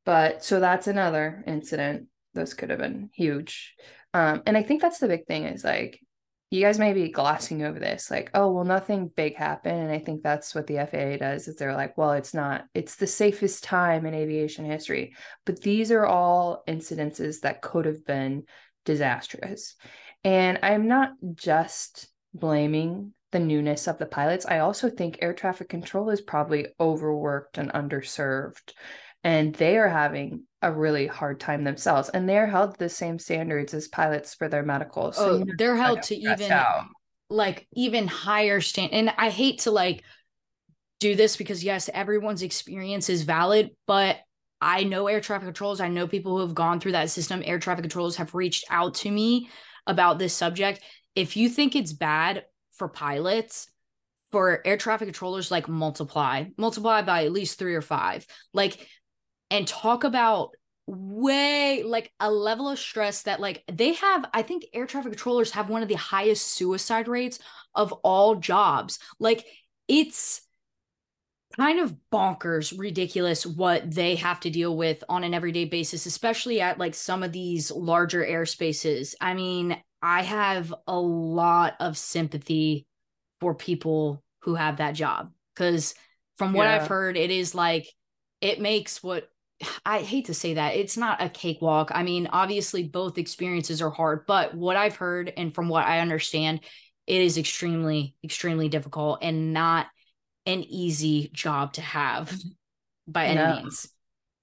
But 0.06 0.44
so 0.44 0.60
that's 0.60 0.88
another 0.88 1.44
incident. 1.48 2.08
Those 2.34 2.54
could 2.54 2.70
have 2.70 2.80
been 2.80 3.10
huge. 3.14 3.76
Um, 4.14 4.44
and 4.46 4.58
I 4.58 4.64
think 4.64 4.82
that's 4.82 5.00
the 5.00 5.08
big 5.08 5.26
thing 5.26 5.46
is 5.46 5.64
like 5.64 6.00
you 6.52 6.62
guys 6.62 6.80
may 6.80 6.94
be 6.94 7.12
glossing 7.12 7.64
over 7.64 7.80
this, 7.80 8.10
like, 8.10 8.32
oh, 8.34 8.52
well, 8.52 8.64
nothing 8.64 9.12
big 9.16 9.36
happened. 9.36 9.82
And 9.82 9.92
I 9.92 10.00
think 10.00 10.24
that's 10.24 10.56
what 10.56 10.66
the 10.66 10.78
FAA 10.78 11.18
does 11.18 11.48
is 11.48 11.56
they're 11.56 11.76
like, 11.76 11.96
well, 11.96 12.14
it's 12.14 12.34
not, 12.34 12.66
it's 12.74 12.96
the 12.96 13.06
safest 13.06 13.64
time 13.64 14.08
in 14.08 14.16
aviation 14.16 14.66
history. 14.66 15.14
But 15.46 15.62
these 15.62 15.92
are 15.92 16.08
all 16.08 16.64
incidences 16.68 17.42
that 17.42 17.62
could 17.62 17.86
have 17.86 18.04
been 18.04 18.46
disastrous. 18.84 19.76
And 20.24 20.58
I'm 20.64 20.88
not 20.88 21.12
just 21.36 22.10
blaming 22.34 23.14
the 23.32 23.40
newness 23.40 23.88
of 23.88 24.00
the 24.00 24.08
pilots. 24.08 24.48
I 24.48 24.60
also 24.60 24.90
think 24.90 25.20
air 25.22 25.34
traffic 25.34 25.70
control 25.70 26.10
is 26.10 26.20
probably 26.20 26.70
overworked 26.80 27.60
and 27.60 27.72
underserved 27.74 28.74
and 29.24 29.54
they 29.56 29.78
are 29.78 29.90
having 29.90 30.44
a 30.62 30.72
really 30.72 31.08
hard 31.08 31.40
time 31.40 31.64
themselves 31.64 32.10
and 32.10 32.28
they're 32.28 32.48
held 32.48 32.74
to 32.74 32.80
the 32.80 32.90
same 32.90 33.18
standards 33.18 33.74
as 33.74 33.88
pilots 33.88 34.34
for 34.34 34.50
their 34.50 34.64
medical 34.64 35.12
so 35.12 35.42
oh, 35.42 35.46
they're 35.58 35.78
held 35.78 36.02
to 36.02 36.16
even 36.16 36.52
out. 36.52 36.86
like 37.30 37.66
even 37.74 38.08
higher 38.08 38.60
stand 38.60 38.92
and 38.92 39.14
i 39.18 39.30
hate 39.30 39.60
to 39.60 39.72
like 39.72 40.04
do 41.00 41.16
this 41.16 41.38
because 41.38 41.64
yes 41.64 41.90
everyone's 41.94 42.44
experience 42.44 43.10
is 43.10 43.24
valid 43.24 43.70
but 43.88 44.18
i 44.60 44.84
know 44.84 45.08
air 45.08 45.22
traffic 45.22 45.48
controls 45.48 45.80
i 45.80 45.88
know 45.88 46.08
people 46.08 46.36
who 46.36 46.42
have 46.42 46.56
gone 46.56 46.80
through 46.80 46.92
that 46.92 47.10
system 47.10 47.42
air 47.46 47.60
traffic 47.60 47.84
controls 47.84 48.18
have 48.18 48.36
reached 48.36 48.66
out 48.70 48.96
to 48.96 49.10
me 49.10 49.50
about 49.88 50.20
this 50.20 50.34
subject 50.34 50.82
if 51.16 51.38
you 51.38 51.48
think 51.48 51.74
it's 51.74 51.94
bad 51.94 52.44
for 52.74 52.90
pilots 52.90 53.70
for 54.30 54.62
air 54.66 54.78
traffic 54.78 55.08
controllers 55.08 55.52
like 55.52 55.70
multiply 55.70 56.44
multiply 56.58 57.02
by 57.02 57.24
at 57.24 57.32
least 57.32 57.58
three 57.58 57.76
or 57.76 57.82
five 57.82 58.28
like 58.54 58.86
and 59.50 59.68
talk 59.68 60.04
about 60.04 60.52
way 60.90 61.84
like 61.84 62.12
a 62.20 62.32
level 62.32 62.68
of 62.68 62.80
stress 62.80 63.22
that 63.24 63.40
like 63.40 63.64
they 63.72 63.94
have 63.94 64.26
i 64.34 64.42
think 64.42 64.66
air 64.74 64.88
traffic 64.88 65.12
controllers 65.12 65.52
have 65.52 65.70
one 65.70 65.84
of 65.84 65.88
the 65.88 65.96
highest 65.96 66.48
suicide 66.48 67.08
rates 67.08 67.38
of 67.76 67.92
all 68.04 68.36
jobs 68.36 68.98
like 69.20 69.46
it's 69.88 70.42
kind 71.56 71.80
of 71.80 71.96
bonkers 72.12 72.78
ridiculous 72.78 73.46
what 73.46 73.92
they 73.92 74.16
have 74.16 74.40
to 74.40 74.50
deal 74.50 74.76
with 74.76 75.04
on 75.10 75.24
an 75.24 75.34
everyday 75.34 75.66
basis 75.66 76.08
especially 76.08 76.60
at 76.60 76.80
like 76.80 76.96
some 76.96 77.22
of 77.22 77.32
these 77.32 77.72
larger 77.72 78.26
airspaces 78.26 79.14
i 79.22 79.36
mean 79.36 79.78
i 80.02 80.24
have 80.24 80.74
a 80.88 81.00
lot 81.00 81.76
of 81.80 81.98
sympathy 81.98 82.88
for 83.40 83.54
people 83.54 84.24
who 84.42 84.56
have 84.56 84.78
that 84.78 84.94
job 84.94 85.32
because 85.54 85.94
from 86.38 86.54
what 86.54 86.64
yeah. 86.64 86.76
i've 86.76 86.88
heard 86.88 87.16
it 87.16 87.30
is 87.30 87.54
like 87.54 87.88
it 88.42 88.60
makes 88.60 89.04
what 89.04 89.30
I 89.86 90.00
hate 90.00 90.26
to 90.26 90.34
say 90.34 90.54
that 90.54 90.76
it's 90.76 90.98
not 90.98 91.22
a 91.22 91.30
cakewalk. 91.30 91.92
I 91.94 92.04
mean, 92.04 92.28
obviously, 92.32 92.84
both 92.84 93.18
experiences 93.18 93.82
are 93.82 93.90
hard, 93.90 94.26
but 94.26 94.54
what 94.54 94.78
I've 94.78 94.96
heard 94.96 95.34
and 95.36 95.54
from 95.54 95.68
what 95.70 95.86
I 95.86 96.00
understand, 96.00 96.62
it 97.08 97.22
is 97.22 97.38
extremely, 97.38 98.16
extremely 98.24 98.70
difficult 98.70 99.20
and 99.22 99.54
not 99.54 99.88
an 100.46 100.64
easy 100.64 101.30
job 101.34 101.74
to 101.74 101.82
have 101.82 102.34
by 103.08 103.26
any 103.26 103.36
no. 103.36 103.56
means. 103.56 103.90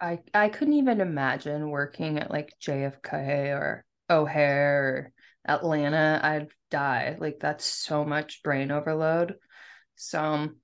I 0.01 0.19
I 0.35 0.49
couldn't 0.51 0.75
even 0.75 1.01
imagine 1.01 1.71
working 1.71 2.19
at 2.19 2.31
like 2.31 2.53
JFK 2.61 3.57
or 3.57 3.85
O'Hare 4.11 4.85
or 4.85 5.13
Atlanta. 5.47 6.21
I'd 6.23 6.49
die. 6.71 7.17
Like 7.19 7.39
that's 7.41 7.65
so 7.65 8.05
much 8.05 8.43
brain 8.43 8.71
overload. 8.71 9.37
So 9.95 10.23
um, 10.23 10.57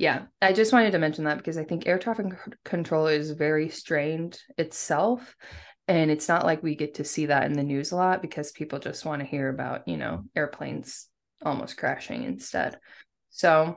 yeah, 0.00 0.22
I 0.40 0.54
just 0.54 0.72
wanted 0.72 0.92
to 0.92 0.98
mention 0.98 1.24
that 1.24 1.36
because 1.36 1.58
I 1.58 1.64
think 1.64 1.86
air 1.86 1.98
traffic 1.98 2.28
control 2.64 3.06
is 3.06 3.32
very 3.32 3.68
strained 3.68 4.40
itself. 4.56 5.36
And 5.88 6.10
it's 6.10 6.26
not 6.26 6.46
like 6.46 6.62
we 6.62 6.74
get 6.74 6.94
to 6.94 7.04
see 7.04 7.26
that 7.26 7.44
in 7.44 7.52
the 7.52 7.62
news 7.62 7.92
a 7.92 7.96
lot 7.96 8.22
because 8.22 8.50
people 8.50 8.78
just 8.78 9.04
want 9.04 9.20
to 9.20 9.28
hear 9.28 9.50
about, 9.50 9.86
you 9.86 9.98
know, 9.98 10.24
airplanes 10.34 11.06
almost 11.44 11.76
crashing 11.76 12.24
instead. 12.24 12.78
So 13.28 13.76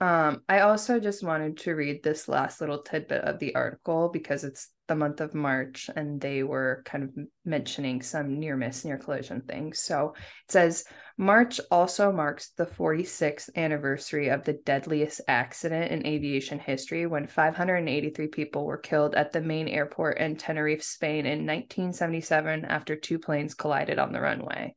um, 0.00 0.40
I 0.48 0.60
also 0.60 1.00
just 1.00 1.22
wanted 1.22 1.58
to 1.58 1.74
read 1.74 2.02
this 2.02 2.28
last 2.28 2.62
little 2.62 2.82
tidbit 2.82 3.24
of 3.24 3.38
the 3.38 3.54
article 3.54 4.08
because 4.08 4.44
it's 4.44 4.70
the 4.86 4.96
month 4.96 5.20
of 5.20 5.34
March 5.34 5.90
and 5.94 6.18
they 6.18 6.44
were 6.44 6.82
kind 6.86 7.04
of 7.04 7.10
mentioning 7.44 8.00
some 8.00 8.40
near 8.40 8.56
miss, 8.56 8.86
near 8.86 8.96
collision 8.96 9.42
things. 9.42 9.80
So 9.80 10.14
it 10.16 10.52
says 10.52 10.84
March 11.20 11.60
also 11.68 12.12
marks 12.12 12.50
the 12.50 12.64
46th 12.64 13.50
anniversary 13.56 14.28
of 14.28 14.44
the 14.44 14.52
deadliest 14.52 15.20
accident 15.26 15.90
in 15.90 16.06
aviation 16.06 16.60
history 16.60 17.06
when 17.06 17.26
583 17.26 18.28
people 18.28 18.64
were 18.64 18.78
killed 18.78 19.16
at 19.16 19.32
the 19.32 19.40
main 19.40 19.66
airport 19.66 20.18
in 20.18 20.36
Tenerife, 20.36 20.84
Spain 20.84 21.26
in 21.26 21.44
1977 21.44 22.64
after 22.64 22.94
two 22.94 23.18
planes 23.18 23.52
collided 23.54 23.98
on 23.98 24.12
the 24.12 24.20
runway. 24.20 24.76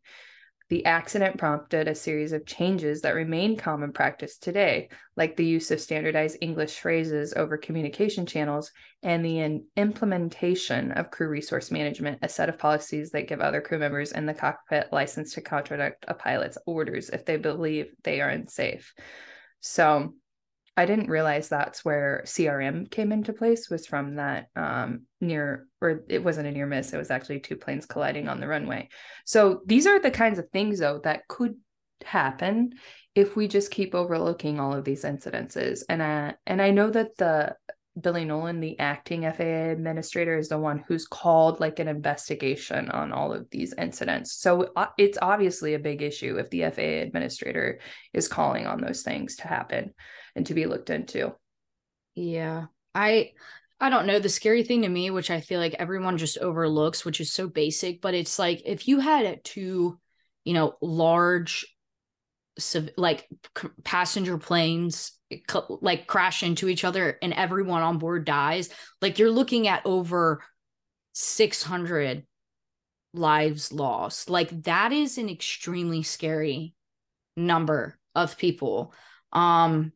The 0.71 0.85
accident 0.85 1.37
prompted 1.37 1.89
a 1.89 1.95
series 1.95 2.31
of 2.31 2.45
changes 2.45 3.01
that 3.01 3.13
remain 3.13 3.57
common 3.57 3.91
practice 3.91 4.37
today, 4.37 4.87
like 5.17 5.35
the 5.35 5.43
use 5.43 5.69
of 5.69 5.81
standardized 5.81 6.37
English 6.39 6.79
phrases 6.79 7.33
over 7.33 7.57
communication 7.57 8.25
channels 8.25 8.71
and 9.03 9.25
the 9.25 9.39
in- 9.39 9.65
implementation 9.75 10.93
of 10.93 11.11
crew 11.11 11.27
resource 11.27 11.71
management, 11.71 12.19
a 12.21 12.29
set 12.29 12.47
of 12.47 12.57
policies 12.57 13.11
that 13.11 13.27
give 13.27 13.41
other 13.41 13.59
crew 13.59 13.79
members 13.79 14.13
in 14.13 14.25
the 14.25 14.33
cockpit 14.33 14.87
license 14.93 15.33
to 15.33 15.41
contradict 15.41 16.05
a 16.07 16.13
pilot's 16.13 16.57
orders 16.65 17.09
if 17.09 17.25
they 17.25 17.35
believe 17.35 17.91
they 18.05 18.21
are 18.21 18.29
unsafe. 18.29 18.93
So, 19.59 20.13
I 20.81 20.85
didn't 20.85 21.11
realize 21.11 21.47
that's 21.47 21.85
where 21.85 22.23
CRM 22.25 22.89
came 22.89 23.11
into 23.11 23.33
place 23.33 23.69
was 23.69 23.85
from 23.85 24.15
that 24.15 24.47
um, 24.55 25.03
near 25.19 25.67
or 25.79 26.03
it 26.09 26.23
wasn't 26.23 26.47
a 26.47 26.51
near 26.51 26.65
miss 26.65 26.91
it 26.91 26.97
was 26.97 27.11
actually 27.11 27.39
two 27.39 27.55
planes 27.55 27.85
colliding 27.85 28.27
on 28.27 28.39
the 28.39 28.47
runway. 28.47 28.89
So 29.23 29.61
these 29.67 29.85
are 29.85 29.99
the 29.99 30.09
kinds 30.09 30.39
of 30.39 30.49
things 30.49 30.79
though 30.79 30.99
that 31.03 31.27
could 31.27 31.55
happen 32.03 32.73
if 33.13 33.35
we 33.35 33.47
just 33.47 33.69
keep 33.69 33.93
overlooking 33.93 34.59
all 34.59 34.73
of 34.73 34.83
these 34.83 35.03
incidences. 35.03 35.83
And 35.87 36.01
I, 36.01 36.33
and 36.47 36.59
I 36.59 36.71
know 36.71 36.89
that 36.89 37.15
the 37.15 37.55
Billy 37.99 38.25
Nolan, 38.25 38.59
the 38.59 38.79
acting 38.79 39.21
FAA 39.21 39.69
administrator, 39.69 40.35
is 40.35 40.49
the 40.49 40.57
one 40.57 40.83
who's 40.87 41.05
called 41.05 41.59
like 41.59 41.77
an 41.77 41.89
investigation 41.89 42.89
on 42.89 43.11
all 43.11 43.33
of 43.33 43.49
these 43.51 43.75
incidents. 43.77 44.33
So 44.33 44.71
uh, 44.75 44.87
it's 44.97 45.19
obviously 45.21 45.75
a 45.75 45.79
big 45.79 46.01
issue 46.01 46.37
if 46.37 46.49
the 46.49 46.63
FAA 46.71 47.03
administrator 47.05 47.81
is 48.13 48.27
calling 48.27 48.65
on 48.65 48.81
those 48.81 49.03
things 49.03 49.35
to 49.35 49.47
happen 49.47 49.93
and 50.35 50.45
to 50.47 50.53
be 50.53 50.65
looked 50.65 50.89
into. 50.89 51.35
Yeah. 52.15 52.65
I 52.93 53.31
I 53.79 53.89
don't 53.89 54.05
know 54.05 54.19
the 54.19 54.29
scary 54.29 54.63
thing 54.63 54.83
to 54.83 54.89
me 54.89 55.09
which 55.09 55.31
I 55.31 55.41
feel 55.41 55.59
like 55.59 55.75
everyone 55.79 56.17
just 56.17 56.37
overlooks 56.37 57.03
which 57.03 57.19
is 57.19 57.31
so 57.31 57.47
basic 57.47 58.01
but 58.01 58.13
it's 58.13 58.37
like 58.37 58.61
if 58.65 58.87
you 58.87 58.99
had 58.99 59.43
two 59.43 59.99
you 60.43 60.53
know 60.53 60.75
large 60.81 61.65
like 62.97 63.27
passenger 63.83 64.37
planes 64.37 65.13
like 65.81 66.05
crash 66.05 66.43
into 66.43 66.67
each 66.67 66.83
other 66.83 67.17
and 67.21 67.33
everyone 67.33 67.81
on 67.81 67.97
board 67.97 68.25
dies 68.25 68.69
like 69.01 69.17
you're 69.17 69.31
looking 69.31 69.67
at 69.67 69.85
over 69.85 70.43
600 71.13 72.25
lives 73.13 73.71
lost 73.71 74.29
like 74.29 74.63
that 74.63 74.91
is 74.91 75.17
an 75.17 75.29
extremely 75.29 76.03
scary 76.03 76.75
number 77.37 77.97
of 78.13 78.37
people 78.37 78.93
um 79.31 79.93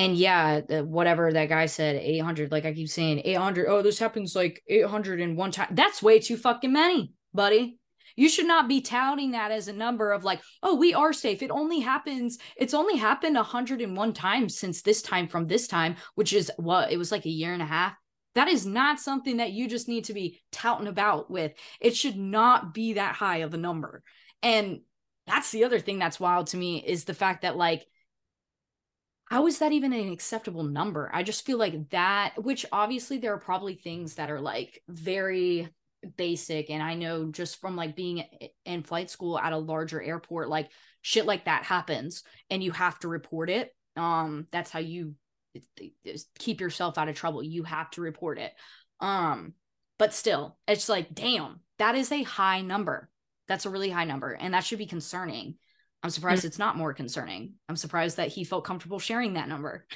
and 0.00 0.16
yeah 0.16 0.60
whatever 0.82 1.32
that 1.32 1.48
guy 1.48 1.66
said 1.66 1.96
800 1.96 2.50
like 2.50 2.64
i 2.64 2.72
keep 2.72 2.88
saying 2.88 3.22
800 3.24 3.66
oh 3.68 3.82
this 3.82 3.98
happens 3.98 4.34
like 4.34 4.62
800 4.68 5.20
in 5.20 5.36
one 5.36 5.50
time 5.50 5.68
that's 5.72 6.02
way 6.02 6.18
too 6.18 6.36
fucking 6.36 6.72
many 6.72 7.12
buddy. 7.32 7.78
You 8.16 8.28
should 8.28 8.46
not 8.46 8.68
be 8.68 8.80
touting 8.80 9.30
that 9.30 9.50
as 9.50 9.68
a 9.68 9.72
number 9.72 10.12
of 10.12 10.24
like 10.24 10.40
oh 10.62 10.74
we 10.74 10.94
are 10.94 11.12
safe. 11.12 11.42
It 11.42 11.50
only 11.50 11.80
happens 11.80 12.38
it's 12.56 12.74
only 12.74 12.96
happened 12.96 13.36
101 13.36 14.12
times 14.12 14.58
since 14.58 14.82
this 14.82 15.00
time 15.02 15.28
from 15.28 15.46
this 15.46 15.66
time 15.66 15.96
which 16.14 16.32
is 16.32 16.50
what 16.56 16.92
it 16.92 16.98
was 16.98 17.12
like 17.12 17.24
a 17.24 17.30
year 17.30 17.52
and 17.52 17.62
a 17.62 17.66
half. 17.66 17.94
That 18.34 18.48
is 18.48 18.66
not 18.66 19.00
something 19.00 19.38
that 19.38 19.52
you 19.52 19.68
just 19.68 19.88
need 19.88 20.04
to 20.04 20.14
be 20.14 20.40
touting 20.52 20.86
about 20.86 21.30
with. 21.30 21.52
It 21.80 21.96
should 21.96 22.16
not 22.16 22.74
be 22.74 22.94
that 22.94 23.16
high 23.16 23.38
of 23.38 23.54
a 23.54 23.58
number. 23.58 24.02
And 24.42 24.80
that's 25.26 25.50
the 25.50 25.64
other 25.64 25.80
thing 25.80 25.98
that's 25.98 26.20
wild 26.20 26.48
to 26.48 26.56
me 26.56 26.82
is 26.84 27.04
the 27.04 27.14
fact 27.14 27.42
that 27.42 27.56
like 27.56 27.84
how 29.30 29.46
is 29.46 29.60
that 29.60 29.70
even 29.70 29.92
an 29.92 30.10
acceptable 30.10 30.64
number? 30.64 31.08
I 31.14 31.22
just 31.22 31.46
feel 31.46 31.56
like 31.56 31.90
that, 31.90 32.34
which 32.36 32.66
obviously 32.72 33.18
there 33.18 33.32
are 33.32 33.38
probably 33.38 33.76
things 33.76 34.16
that 34.16 34.28
are 34.28 34.40
like 34.40 34.82
very 34.88 35.68
basic. 36.16 36.68
And 36.68 36.82
I 36.82 36.94
know 36.94 37.30
just 37.30 37.60
from 37.60 37.76
like 37.76 37.94
being 37.94 38.24
in 38.64 38.82
flight 38.82 39.08
school 39.08 39.38
at 39.38 39.52
a 39.52 39.58
larger 39.58 40.02
airport, 40.02 40.48
like 40.48 40.70
shit 41.02 41.26
like 41.26 41.44
that 41.44 41.62
happens 41.62 42.24
and 42.50 42.62
you 42.62 42.72
have 42.72 42.98
to 43.00 43.08
report 43.08 43.50
it. 43.50 43.70
Um, 43.96 44.48
that's 44.50 44.72
how 44.72 44.80
you 44.80 45.14
keep 46.38 46.60
yourself 46.60 46.98
out 46.98 47.08
of 47.08 47.14
trouble. 47.14 47.42
You 47.42 47.62
have 47.62 47.90
to 47.92 48.00
report 48.00 48.38
it. 48.38 48.52
Um, 48.98 49.54
but 49.96 50.12
still, 50.12 50.58
it's 50.66 50.88
like, 50.88 51.14
damn, 51.14 51.60
that 51.78 51.94
is 51.94 52.10
a 52.10 52.24
high 52.24 52.62
number. 52.62 53.08
That's 53.46 53.66
a 53.66 53.70
really 53.70 53.90
high 53.90 54.06
number. 54.06 54.32
And 54.32 54.54
that 54.54 54.64
should 54.64 54.78
be 54.78 54.86
concerning. 54.86 55.54
I'm 56.02 56.10
surprised 56.10 56.44
it's 56.44 56.58
not 56.58 56.76
more 56.76 56.94
concerning. 56.94 57.54
I'm 57.68 57.76
surprised 57.76 58.16
that 58.16 58.28
he 58.28 58.44
felt 58.44 58.64
comfortable 58.64 58.98
sharing 58.98 59.34
that 59.34 59.48
number. 59.48 59.86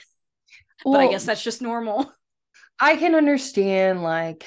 Well, 0.84 0.94
but 1.00 1.00
I 1.00 1.10
guess 1.10 1.24
that's 1.24 1.42
just 1.42 1.62
normal. 1.62 2.12
I 2.78 2.96
can 2.96 3.14
understand 3.14 4.02
like 4.02 4.44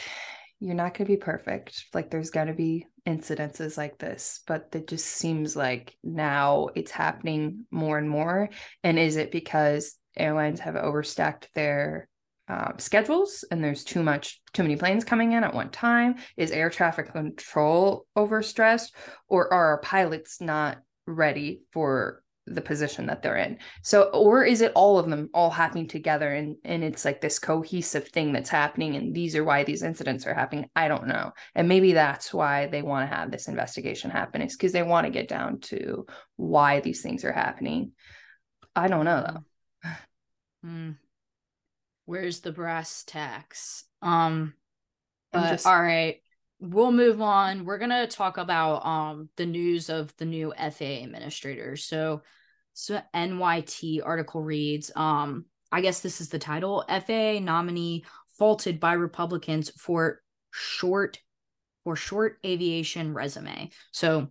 you're 0.59 0.75
not 0.75 0.93
going 0.93 1.05
to 1.05 1.13
be 1.13 1.17
perfect. 1.17 1.85
Like 1.93 2.09
there's 2.09 2.31
going 2.31 2.47
to 2.47 2.53
be 2.53 2.87
incidences 3.07 3.77
like 3.77 3.97
this, 3.97 4.41
but 4.47 4.69
it 4.73 4.87
just 4.87 5.05
seems 5.05 5.55
like 5.55 5.95
now 6.03 6.69
it's 6.75 6.91
happening 6.91 7.65
more 7.71 7.97
and 7.97 8.09
more. 8.09 8.49
And 8.83 8.99
is 8.99 9.15
it 9.15 9.31
because 9.31 9.95
airlines 10.15 10.59
have 10.59 10.75
overstacked 10.75 11.45
their 11.53 12.07
um, 12.49 12.75
schedules 12.77 13.43
and 13.51 13.61
there's 13.63 13.83
too 13.83 14.01
much 14.01 14.41
too 14.53 14.63
many 14.63 14.77
planes 14.77 15.03
coming 15.03 15.33
in 15.33 15.43
at 15.43 15.53
one 15.53 15.69
time 15.69 16.15
is 16.37 16.51
air 16.51 16.69
traffic 16.69 17.11
control 17.11 18.05
overstressed 18.17 18.91
or 19.27 19.53
are 19.53 19.65
our 19.65 19.81
pilots 19.81 20.39
not 20.39 20.77
ready 21.07 21.63
for 21.71 22.21
the 22.45 22.61
position 22.61 23.07
that 23.07 23.21
they're 23.21 23.35
in. 23.35 23.57
So 23.83 24.03
or 24.03 24.43
is 24.43 24.61
it 24.61 24.71
all 24.73 24.97
of 24.97 25.09
them 25.09 25.29
all 25.33 25.49
happening 25.49 25.87
together 25.87 26.33
and 26.33 26.55
and 26.63 26.83
it's 26.83 27.03
like 27.03 27.19
this 27.19 27.39
cohesive 27.39 28.07
thing 28.07 28.31
that's 28.31 28.49
happening 28.49 28.95
and 28.95 29.13
these 29.13 29.35
are 29.35 29.43
why 29.43 29.63
these 29.63 29.83
incidents 29.83 30.25
are 30.25 30.33
happening? 30.33 30.69
I 30.75 30.87
don't 30.87 31.07
know. 31.07 31.33
And 31.55 31.67
maybe 31.67 31.93
that's 31.93 32.33
why 32.33 32.67
they 32.67 32.81
want 32.81 33.09
to 33.09 33.15
have 33.15 33.31
this 33.31 33.47
investigation 33.47 34.11
happen 34.11 34.41
is 34.41 34.55
because 34.55 34.71
they 34.71 34.83
want 34.83 35.05
to 35.05 35.11
get 35.11 35.27
down 35.27 35.59
to 35.61 36.05
why 36.37 36.79
these 36.79 37.01
things 37.01 37.25
are 37.25 37.33
happening. 37.33 37.91
I 38.75 38.87
don't 38.87 39.05
know 39.05 39.43
though. 39.83 39.89
Mm. 40.65 40.95
where's 42.05 42.39
the 42.39 42.51
brass 42.51 43.03
tacks? 43.05 43.83
Um 44.01 44.53
but 45.31 45.49
just- 45.49 45.67
all 45.67 45.81
right 45.81 46.21
we'll 46.59 46.91
move 46.91 47.21
on 47.21 47.65
we're 47.65 47.77
gonna 47.77 48.07
talk 48.07 48.37
about 48.37 48.85
um 48.85 49.29
the 49.37 49.45
news 49.45 49.89
of 49.89 50.15
the 50.17 50.25
new 50.25 50.53
faa 50.57 51.03
administrator 51.03 51.75
so 51.75 52.21
so 52.73 52.99
nyt 53.13 54.01
article 54.03 54.41
reads 54.41 54.91
um 54.95 55.45
i 55.71 55.81
guess 55.81 55.99
this 55.99 56.19
is 56.19 56.29
the 56.29 56.39
title 56.39 56.83
faa 56.87 57.39
nominee 57.39 58.03
faulted 58.39 58.79
by 58.79 58.93
republicans 58.93 59.69
for 59.77 60.21
short 60.51 61.19
for 61.83 61.95
short 61.95 62.39
aviation 62.45 63.13
resume 63.13 63.69
so 63.91 64.27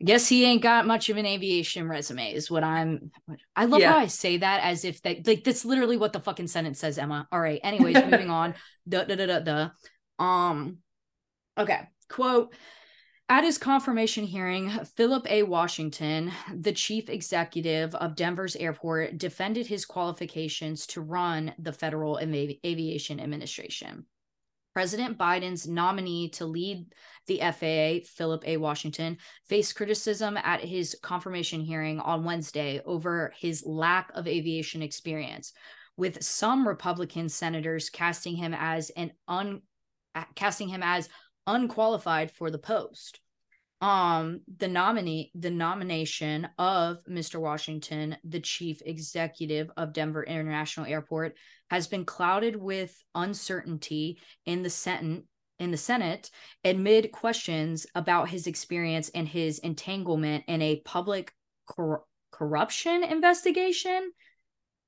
I 0.00 0.04
guess 0.04 0.28
he 0.28 0.44
ain't 0.44 0.62
got 0.62 0.84
much 0.84 1.10
of 1.10 1.16
an 1.16 1.26
aviation 1.26 1.88
resume, 1.88 2.32
is 2.32 2.50
what 2.50 2.64
I'm. 2.64 3.12
I 3.54 3.66
love 3.66 3.80
Yeah. 3.80 3.92
how 3.92 3.98
I 3.98 4.08
say 4.08 4.38
that 4.38 4.64
as 4.64 4.84
if 4.84 5.00
that, 5.02 5.24
like, 5.24 5.44
that's 5.44 5.64
literally 5.64 5.96
what 5.96 6.12
the 6.12 6.18
fucking 6.18 6.48
sentence 6.48 6.80
says, 6.80 6.98
Emma. 6.98 7.28
All 7.30 7.40
right. 7.40 7.60
Anyways, 7.62 7.94
moving 8.04 8.28
on. 8.28 8.54
Duh, 8.88 9.04
duh, 9.04 9.14
duh, 9.14 9.26
duh, 9.26 9.40
duh. 10.18 10.24
Um, 10.24 10.78
okay. 11.58 11.88
Quote 12.08 12.54
At 13.28 13.44
his 13.44 13.58
confirmation 13.58 14.24
hearing, 14.24 14.70
Philip 14.96 15.26
A. 15.30 15.42
Washington, 15.42 16.32
the 16.54 16.72
chief 16.72 17.08
executive 17.08 17.94
of 17.94 18.16
Denver's 18.16 18.56
airport, 18.56 19.18
defended 19.18 19.66
his 19.66 19.84
qualifications 19.84 20.86
to 20.88 21.00
run 21.00 21.54
the 21.58 21.72
Federal 21.72 22.18
Avi- 22.22 22.60
Aviation 22.64 23.20
Administration. 23.20 24.06
President 24.74 25.18
Biden's 25.18 25.68
nominee 25.68 26.30
to 26.30 26.46
lead 26.46 26.86
the 27.26 27.40
FAA, 27.40 28.06
Philip 28.06 28.42
A. 28.46 28.56
Washington, 28.56 29.18
faced 29.46 29.76
criticism 29.76 30.36
at 30.36 30.60
his 30.60 30.96
confirmation 31.02 31.60
hearing 31.60 32.00
on 32.00 32.24
Wednesday 32.24 32.80
over 32.86 33.32
his 33.38 33.64
lack 33.66 34.10
of 34.14 34.26
aviation 34.26 34.82
experience, 34.82 35.52
with 35.96 36.24
some 36.24 36.66
Republican 36.66 37.28
senators 37.28 37.90
casting 37.90 38.34
him 38.34 38.54
as 38.54 38.90
an 38.90 39.12
un 39.28 39.60
casting 40.34 40.68
him 40.68 40.82
as 40.82 41.08
unqualified 41.46 42.30
for 42.30 42.50
the 42.50 42.58
post. 42.58 43.20
Um, 43.80 44.42
the 44.58 44.68
nominee, 44.68 45.32
the 45.34 45.50
nomination 45.50 46.48
of 46.56 47.02
Mr. 47.10 47.40
Washington, 47.40 48.16
the 48.22 48.38
chief 48.38 48.80
executive 48.86 49.70
of 49.76 49.92
Denver 49.92 50.22
International 50.22 50.86
Airport, 50.86 51.36
has 51.68 51.88
been 51.88 52.04
clouded 52.04 52.54
with 52.54 52.96
uncertainty 53.14 54.20
in 54.46 54.62
the 54.62 54.70
Senate 54.70 55.24
in 55.58 55.70
the 55.70 55.76
Senate 55.76 56.30
amid 56.64 57.12
questions 57.12 57.86
about 57.94 58.28
his 58.28 58.46
experience 58.46 59.10
and 59.10 59.28
his 59.28 59.60
entanglement 59.60 60.44
in 60.48 60.60
a 60.60 60.80
public 60.84 61.32
cor- 61.66 62.04
corruption 62.32 63.04
investigation. 63.04 64.10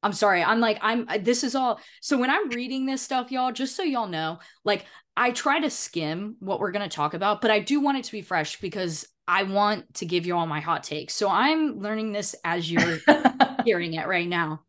I'm 0.05 0.13
sorry. 0.13 0.45
I'm 0.45 0.61
like 0.61 0.79
I'm 0.83 1.09
uh, 1.09 1.19
this 1.21 1.43
is 1.43 1.55
all 1.55 1.81
so 2.01 2.19
when 2.19 2.31
I'm 2.31 2.51
reading 2.51 2.85
this 2.87 3.03
stuff 3.03 3.33
y'all 3.33 3.53
just 3.53 3.75
so 3.75 3.83
y'all 3.83 4.07
know, 4.07 4.39
like 4.65 4.85
I 5.17 5.31
try 5.31 5.61
to 5.61 5.71
skim 5.71 6.37
what 6.41 6.61
we're 6.61 6.73
going 6.73 6.89
to 6.89 6.95
talk 6.95 7.15
about, 7.15 7.41
but 7.41 7.51
I 7.51 7.61
do 7.61 7.81
want 7.81 7.99
it 7.99 8.05
to 8.05 8.13
be 8.13 8.23
fresh 8.23 8.61
because 8.61 9.07
I 9.27 9.45
want 9.45 9.95
to 9.95 10.07
give 10.07 10.27
you 10.27 10.37
all 10.37 10.47
my 10.47 10.61
hot 10.61 10.83
takes. 10.83 11.15
So 11.15 11.29
I'm 11.29 11.79
learning 11.79 12.13
this 12.13 12.35
as 12.45 12.71
you're 12.71 12.99
hearing 13.65 13.95
it 13.95 14.07
right 14.07 14.29
now. 14.29 14.63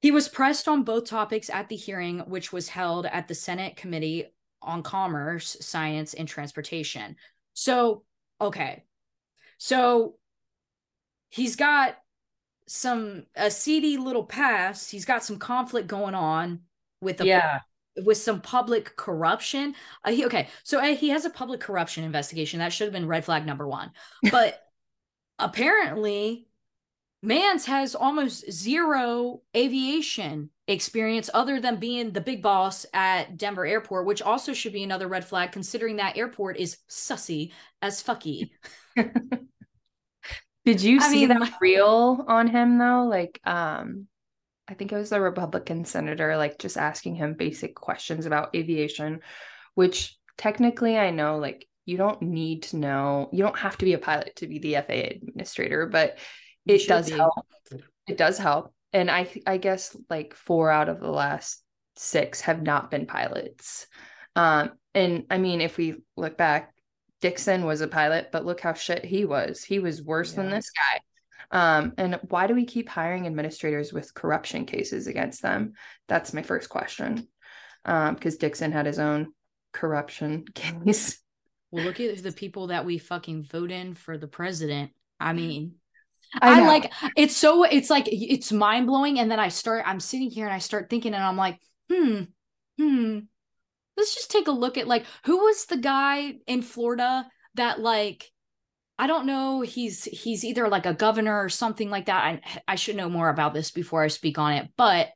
He 0.00 0.12
was 0.12 0.28
pressed 0.28 0.68
on 0.68 0.84
both 0.84 1.06
topics 1.06 1.50
at 1.50 1.68
the 1.68 1.76
hearing, 1.76 2.20
which 2.20 2.52
was 2.52 2.68
held 2.68 3.04
at 3.06 3.26
the 3.28 3.34
Senate 3.34 3.76
Committee 3.76 4.26
on 4.62 4.82
Commerce, 4.82 5.56
Science, 5.60 6.14
and 6.14 6.28
Transportation. 6.28 7.16
So, 7.52 8.04
okay. 8.40 8.84
So 9.58 10.14
he's 11.30 11.56
got 11.56 11.96
some 12.68 13.24
a 13.34 13.50
seedy 13.50 13.96
little 13.96 14.24
past. 14.24 14.90
He's 14.90 15.04
got 15.04 15.24
some 15.24 15.38
conflict 15.38 15.88
going 15.88 16.14
on 16.14 16.60
with 17.00 17.20
a 17.20 17.26
yeah 17.26 17.60
with 18.04 18.18
some 18.18 18.40
public 18.40 18.96
corruption. 18.96 19.74
Uh, 20.04 20.12
he, 20.12 20.24
okay, 20.26 20.48
so 20.62 20.78
uh, 20.78 20.94
he 20.94 21.08
has 21.10 21.24
a 21.24 21.30
public 21.30 21.60
corruption 21.60 22.04
investigation. 22.04 22.58
That 22.58 22.72
should 22.72 22.86
have 22.86 22.92
been 22.92 23.08
red 23.08 23.24
flag 23.24 23.46
number 23.46 23.66
one. 23.66 23.90
But 24.30 24.62
apparently, 25.38 26.46
Mans 27.22 27.66
has 27.66 27.94
almost 27.94 28.50
zero 28.50 29.42
aviation 29.56 30.50
experience 30.68 31.30
other 31.32 31.60
than 31.60 31.76
being 31.76 32.12
the 32.12 32.20
big 32.20 32.42
boss 32.42 32.86
at 32.92 33.36
Denver 33.36 33.66
Airport, 33.66 34.06
which 34.06 34.22
also 34.22 34.52
should 34.52 34.72
be 34.72 34.84
another 34.84 35.08
red 35.08 35.24
flag 35.24 35.52
considering 35.52 35.96
that 35.96 36.16
airport 36.16 36.56
is 36.58 36.78
sussy 36.88 37.52
as 37.82 38.02
fucky. 38.02 38.50
Did 40.68 40.82
you 40.82 40.98
I 41.00 41.10
see 41.10 41.26
mean, 41.26 41.38
that 41.38 41.54
reel 41.62 42.24
on 42.28 42.46
him 42.46 42.76
though? 42.76 43.06
Like, 43.08 43.40
um, 43.44 44.06
I 44.68 44.74
think 44.74 44.92
it 44.92 44.96
was 44.96 45.08
the 45.08 45.18
Republican 45.18 45.86
senator, 45.86 46.36
like 46.36 46.58
just 46.58 46.76
asking 46.76 47.14
him 47.14 47.32
basic 47.32 47.74
questions 47.74 48.26
about 48.26 48.54
aviation, 48.54 49.20
which 49.74 50.14
technically 50.36 50.98
I 50.98 51.10
know, 51.10 51.38
like, 51.38 51.66
you 51.86 51.96
don't 51.96 52.20
need 52.20 52.64
to 52.64 52.76
know, 52.76 53.30
you 53.32 53.42
don't 53.42 53.58
have 53.58 53.78
to 53.78 53.86
be 53.86 53.94
a 53.94 53.98
pilot 53.98 54.36
to 54.36 54.46
be 54.46 54.58
the 54.58 54.74
FAA 54.74 55.16
administrator, 55.16 55.86
but 55.86 56.18
it 56.66 56.86
does 56.86 57.08
be. 57.08 57.16
help. 57.16 57.46
It 58.06 58.18
does 58.18 58.36
help. 58.36 58.74
And 58.92 59.10
I 59.10 59.26
I 59.46 59.56
guess 59.56 59.96
like 60.10 60.34
four 60.34 60.70
out 60.70 60.90
of 60.90 61.00
the 61.00 61.10
last 61.10 61.62
six 61.96 62.42
have 62.42 62.62
not 62.62 62.90
been 62.90 63.06
pilots. 63.06 63.86
Um, 64.36 64.72
and 64.94 65.24
I 65.30 65.38
mean, 65.38 65.62
if 65.62 65.78
we 65.78 66.02
look 66.14 66.36
back, 66.36 66.74
Dickson 67.20 67.64
was 67.64 67.80
a 67.80 67.88
pilot, 67.88 68.28
but 68.30 68.46
look 68.46 68.60
how 68.60 68.74
shit 68.74 69.04
he 69.04 69.24
was. 69.24 69.64
He 69.64 69.78
was 69.78 70.02
worse 70.02 70.32
than 70.32 70.50
this 70.50 70.70
guy. 70.70 71.00
Um, 71.50 71.94
and 71.96 72.20
why 72.28 72.46
do 72.46 72.54
we 72.54 72.64
keep 72.64 72.88
hiring 72.88 73.26
administrators 73.26 73.92
with 73.92 74.14
corruption 74.14 74.66
cases 74.66 75.06
against 75.06 75.42
them? 75.42 75.72
That's 76.06 76.32
my 76.32 76.42
first 76.42 76.68
question. 76.68 77.26
Um, 77.84 78.14
because 78.14 78.36
Dickson 78.36 78.70
had 78.70 78.86
his 78.86 78.98
own 78.98 79.32
corruption 79.72 80.44
case. 80.54 81.18
Well, 81.70 81.84
look 81.84 82.00
at 82.00 82.22
the 82.22 82.32
people 82.32 82.68
that 82.68 82.84
we 82.84 82.98
fucking 82.98 83.44
vote 83.44 83.70
in 83.70 83.94
for 83.94 84.16
the 84.16 84.28
president. 84.28 84.92
I 85.20 85.32
mean, 85.32 85.74
I 86.40 86.62
I, 86.62 86.66
like 86.66 86.92
it's 87.16 87.36
so 87.36 87.64
it's 87.64 87.90
like 87.90 88.08
it's 88.10 88.52
mind 88.52 88.86
blowing, 88.86 89.18
and 89.18 89.30
then 89.30 89.40
I 89.40 89.48
start 89.48 89.84
I'm 89.86 90.00
sitting 90.00 90.30
here 90.30 90.46
and 90.46 90.54
I 90.54 90.58
start 90.58 90.88
thinking, 90.88 91.14
and 91.14 91.22
I'm 91.22 91.36
like, 91.36 91.58
hmm, 91.90 92.22
hmm. 92.78 93.18
Let's 93.98 94.14
just 94.14 94.30
take 94.30 94.48
a 94.48 94.52
look 94.52 94.78
at 94.78 94.88
like 94.88 95.04
who 95.26 95.36
was 95.38 95.66
the 95.66 95.76
guy 95.76 96.36
in 96.46 96.62
Florida 96.62 97.26
that 97.56 97.80
like 97.80 98.30
I 98.98 99.06
don't 99.06 99.26
know 99.26 99.60
he's 99.60 100.04
he's 100.04 100.44
either 100.44 100.68
like 100.68 100.86
a 100.86 100.94
governor 100.94 101.42
or 101.42 101.48
something 101.48 101.90
like 101.90 102.06
that. 102.06 102.24
I 102.24 102.40
I 102.66 102.74
should 102.76 102.96
know 102.96 103.10
more 103.10 103.28
about 103.28 103.52
this 103.52 103.70
before 103.70 104.02
I 104.02 104.08
speak 104.08 104.38
on 104.38 104.54
it, 104.54 104.68
but 104.76 105.08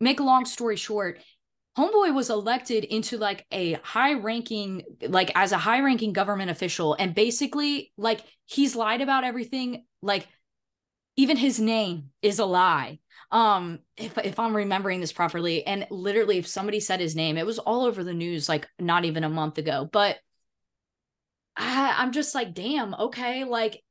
make 0.00 0.20
a 0.20 0.24
long 0.24 0.44
story 0.44 0.76
short, 0.76 1.20
Homeboy 1.76 2.14
was 2.14 2.30
elected 2.30 2.84
into 2.84 3.18
like 3.18 3.46
a 3.50 3.74
high 3.82 4.14
ranking, 4.14 4.82
like 5.02 5.32
as 5.34 5.52
a 5.52 5.58
high 5.58 5.80
ranking 5.80 6.12
government 6.12 6.50
official. 6.50 6.94
And 6.98 7.14
basically, 7.14 7.92
like 7.96 8.20
he's 8.46 8.76
lied 8.76 9.00
about 9.00 9.24
everything. 9.24 9.84
Like 10.00 10.28
even 11.16 11.36
his 11.36 11.60
name 11.60 12.10
is 12.22 12.38
a 12.38 12.44
lie. 12.44 13.00
Um, 13.30 13.80
if 13.96 14.16
if 14.18 14.38
I'm 14.38 14.54
remembering 14.54 15.00
this 15.00 15.12
properly, 15.12 15.66
and 15.66 15.86
literally 15.90 16.38
if 16.38 16.46
somebody 16.46 16.80
said 16.80 17.00
his 17.00 17.16
name, 17.16 17.36
it 17.36 17.46
was 17.46 17.58
all 17.58 17.84
over 17.84 18.04
the 18.04 18.14
news 18.14 18.48
like 18.48 18.68
not 18.78 19.04
even 19.04 19.24
a 19.24 19.28
month 19.28 19.58
ago. 19.58 19.88
But 19.90 20.18
I, 21.56 21.94
I'm 21.98 22.12
just 22.12 22.34
like, 22.34 22.54
damn, 22.54 22.94
okay, 22.94 23.44
like 23.44 23.82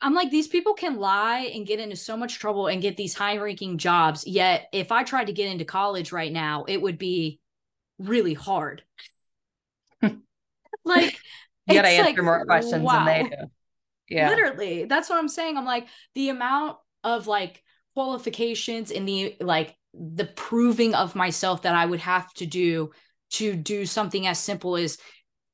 I'm 0.00 0.14
like, 0.14 0.30
these 0.30 0.48
people 0.48 0.74
can 0.74 0.98
lie 0.98 1.50
and 1.54 1.66
get 1.66 1.80
into 1.80 1.96
so 1.96 2.16
much 2.16 2.38
trouble 2.38 2.66
and 2.66 2.82
get 2.82 2.96
these 2.96 3.14
high 3.14 3.38
ranking 3.38 3.78
jobs. 3.78 4.26
Yet, 4.26 4.68
if 4.72 4.92
I 4.92 5.04
tried 5.04 5.26
to 5.26 5.32
get 5.32 5.50
into 5.50 5.64
college 5.64 6.12
right 6.12 6.32
now, 6.32 6.64
it 6.68 6.80
would 6.80 6.98
be 6.98 7.40
really 7.98 8.34
hard. 8.34 8.82
like, 10.84 11.18
You 11.66 11.74
gotta 11.74 11.88
answer 11.88 12.10
like, 12.10 12.22
more 12.22 12.44
questions 12.44 12.82
wow. 12.82 13.04
than 13.04 13.24
they 13.24 13.36
do. 13.36 13.50
Yeah. 14.08 14.28
Literally, 14.28 14.84
that's 14.84 15.08
what 15.08 15.18
I'm 15.18 15.28
saying. 15.28 15.56
I'm 15.56 15.64
like, 15.64 15.86
the 16.14 16.28
amount 16.28 16.76
of 17.02 17.26
like 17.26 17.62
qualifications 17.96 18.90
in 18.90 19.06
the 19.06 19.34
like 19.40 19.74
the 19.94 20.26
proving 20.26 20.94
of 20.94 21.16
myself 21.16 21.62
that 21.62 21.74
I 21.74 21.86
would 21.86 22.00
have 22.00 22.30
to 22.34 22.44
do 22.44 22.90
to 23.30 23.56
do 23.56 23.86
something 23.86 24.26
as 24.26 24.38
simple 24.38 24.76
as 24.76 24.98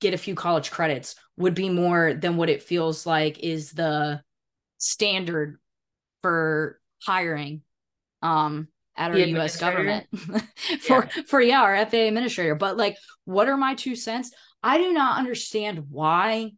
get 0.00 0.12
a 0.12 0.18
few 0.18 0.34
college 0.34 0.72
credits 0.72 1.14
would 1.36 1.54
be 1.54 1.70
more 1.70 2.14
than 2.14 2.36
what 2.36 2.50
it 2.50 2.64
feels 2.64 3.06
like 3.06 3.38
is 3.38 3.70
the 3.70 4.20
standard 4.78 5.60
for 6.20 6.80
hiring 7.00 7.62
um 8.22 8.66
at 8.96 9.12
our 9.12 9.18
US 9.18 9.60
government. 9.60 10.08
For 10.80 11.08
for 11.28 11.40
yeah 11.40 11.62
our 11.62 11.86
FAA 11.86 12.08
administrator. 12.08 12.56
But 12.56 12.76
like 12.76 12.96
what 13.24 13.48
are 13.48 13.56
my 13.56 13.76
two 13.76 13.94
cents? 13.94 14.32
I 14.64 14.78
do 14.78 14.92
not 14.92 15.16
understand 15.16 15.84
why. 15.90 16.50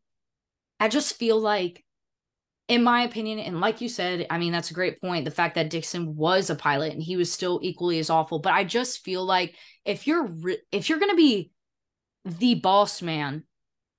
I 0.80 0.89
just 0.89 1.16
feel 1.16 1.39
like 1.39 1.84
in 2.69 2.83
my 2.83 3.03
opinion 3.03 3.39
and 3.39 3.61
like 3.61 3.81
you 3.81 3.89
said 3.89 4.27
I 4.31 4.39
mean 4.39 4.53
that's 4.53 4.71
a 4.71 4.75
great 4.75 5.01
point 5.01 5.25
the 5.25 5.31
fact 5.31 5.55
that 5.57 5.71
Dickson 5.71 6.17
was 6.17 6.49
a 6.49 6.55
pilot 6.55 6.93
and 6.93 7.03
he 7.03 7.17
was 7.17 7.33
still 7.33 7.61
equally 7.62 7.99
as 7.99 8.11
awful 8.11 8.39
but 8.39 8.53
I 8.53 8.65
just 8.65 9.05
feel 9.05 9.25
like 9.25 9.55
if 9.85 10.07
you're 10.07 10.27
re- 10.27 10.62
if 10.73 10.89
you're 10.89 10.99
going 10.99 11.11
to 11.11 11.17
be 11.17 11.51
the 12.25 12.55
boss 12.55 13.03
man 13.03 13.45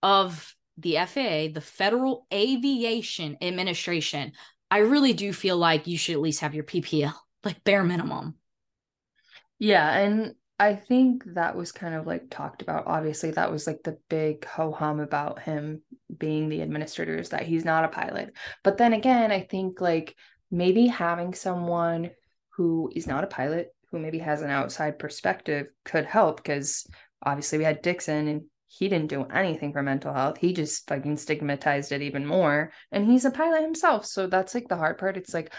of 0.02 0.56
the 0.78 0.96
FAA 0.96 1.54
the 1.54 1.64
Federal 1.64 2.26
Aviation 2.34 3.38
Administration 3.42 4.32
I 4.72 4.80
really 4.80 5.14
do 5.14 5.32
feel 5.32 5.58
like 5.58 5.88
you 5.88 5.98
should 5.98 6.16
at 6.16 6.22
least 6.22 6.42
have 6.42 6.56
your 6.56 6.64
PPL 6.64 7.14
like 7.46 7.64
bare 7.64 7.84
minimum. 7.84 8.36
Yeah, 9.60 9.90
and 9.98 10.36
I 10.58 10.76
think 10.76 11.24
that 11.34 11.56
was 11.56 11.72
kind 11.72 11.96
of 11.96 12.08
like 12.08 12.30
talked 12.30 12.62
about. 12.62 12.88
Obviously, 12.88 13.32
that 13.32 13.52
was 13.52 13.68
like 13.68 13.84
the 13.84 13.98
big 14.10 14.46
ho 14.46 14.72
hum 14.72 15.00
about 15.00 15.42
him 15.42 15.82
being 16.18 16.48
the 16.48 16.62
administrator 16.62 17.18
is 17.18 17.30
that 17.30 17.44
he's 17.44 17.66
not 17.66 17.84
a 17.84 17.90
pilot. 17.90 18.34
But 18.64 18.78
then 18.78 18.94
again, 18.94 19.32
I 19.32 19.42
think 19.42 19.82
like 19.82 20.16
maybe 20.50 20.88
having 20.88 21.34
someone 21.34 22.12
who 22.52 22.90
is 22.96 23.06
not 23.06 23.26
a 23.26 23.28
pilot, 23.28 23.76
who 23.92 24.00
maybe 24.00 24.20
has 24.20 24.42
an 24.42 24.50
outside 24.50 24.98
perspective, 24.98 25.68
could 25.84 26.06
help 26.06 26.38
because 26.38 26.88
obviously 27.22 27.58
we 27.58 27.66
had 27.66 27.82
Dickson 27.82 28.30
and 28.30 28.44
he 28.68 28.88
didn't 28.88 29.10
do 29.10 29.24
anything 29.26 29.74
for 29.74 29.84
mental 29.84 30.14
health. 30.14 30.38
He 30.38 30.54
just 30.54 30.88
fucking 30.88 31.18
stigmatized 31.18 31.92
it 31.92 32.02
even 32.02 32.26
more. 32.26 32.72
And 32.92 33.06
he's 33.06 33.26
a 33.26 33.32
pilot 33.32 33.62
himself. 33.62 34.06
So 34.06 34.28
that's 34.28 34.56
like 34.56 34.68
the 34.70 34.78
hard 34.78 34.98
part. 34.98 35.18
It's 35.18 35.34
like, 35.34 35.54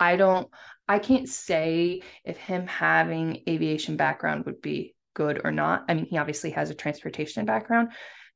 I 0.00 0.16
don't, 0.16 0.48
I 0.88 0.98
can't 0.98 1.28
say 1.28 2.02
if 2.24 2.36
him 2.36 2.66
having 2.66 3.42
aviation 3.48 3.96
background 3.96 4.46
would 4.46 4.62
be 4.62 4.94
good 5.14 5.40
or 5.44 5.50
not. 5.50 5.84
I 5.88 5.94
mean, 5.94 6.06
he 6.06 6.16
obviously 6.16 6.50
has 6.50 6.70
a 6.70 6.74
transportation 6.74 7.44
background, 7.44 7.90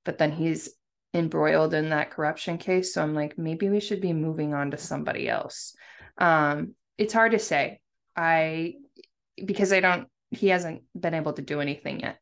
but 0.05 0.19
then 0.19 0.33
he's 0.33 0.69
embroiled 1.15 1.75
in 1.75 1.91
that 1.91 2.11
corruption 2.11 2.59
case. 2.59 2.93
So 2.93 3.03
I'm 3.03 3.15
like, 3.15 3.39
maybe 3.39 3.69
we 3.69 3.81
should 3.81 4.01
be 4.01 4.13
moving 4.13 4.55
on 4.55 4.71
to 4.73 4.77
somebody 4.77 5.29
else. 5.29 5.75
Um, 6.19 6.75
it's 6.99 7.13
hard 7.13 7.33
to 7.33 7.39
say. 7.39 7.81
I 8.17 8.75
because 9.43 9.73
I 9.73 9.81
don't 9.81 10.09
he 10.31 10.49
hasn't 10.49 10.83
been 10.99 11.15
able 11.15 11.33
to 11.35 11.43
do 11.43 11.61
anything 11.61 12.01
yet. 12.01 12.19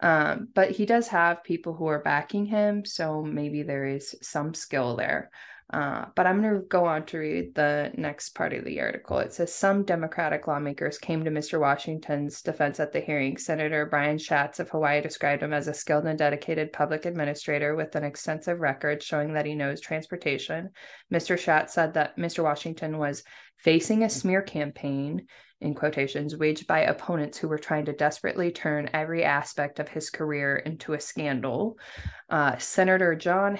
Um, 0.00 0.48
but 0.52 0.72
he 0.72 0.84
does 0.84 1.08
have 1.08 1.44
people 1.44 1.74
who 1.74 1.86
are 1.86 2.02
backing 2.02 2.44
him, 2.44 2.84
so 2.84 3.22
maybe 3.22 3.62
there 3.62 3.86
is 3.86 4.16
some 4.20 4.52
skill 4.52 4.96
there. 4.96 5.30
Uh, 5.72 6.04
but 6.14 6.26
I'm 6.26 6.42
going 6.42 6.54
to 6.54 6.66
go 6.66 6.84
on 6.84 7.06
to 7.06 7.18
read 7.18 7.54
the 7.54 7.90
next 7.96 8.34
part 8.34 8.52
of 8.52 8.64
the 8.64 8.80
article. 8.80 9.18
It 9.18 9.32
says 9.32 9.54
some 9.54 9.84
Democratic 9.84 10.46
lawmakers 10.46 10.98
came 10.98 11.24
to 11.24 11.30
Mr. 11.30 11.58
Washington's 11.58 12.42
defense 12.42 12.78
at 12.78 12.92
the 12.92 13.00
hearing. 13.00 13.38
Senator 13.38 13.86
Brian 13.86 14.18
Schatz 14.18 14.60
of 14.60 14.68
Hawaii 14.68 15.00
described 15.00 15.42
him 15.42 15.54
as 15.54 15.68
a 15.68 15.74
skilled 15.74 16.04
and 16.04 16.18
dedicated 16.18 16.74
public 16.74 17.06
administrator 17.06 17.74
with 17.74 17.96
an 17.96 18.04
extensive 18.04 18.60
record 18.60 19.02
showing 19.02 19.32
that 19.32 19.46
he 19.46 19.54
knows 19.54 19.80
transportation. 19.80 20.68
Mr. 21.12 21.38
Schatz 21.38 21.72
said 21.72 21.94
that 21.94 22.18
Mr. 22.18 22.44
Washington 22.44 22.98
was 22.98 23.24
facing 23.56 24.02
a 24.02 24.10
smear 24.10 24.42
campaign 24.42 25.26
in 25.62 25.74
quotations 25.74 26.36
waged 26.36 26.66
by 26.66 26.80
opponents 26.80 27.38
who 27.38 27.48
were 27.48 27.58
trying 27.58 27.84
to 27.84 27.92
desperately 27.92 28.50
turn 28.50 28.90
every 28.92 29.24
aspect 29.24 29.78
of 29.78 29.88
his 29.88 30.10
career 30.10 30.56
into 30.56 30.92
a 30.92 31.00
scandal. 31.00 31.78
Uh, 32.28 32.58
Senator 32.58 33.14
John 33.14 33.58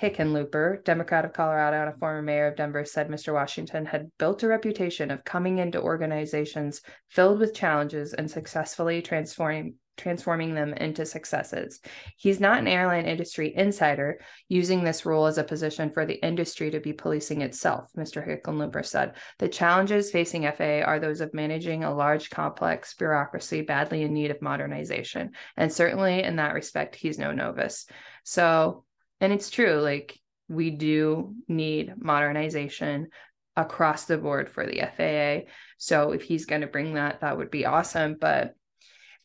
Hickenlooper, 0.00 0.84
Democrat 0.84 1.24
of 1.24 1.32
Colorado 1.32 1.80
and 1.80 1.90
a 1.90 1.98
former 1.98 2.22
mayor 2.22 2.46
of 2.46 2.56
Denver, 2.56 2.84
said 2.84 3.08
Mr. 3.08 3.34
Washington 3.34 3.84
had 3.84 4.10
built 4.18 4.42
a 4.42 4.48
reputation 4.48 5.10
of 5.10 5.24
coming 5.24 5.58
into 5.58 5.80
organizations 5.80 6.80
filled 7.08 7.38
with 7.38 7.54
challenges 7.54 8.14
and 8.14 8.30
successfully 8.30 9.02
transforming 9.02 9.74
transforming 10.00 10.54
them 10.54 10.72
into 10.72 11.04
successes. 11.04 11.78
He's 12.16 12.40
not 12.40 12.58
an 12.58 12.68
airline 12.68 13.04
industry 13.04 13.54
insider 13.54 14.18
using 14.48 14.82
this 14.82 15.04
role 15.04 15.26
as 15.26 15.36
a 15.36 15.44
position 15.44 15.90
for 15.90 16.06
the 16.06 16.14
industry 16.14 16.70
to 16.70 16.80
be 16.80 16.94
policing 16.94 17.42
itself, 17.42 17.90
Mr. 17.98 18.26
Hickenlooper 18.26 18.84
said. 18.84 19.16
The 19.38 19.48
challenges 19.48 20.10
facing 20.10 20.50
FAA 20.50 20.84
are 20.86 20.98
those 20.98 21.20
of 21.20 21.34
managing 21.34 21.84
a 21.84 21.94
large, 21.94 22.30
complex 22.30 22.94
bureaucracy 22.94 23.60
badly 23.60 24.02
in 24.02 24.14
need 24.14 24.30
of 24.30 24.40
modernization. 24.40 25.32
And 25.58 25.70
certainly 25.70 26.22
in 26.22 26.36
that 26.36 26.54
respect, 26.54 26.96
he's 26.96 27.18
no 27.18 27.32
novice. 27.32 27.86
So, 28.24 28.84
and 29.20 29.32
it's 29.32 29.50
true, 29.50 29.80
like 29.80 30.18
we 30.48 30.70
do 30.70 31.34
need 31.46 31.94
modernization 31.96 33.08
across 33.56 34.04
the 34.04 34.18
board 34.18 34.50
for 34.50 34.66
the 34.66 34.80
FAA. 34.96 35.50
So 35.78 36.12
if 36.12 36.22
he's 36.22 36.46
going 36.46 36.62
to 36.62 36.66
bring 36.66 36.94
that, 36.94 37.20
that 37.20 37.36
would 37.36 37.50
be 37.50 37.66
awesome. 37.66 38.16
But 38.20 38.54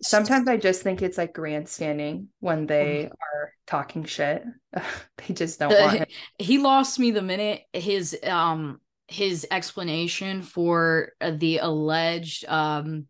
sometimes 0.02 0.48
I 0.48 0.58
just 0.58 0.82
think 0.82 1.02
it's 1.02 1.18
like 1.18 1.34
grandstanding 1.34 2.30
when 2.39 2.68
they 2.68 3.06
are 3.06 3.54
talking 3.66 4.04
shit. 4.04 4.43
they 4.74 5.34
just 5.34 5.60
don't 5.60 5.72
want 5.72 6.00
him. 6.00 6.06
he 6.38 6.58
lost 6.58 7.00
me 7.00 7.12
the 7.12 7.22
minute 7.22 7.62
his 7.74 8.18
um 8.24 8.80
his 9.08 9.46
explanation 9.52 10.41
for 10.41 11.12
uh, 11.22 11.32
the 11.38 11.60
alleged 11.60 12.43
um 12.48 13.06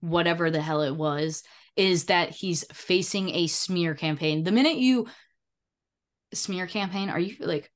whatever 0.00 0.50
the 0.50 0.60
hell 0.60 0.82
it 0.82 0.94
was 0.94 1.42
is 1.76 2.06
that 2.06 2.30
he's 2.30 2.64
facing 2.72 3.30
a 3.30 3.46
smear 3.46 3.94
campaign. 3.94 4.44
The 4.44 4.52
minute 4.52 4.76
you 4.76 5.06
smear 6.32 6.66
campaign, 6.66 7.10
are 7.10 7.18
you 7.20 7.36
like 7.40 7.70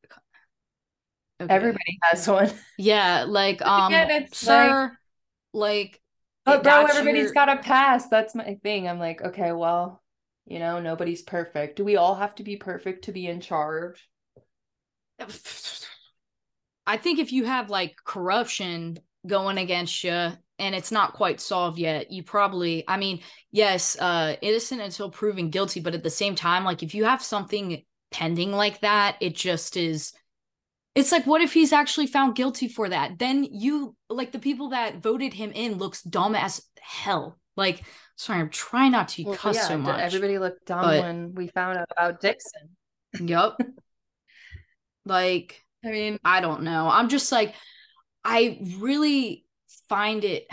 okay. 1.40 1.52
Everybody 1.54 1.98
has 2.02 2.28
one. 2.28 2.50
Yeah, 2.78 3.24
like 3.28 3.62
um 3.66 3.92
Again, 3.92 4.10
it's 4.22 4.38
sir 4.38 4.96
like 5.52 6.00
But 6.44 6.62
bro, 6.62 6.72
that's 6.82 6.96
everybody's 6.96 7.24
your- 7.24 7.34
got 7.34 7.48
a 7.48 7.56
pass. 7.56 8.08
That's 8.08 8.34
my 8.34 8.58
thing. 8.62 8.88
I'm 8.88 8.98
like, 8.98 9.22
okay, 9.22 9.52
well, 9.52 10.02
you 10.46 10.58
know, 10.58 10.80
nobody's 10.80 11.22
perfect. 11.22 11.76
Do 11.76 11.84
we 11.84 11.96
all 11.96 12.14
have 12.14 12.34
to 12.36 12.42
be 12.44 12.56
perfect 12.56 13.04
to 13.04 13.12
be 13.12 13.26
in 13.26 13.40
charge? 13.40 14.08
I 16.86 16.96
think 16.98 17.18
if 17.18 17.32
you 17.32 17.44
have 17.44 17.70
like 17.70 17.96
corruption 18.04 18.98
going 19.26 19.56
against 19.58 20.04
you 20.04 20.10
and 20.58 20.74
it's 20.74 20.92
not 20.92 21.14
quite 21.14 21.40
solved 21.40 21.78
yet, 21.78 22.12
you 22.12 22.22
probably, 22.22 22.84
I 22.86 22.96
mean, 22.98 23.20
yes, 23.52 23.96
uh, 23.98 24.36
innocent 24.42 24.80
until 24.82 25.10
proven 25.10 25.50
guilty, 25.50 25.80
but 25.80 25.94
at 25.94 26.02
the 26.02 26.10
same 26.10 26.34
time, 26.34 26.64
like 26.64 26.82
if 26.82 26.94
you 26.94 27.04
have 27.04 27.22
something 27.22 27.82
pending 28.14 28.52
like 28.52 28.80
that, 28.80 29.16
it 29.20 29.34
just 29.34 29.76
is. 29.76 30.12
It's 30.94 31.10
like, 31.10 31.26
what 31.26 31.42
if 31.42 31.52
he's 31.52 31.72
actually 31.72 32.06
found 32.06 32.36
guilty 32.36 32.68
for 32.68 32.88
that? 32.88 33.18
Then 33.18 33.42
you, 33.42 33.96
like, 34.08 34.30
the 34.30 34.38
people 34.38 34.68
that 34.68 35.02
voted 35.02 35.34
him 35.34 35.50
in 35.52 35.78
looks 35.78 36.00
dumb 36.02 36.36
as 36.36 36.62
hell. 36.80 37.36
Like, 37.56 37.82
sorry, 38.14 38.38
I'm 38.38 38.50
trying 38.50 38.92
not 38.92 39.08
to 39.08 39.24
Well, 39.24 39.34
cuss 39.34 39.56
yeah, 39.56 39.66
so 39.66 39.78
much. 39.78 40.00
Everybody 40.00 40.38
looked 40.38 40.66
dumb 40.66 40.82
but- 40.82 41.02
when 41.02 41.34
we 41.34 41.48
found 41.48 41.78
out 41.78 41.88
about 41.90 42.20
Dickson. 42.20 42.76
Yep. 43.20 43.56
like, 45.04 45.60
I 45.84 45.90
mean, 45.90 46.18
I 46.24 46.40
don't 46.40 46.62
know. 46.62 46.88
I'm 46.88 47.08
just 47.08 47.32
like, 47.32 47.56
I 48.24 48.60
really 48.78 49.44
find 49.88 50.22
it, 50.22 50.46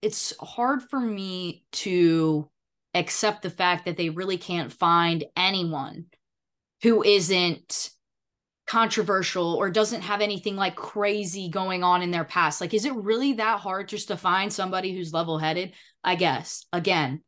it's 0.00 0.34
hard 0.40 0.82
for 0.82 0.98
me 0.98 1.64
to 1.72 2.48
accept 2.94 3.42
the 3.42 3.50
fact 3.50 3.84
that 3.84 3.98
they 3.98 4.08
really 4.08 4.38
can't 4.38 4.72
find 4.72 5.24
anyone 5.36 6.06
who 6.82 7.02
isn't 7.02 7.90
controversial 8.66 9.54
or 9.54 9.70
doesn't 9.70 10.02
have 10.02 10.20
anything 10.20 10.56
like 10.56 10.74
crazy 10.74 11.48
going 11.48 11.84
on 11.84 12.02
in 12.02 12.10
their 12.10 12.24
past. 12.24 12.60
Like, 12.60 12.74
is 12.74 12.84
it 12.84 12.94
really 12.94 13.34
that 13.34 13.60
hard 13.60 13.88
just 13.88 14.08
to 14.08 14.16
find 14.16 14.52
somebody 14.52 14.94
who's 14.94 15.12
level 15.12 15.38
headed? 15.38 15.72
I 16.02 16.16
guess. 16.16 16.66
Again, 16.72 17.22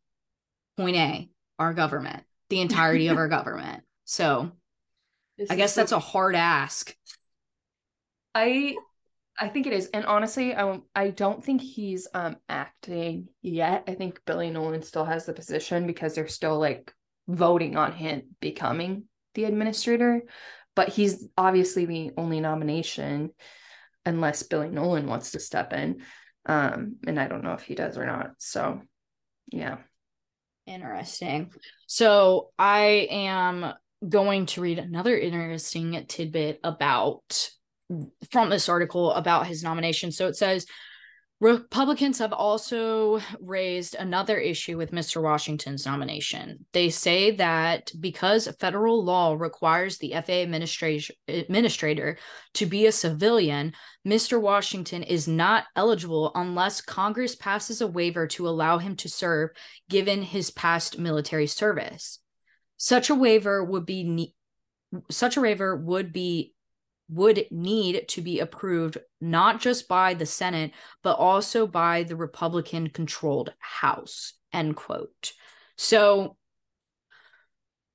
point 0.77 0.97
A, 0.97 1.31
our 1.59 1.75
government, 1.75 2.25
the 2.49 2.61
entirety 2.61 3.09
of 3.09 3.17
our 3.19 3.29
government. 3.29 3.85
So 4.05 4.53
this 5.37 5.51
I 5.51 5.57
guess 5.57 5.75
that's 5.75 5.93
a 5.93 5.99
hard 5.99 6.35
ask. 6.35 6.95
I 8.35 8.77
I 9.39 9.49
think 9.49 9.67
it 9.67 9.73
is. 9.73 9.87
And 9.89 10.05
honestly, 10.05 10.55
I 10.55 10.81
I 10.95 11.11
don't 11.11 11.43
think 11.45 11.61
he's 11.61 12.09
um 12.15 12.37
acting 12.49 13.29
yet. 13.43 13.85
I 13.87 13.95
think 13.95 14.21
Billy 14.27 14.51
Nolan 14.51 14.83
still 14.83 15.05
has 15.05 15.27
the 15.27 15.33
position 15.33 15.87
because 15.87 16.15
they're 16.15 16.29
still 16.29 16.59
like 16.59 16.93
voting 17.29 17.77
on 17.77 17.93
him 17.93 18.23
becoming 18.41 19.05
the 19.39 19.45
administrator, 19.45 20.23
but 20.75 20.89
he's 20.89 21.27
obviously 21.37 21.87
the 21.87 22.11
only 22.17 22.41
nomination 22.41 23.31
unless 24.05 24.43
Billy 24.43 24.69
Nolan 24.69 25.07
wants 25.07 25.31
to 25.31 25.41
step 25.41 25.73
in. 25.73 26.03
Um 26.45 26.97
and 27.07 27.21
I 27.21 27.29
don't 27.29 27.45
know 27.45 27.53
if 27.53 27.63
he 27.63 27.75
does 27.75 27.97
or 27.97 28.05
not. 28.05 28.33
So, 28.39 28.83
yeah. 29.53 29.79
Interesting. 30.67 31.53
So 31.87 32.51
I 32.59 33.07
am 33.11 33.75
going 34.07 34.47
to 34.47 34.61
read 34.61 34.79
another 34.79 35.17
interesting 35.17 36.05
tidbit 36.09 36.61
about 36.65 37.51
from 38.31 38.51
this 38.51 38.69
article 38.69 39.13
about 39.13 39.47
his 39.47 39.63
nomination. 39.63 40.13
So 40.13 40.27
it 40.27 40.37
says 40.37 40.67
Republicans 41.41 42.19
have 42.19 42.33
also 42.33 43.21
raised 43.41 43.95
another 43.95 44.39
issue 44.39 44.77
with 44.77 44.91
Mr. 44.91 45.23
Washington's 45.23 45.87
nomination. 45.87 46.67
They 46.73 46.91
say 46.91 47.31
that 47.37 47.93
because 48.01 48.49
federal 48.59 49.05
law 49.05 49.35
requires 49.35 49.99
the 49.99 50.15
FAA 50.15 50.43
administrator, 50.43 51.15
administrator 51.29 52.19
to 52.55 52.67
be 52.67 52.87
a 52.87 52.93
civilian, 52.93 53.73
Mr. 54.05 54.41
Washington 54.41 55.05
is 55.05 55.29
not 55.29 55.65
eligible 55.77 56.33
unless 56.35 56.81
Congress 56.81 57.37
passes 57.37 57.81
a 57.81 57.87
waiver 57.87 58.27
to 58.27 58.49
allow 58.49 58.79
him 58.79 58.97
to 58.97 59.09
serve 59.09 59.51
given 59.89 60.23
his 60.23 60.51
past 60.51 60.99
military 60.99 61.47
service. 61.47 62.19
Such 62.79 63.11
a 63.11 63.15
waiver 63.15 63.63
would 63.63 63.87
be 63.87 64.35
such 65.11 65.37
a 65.37 65.41
waiver 65.41 65.77
would 65.77 66.13
be 66.13 66.55
would 67.09 67.47
need 67.51 68.07
to 68.09 68.21
be 68.21 68.41
approved 68.41 68.99
not 69.21 69.61
just 69.61 69.89
by 69.89 70.15
the 70.15 70.27
Senate, 70.27 70.73
but 71.03 71.15
also 71.15 71.67
by 71.67 72.03
the 72.03 72.17
Republican 72.17 72.89
controlled 72.89 73.53
House. 73.59 74.35
End 74.53 74.77
quote. 74.77 75.33
So 75.77 76.37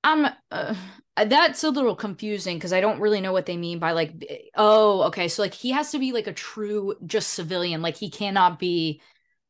I'm 0.03 0.25
uh, 0.25 0.75
uh 1.15 1.25
that's 1.25 1.63
a 1.63 1.69
little 1.69 1.95
confusing 1.95 2.57
because 2.57 2.73
I 2.73 2.81
don't 2.81 2.99
really 2.99 3.21
know 3.21 3.33
what 3.33 3.45
they 3.45 3.57
mean 3.57 3.79
by 3.79 3.91
like 3.91 4.13
eh, 4.27 4.37
oh 4.55 5.03
okay 5.03 5.27
so 5.27 5.41
like 5.41 5.53
he 5.53 5.71
has 5.71 5.91
to 5.91 5.99
be 5.99 6.11
like 6.11 6.27
a 6.27 6.33
true 6.33 6.95
just 7.05 7.29
civilian 7.29 7.81
like 7.81 7.95
he 7.95 8.09
cannot 8.09 8.59
be 8.59 9.01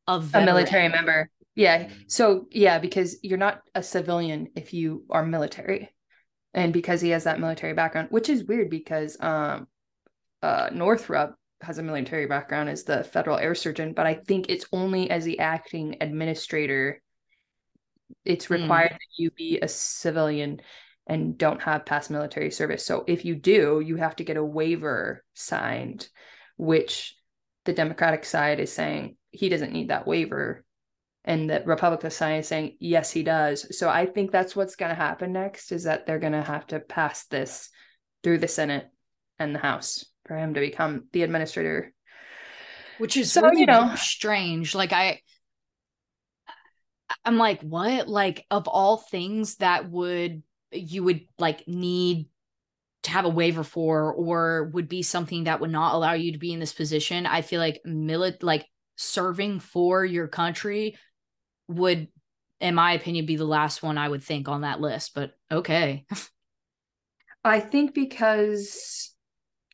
a, 0.06 0.22
a 0.34 0.44
military 0.44 0.88
member 0.88 1.30
yeah 1.54 1.84
mm. 1.84 1.92
so 2.06 2.46
yeah 2.50 2.78
because 2.78 3.16
you're 3.22 3.38
not 3.38 3.62
a 3.74 3.82
civilian 3.82 4.48
if 4.54 4.72
you 4.72 5.04
are 5.10 5.24
military 5.24 5.93
and 6.54 6.72
because 6.72 7.00
he 7.00 7.10
has 7.10 7.24
that 7.24 7.40
military 7.40 7.74
background, 7.74 8.08
which 8.10 8.28
is 8.28 8.44
weird 8.44 8.70
because 8.70 9.16
um, 9.20 9.66
uh, 10.42 10.70
Northrup 10.72 11.36
has 11.60 11.78
a 11.78 11.82
military 11.82 12.26
background 12.26 12.68
as 12.68 12.84
the 12.84 13.02
federal 13.04 13.38
air 13.38 13.54
surgeon, 13.54 13.92
but 13.92 14.06
I 14.06 14.14
think 14.14 14.46
it's 14.48 14.66
only 14.72 15.10
as 15.10 15.24
the 15.24 15.40
acting 15.40 15.96
administrator. 16.00 17.02
It's 18.24 18.46
hmm. 18.46 18.54
required 18.54 18.92
mm. 18.92 18.94
that 18.94 19.16
you 19.16 19.30
be 19.32 19.58
a 19.60 19.68
civilian 19.68 20.60
and 21.06 21.36
don't 21.36 21.62
have 21.62 21.84
past 21.84 22.10
military 22.10 22.50
service. 22.50 22.84
So 22.86 23.04
if 23.06 23.24
you 23.24 23.34
do, 23.34 23.82
you 23.84 23.96
have 23.96 24.16
to 24.16 24.24
get 24.24 24.36
a 24.36 24.44
waiver 24.44 25.22
signed, 25.34 26.08
which 26.56 27.16
the 27.64 27.72
Democratic 27.72 28.24
side 28.24 28.60
is 28.60 28.72
saying 28.72 29.16
he 29.30 29.48
doesn't 29.48 29.72
need 29.72 29.90
that 29.90 30.06
waiver 30.06 30.63
and 31.24 31.48
the 31.48 31.62
Republican 31.64 32.10
side 32.10 32.40
is 32.40 32.48
saying 32.48 32.76
yes 32.80 33.10
he 33.10 33.22
does. 33.22 33.76
So 33.76 33.88
I 33.88 34.06
think 34.06 34.30
that's 34.30 34.54
what's 34.54 34.76
going 34.76 34.90
to 34.90 34.94
happen 34.94 35.32
next 35.32 35.72
is 35.72 35.84
that 35.84 36.06
they're 36.06 36.18
going 36.18 36.34
to 36.34 36.42
have 36.42 36.66
to 36.68 36.80
pass 36.80 37.26
this 37.26 37.70
through 38.22 38.38
the 38.38 38.48
Senate 38.48 38.88
and 39.38 39.54
the 39.54 39.58
House 39.58 40.04
for 40.26 40.36
him 40.36 40.54
to 40.54 40.60
become 40.60 41.04
the 41.12 41.22
administrator. 41.22 41.92
Which 42.98 43.16
is 43.16 43.32
so 43.32 43.42
really 43.42 43.60
you 43.60 43.66
know 43.66 43.94
strange. 43.96 44.74
Like 44.74 44.92
I 44.92 45.20
I'm 47.24 47.38
like, 47.38 47.60
what? 47.62 48.08
Like 48.08 48.44
of 48.50 48.68
all 48.68 48.98
things 48.98 49.56
that 49.56 49.90
would 49.90 50.42
you 50.72 51.04
would 51.04 51.22
like 51.38 51.66
need 51.66 52.28
to 53.04 53.10
have 53.10 53.24
a 53.24 53.30
waiver 53.30 53.62
for 53.62 54.12
or 54.12 54.70
would 54.72 54.88
be 54.88 55.02
something 55.02 55.44
that 55.44 55.60
would 55.60 55.70
not 55.70 55.94
allow 55.94 56.12
you 56.12 56.32
to 56.32 56.38
be 56.38 56.52
in 56.52 56.60
this 56.60 56.72
position, 56.72 57.26
I 57.26 57.42
feel 57.42 57.60
like 57.60 57.80
milit 57.86 58.42
like 58.42 58.66
serving 58.96 59.60
for 59.60 60.04
your 60.04 60.28
country 60.28 60.96
would 61.68 62.08
in 62.60 62.74
my 62.74 62.92
opinion 62.92 63.26
be 63.26 63.36
the 63.36 63.44
last 63.44 63.82
one 63.82 63.98
I 63.98 64.08
would 64.08 64.22
think 64.22 64.48
on 64.48 64.62
that 64.62 64.80
list, 64.80 65.14
but 65.14 65.32
okay. 65.50 66.06
I 67.44 67.60
think 67.60 67.94
because 67.94 69.12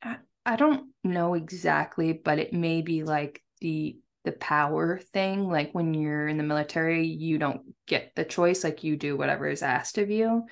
I, 0.02 0.16
I 0.44 0.56
don't 0.56 0.88
know 1.04 1.34
exactly, 1.34 2.12
but 2.12 2.38
it 2.38 2.52
may 2.52 2.82
be 2.82 3.04
like 3.04 3.42
the 3.60 3.96
the 4.24 4.32
power 4.32 4.98
thing 5.14 5.48
like 5.48 5.72
when 5.72 5.94
you're 5.94 6.28
in 6.28 6.36
the 6.36 6.42
military 6.42 7.06
you 7.06 7.38
don't 7.38 7.62
get 7.86 8.12
the 8.14 8.24
choice 8.24 8.62
like 8.62 8.84
you 8.84 8.94
do 8.94 9.16
whatever 9.16 9.48
is 9.48 9.62
asked 9.62 9.96
of 9.96 10.10
you 10.10 10.44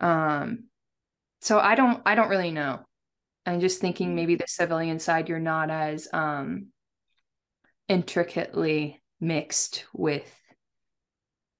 um 0.00 0.64
so 1.40 1.60
i 1.60 1.76
don't 1.76 2.02
i 2.06 2.16
don't 2.16 2.28
really 2.28 2.50
know 2.50 2.80
i'm 3.46 3.60
just 3.60 3.80
thinking 3.80 4.10
mm. 4.10 4.14
maybe 4.14 4.34
the 4.34 4.48
civilian 4.48 4.98
side 4.98 5.28
you're 5.28 5.38
not 5.38 5.70
as 5.70 6.08
um 6.12 6.66
intricately 7.88 9.00
mixed 9.20 9.84
with 9.92 10.41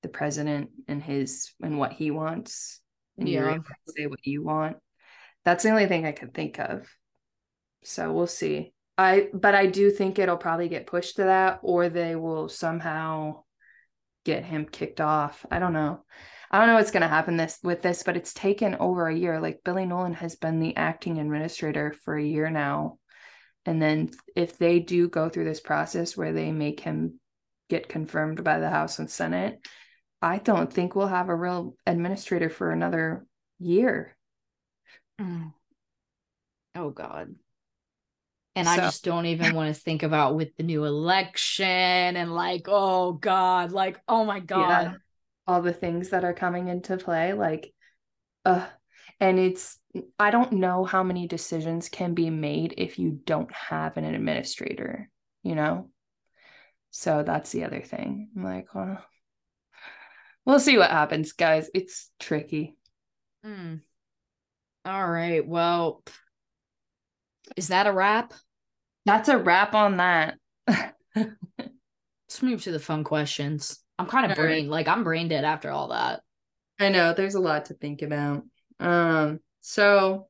the 0.03 0.09
president 0.09 0.71
and 0.89 1.03
his 1.03 1.53
and 1.63 1.79
what 1.79 1.93
he 1.93 2.11
wants. 2.11 2.81
And 3.19 3.29
yeah. 3.29 3.41
you're 3.41 3.51
able 3.51 3.65
to 3.65 3.93
say 3.97 4.07
what 4.07 4.25
you 4.25 4.43
want. 4.43 4.77
That's 5.45 5.65
the 5.65 5.71
only 5.71 5.87
thing 5.87 6.07
i 6.07 6.13
could 6.13 6.35
think 6.35 6.59
of. 6.59 6.89
So 7.85 8.13
we'll 8.13 8.27
see. 8.27 8.73
I 8.99 9.29
but 9.33 9.55
i 9.55 9.67
do 9.67 9.91
think 9.91 10.19
it'll 10.19 10.37
probably 10.37 10.69
get 10.69 10.87
pushed 10.87 11.17
to 11.17 11.25
that 11.25 11.61
or 11.63 11.89
they 11.89 12.15
will 12.15 12.51
somehow 12.51 13.43
get 14.25 14.45
him 14.45 14.67
kicked 14.67 15.01
off. 15.01 15.45
I 15.51 15.59
don't 15.59 15.73
know. 15.73 16.05
I 16.51 16.59
don't 16.59 16.69
know 16.69 16.75
what's 16.75 16.91
going 16.91 17.03
to 17.03 17.09
happen 17.09 17.37
this 17.37 17.59
with 17.63 17.83
this 17.83 18.03
but 18.03 18.17
it's 18.17 18.35
taken 18.35 18.77
over 18.77 19.09
a 19.09 19.17
year. 19.17 19.41
Like 19.41 19.63
billy 19.65 19.87
nolan 19.87 20.15
has 20.15 20.37
been 20.37 20.61
the 20.61 20.77
acting 20.77 21.19
administrator 21.19 21.95
for 22.05 22.17
a 22.17 22.25
year 22.25 22.51
now. 22.51 22.99
And 23.65 23.81
then 23.81 24.11
if 24.37 24.59
they 24.59 24.81
do 24.81 25.09
go 25.09 25.29
through 25.29 25.45
this 25.45 25.61
process 25.61 26.17
where 26.17 26.33
they 26.33 26.51
make 26.53 26.81
him 26.81 27.21
get 27.71 27.89
confirmed 27.89 28.45
by 28.45 28.59
the 28.59 28.69
house 28.69 28.99
and 28.99 29.11
senate 29.11 29.67
I 30.23 30.39
don't 30.39 30.73
think 30.73 30.95
we'll 30.95 31.09
have 31.09 31.29
a 31.29 31.35
real 31.35 31.75
administrator 31.85 32.49
for 32.49 32.71
another 32.71 33.27
year. 33.59 34.17
Mm. 35.21 35.53
Oh 36.77 36.91
God. 36.91 37.35
And 38.55 38.67
so. 38.67 38.73
I 38.73 38.77
just 38.77 39.05
don't 39.05 39.27
even 39.27 39.55
want 39.55 39.75
to 39.75 39.81
think 39.81 40.03
about 40.03 40.37
with 40.37 40.55
the 40.57 40.63
new 40.63 40.85
election 40.85 41.65
and 41.67 42.35
like, 42.35 42.67
oh 42.69 43.13
God, 43.13 43.73
like, 43.73 43.99
oh 44.07 44.25
my 44.25 44.41
God. 44.41 44.69
Yeah. 44.69 44.95
All 45.47 45.63
the 45.63 45.73
things 45.73 46.11
that 46.11 46.25
are 46.25 46.35
coming 46.35 46.69
into 46.69 46.97
play. 46.99 47.33
Like, 47.33 47.73
uh, 48.45 48.67
and 49.19 49.39
it's, 49.39 49.79
I 50.19 50.31
don't 50.31 50.53
know 50.53 50.85
how 50.85 51.03
many 51.03 51.27
decisions 51.27 51.89
can 51.89 52.15
be 52.15 52.31
made 52.31 52.75
if 52.79 52.99
you 52.99 53.21
don't 53.25 53.53
have 53.53 53.97
an 53.97 54.05
administrator, 54.05 55.11
you 55.43 55.55
know? 55.55 55.89
So 56.91 57.23
that's 57.23 57.51
the 57.53 57.65
other 57.65 57.81
thing. 57.81 58.29
I'm 58.37 58.45
like, 58.45 58.75
well, 58.75 59.03
we'll 60.47 60.61
see 60.61 60.79
what 60.79 60.91
happens, 60.91 61.33
guys. 61.33 61.71
It's 61.75 62.11
tricky. 62.19 62.77
Mm. 63.45 63.81
All 64.85 65.09
right. 65.09 65.47
Well, 65.47 66.03
is 67.57 67.69
that 67.69 67.87
a 67.87 67.93
wrap? 67.93 68.35
That's 69.05 69.29
a 69.29 69.39
wrap 69.39 69.75
on 69.75 69.97
that. 69.99 70.39
Let's 71.17 72.43
move 72.43 72.63
to 72.63 72.73
the 72.73 72.79
fun 72.79 73.05
questions. 73.05 73.79
I'm 73.99 74.07
kind 74.07 74.31
of 74.31 74.37
brain 74.37 74.69
like 74.69 74.89
I'm 74.89 75.05
brain 75.05 75.29
dead 75.29 75.45
after 75.45 75.71
all 75.71 75.89
that. 75.89 76.23
I 76.81 76.89
know 76.89 77.13
there's 77.13 77.35
a 77.35 77.41
lot 77.41 77.67
to 77.67 77.75
think 77.75 78.03
about. 78.03 78.45
Um, 78.81 79.41
so 79.61 80.29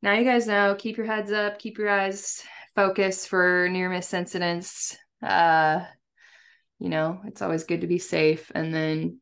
now 0.00 0.14
you 0.14 0.24
guys 0.24 0.46
know, 0.46 0.76
keep 0.78 0.96
your 0.96 1.06
heads 1.06 1.32
up, 1.32 1.58
keep 1.58 1.78
your 1.78 1.90
eyes 1.90 2.42
focused 2.74 3.28
for 3.28 3.68
near 3.68 3.90
miss 3.90 4.14
incidents. 4.14 4.96
Uh, 5.22 5.84
you 6.78 6.88
know, 6.88 7.20
it's 7.24 7.42
always 7.42 7.64
good 7.64 7.80
to 7.80 7.86
be 7.86 7.98
safe. 7.98 8.50
And 8.54 8.72
then 8.72 9.20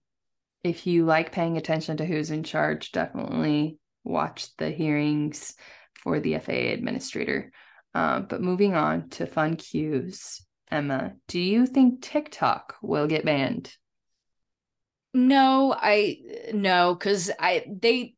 if 0.62 0.86
you 0.86 1.04
like 1.04 1.32
paying 1.32 1.56
attention 1.56 1.98
to 1.98 2.04
who's 2.04 2.30
in 2.30 2.42
charge, 2.42 2.92
definitely 2.92 3.78
watch 4.04 4.54
the 4.56 4.70
hearings 4.70 5.54
for 6.02 6.20
the 6.20 6.38
FAA 6.38 6.72
administrator. 6.72 7.52
Uh, 7.94 8.20
but 8.20 8.42
moving 8.42 8.74
on 8.74 9.08
to 9.10 9.26
fun 9.26 9.56
cues, 9.56 10.44
Emma, 10.70 11.14
do 11.28 11.40
you 11.40 11.66
think 11.66 12.02
TikTok 12.02 12.76
will 12.82 13.06
get 13.06 13.24
banned? 13.24 13.74
No, 15.14 15.74
I 15.76 16.18
no, 16.52 16.94
because 16.94 17.30
I 17.40 17.64
they 17.66 18.14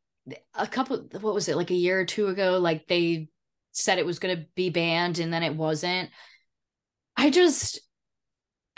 a 0.53 0.67
couple 0.67 1.07
what 1.21 1.33
was 1.33 1.47
it 1.47 1.55
like 1.55 1.71
a 1.71 1.75
year 1.75 1.99
or 1.99 2.05
two 2.05 2.27
ago, 2.27 2.59
like 2.59 2.87
they 2.87 3.29
said 3.71 3.99
it 3.99 4.05
was 4.05 4.19
going 4.19 4.35
to 4.35 4.45
be 4.55 4.69
banned 4.69 5.19
and 5.19 5.31
then 5.31 5.43
it 5.43 5.55
wasn't. 5.55 6.09
I 7.15 7.29
just 7.29 7.79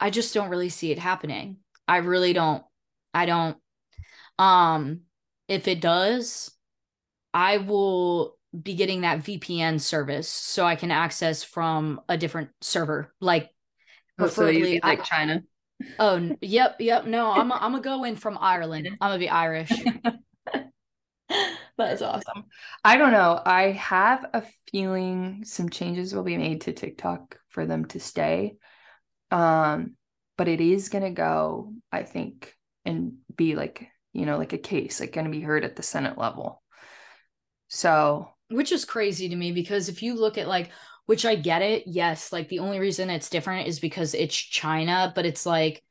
I 0.00 0.10
just 0.10 0.34
don't 0.34 0.48
really 0.48 0.70
see 0.70 0.90
it 0.90 0.98
happening. 0.98 1.58
I 1.86 1.98
really 1.98 2.32
don't. 2.32 2.64
I 3.12 3.26
don't. 3.26 3.56
Um, 4.38 5.02
if 5.48 5.68
it 5.68 5.80
does, 5.80 6.50
I 7.34 7.58
will 7.58 8.36
be 8.58 8.74
getting 8.74 9.02
that 9.02 9.20
VPN 9.20 9.80
service 9.80 10.28
so 10.28 10.64
I 10.64 10.74
can 10.76 10.90
access 10.90 11.42
from 11.42 12.00
a 12.08 12.16
different 12.16 12.50
server, 12.60 13.12
like 13.20 13.50
oh, 14.18 14.24
preferably 14.24 14.80
so 14.80 14.88
like 14.88 15.04
China. 15.04 15.42
Oh, 15.98 16.36
yep, 16.40 16.76
yep. 16.80 17.06
No, 17.06 17.30
I'm 17.32 17.50
a, 17.50 17.54
I'm 17.54 17.72
gonna 17.72 17.82
go 17.82 18.04
in 18.04 18.16
from 18.16 18.38
Ireland. 18.40 18.88
I'm 19.00 19.10
gonna 19.10 19.18
be 19.18 19.28
Irish. 19.28 19.70
That's 21.78 22.02
awesome. 22.02 22.44
I 22.84 22.98
don't 22.98 23.12
know. 23.12 23.40
I 23.44 23.70
have 23.72 24.26
a 24.34 24.42
feeling 24.70 25.44
some 25.44 25.70
changes 25.70 26.14
will 26.14 26.24
be 26.24 26.36
made 26.36 26.62
to 26.62 26.72
TikTok 26.72 27.38
for 27.48 27.64
them 27.64 27.86
to 27.86 28.00
stay. 28.00 28.56
Um, 29.30 29.96
but 30.36 30.48
it 30.48 30.60
is 30.60 30.88
going 30.88 31.04
to 31.04 31.10
go, 31.10 31.72
I 31.92 32.02
think, 32.02 32.54
and 32.84 33.18
be 33.36 33.54
like, 33.54 33.88
you 34.12 34.26
know, 34.26 34.38
like 34.38 34.52
a 34.52 34.58
case, 34.58 35.00
like 35.00 35.12
going 35.12 35.26
to 35.26 35.30
be 35.30 35.40
heard 35.40 35.64
at 35.64 35.76
the 35.76 35.82
Senate 35.82 36.18
level. 36.18 36.62
So, 37.68 38.28
which 38.48 38.72
is 38.72 38.84
crazy 38.84 39.28
to 39.28 39.36
me 39.36 39.52
because 39.52 39.88
if 39.88 40.02
you 40.02 40.14
look 40.14 40.38
at 40.38 40.48
like 40.48 40.70
which 41.10 41.26
I 41.26 41.34
get 41.34 41.60
it. 41.60 41.88
Yes, 41.88 42.32
like 42.32 42.48
the 42.48 42.60
only 42.60 42.78
reason 42.78 43.10
it's 43.10 43.30
different 43.30 43.66
is 43.66 43.80
because 43.80 44.14
it's 44.14 44.36
China, 44.36 45.12
but 45.12 45.26
it's 45.26 45.44
like 45.44 45.82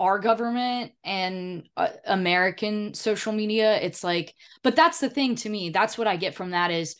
our 0.00 0.18
government 0.18 0.90
and 1.04 1.68
uh, 1.76 1.90
American 2.04 2.92
social 2.92 3.32
media. 3.32 3.76
It's 3.76 4.02
like, 4.02 4.34
but 4.64 4.74
that's 4.74 4.98
the 4.98 5.08
thing 5.08 5.36
to 5.36 5.48
me. 5.48 5.70
That's 5.70 5.96
what 5.96 6.08
I 6.08 6.16
get 6.16 6.34
from 6.34 6.50
that 6.50 6.72
is 6.72 6.96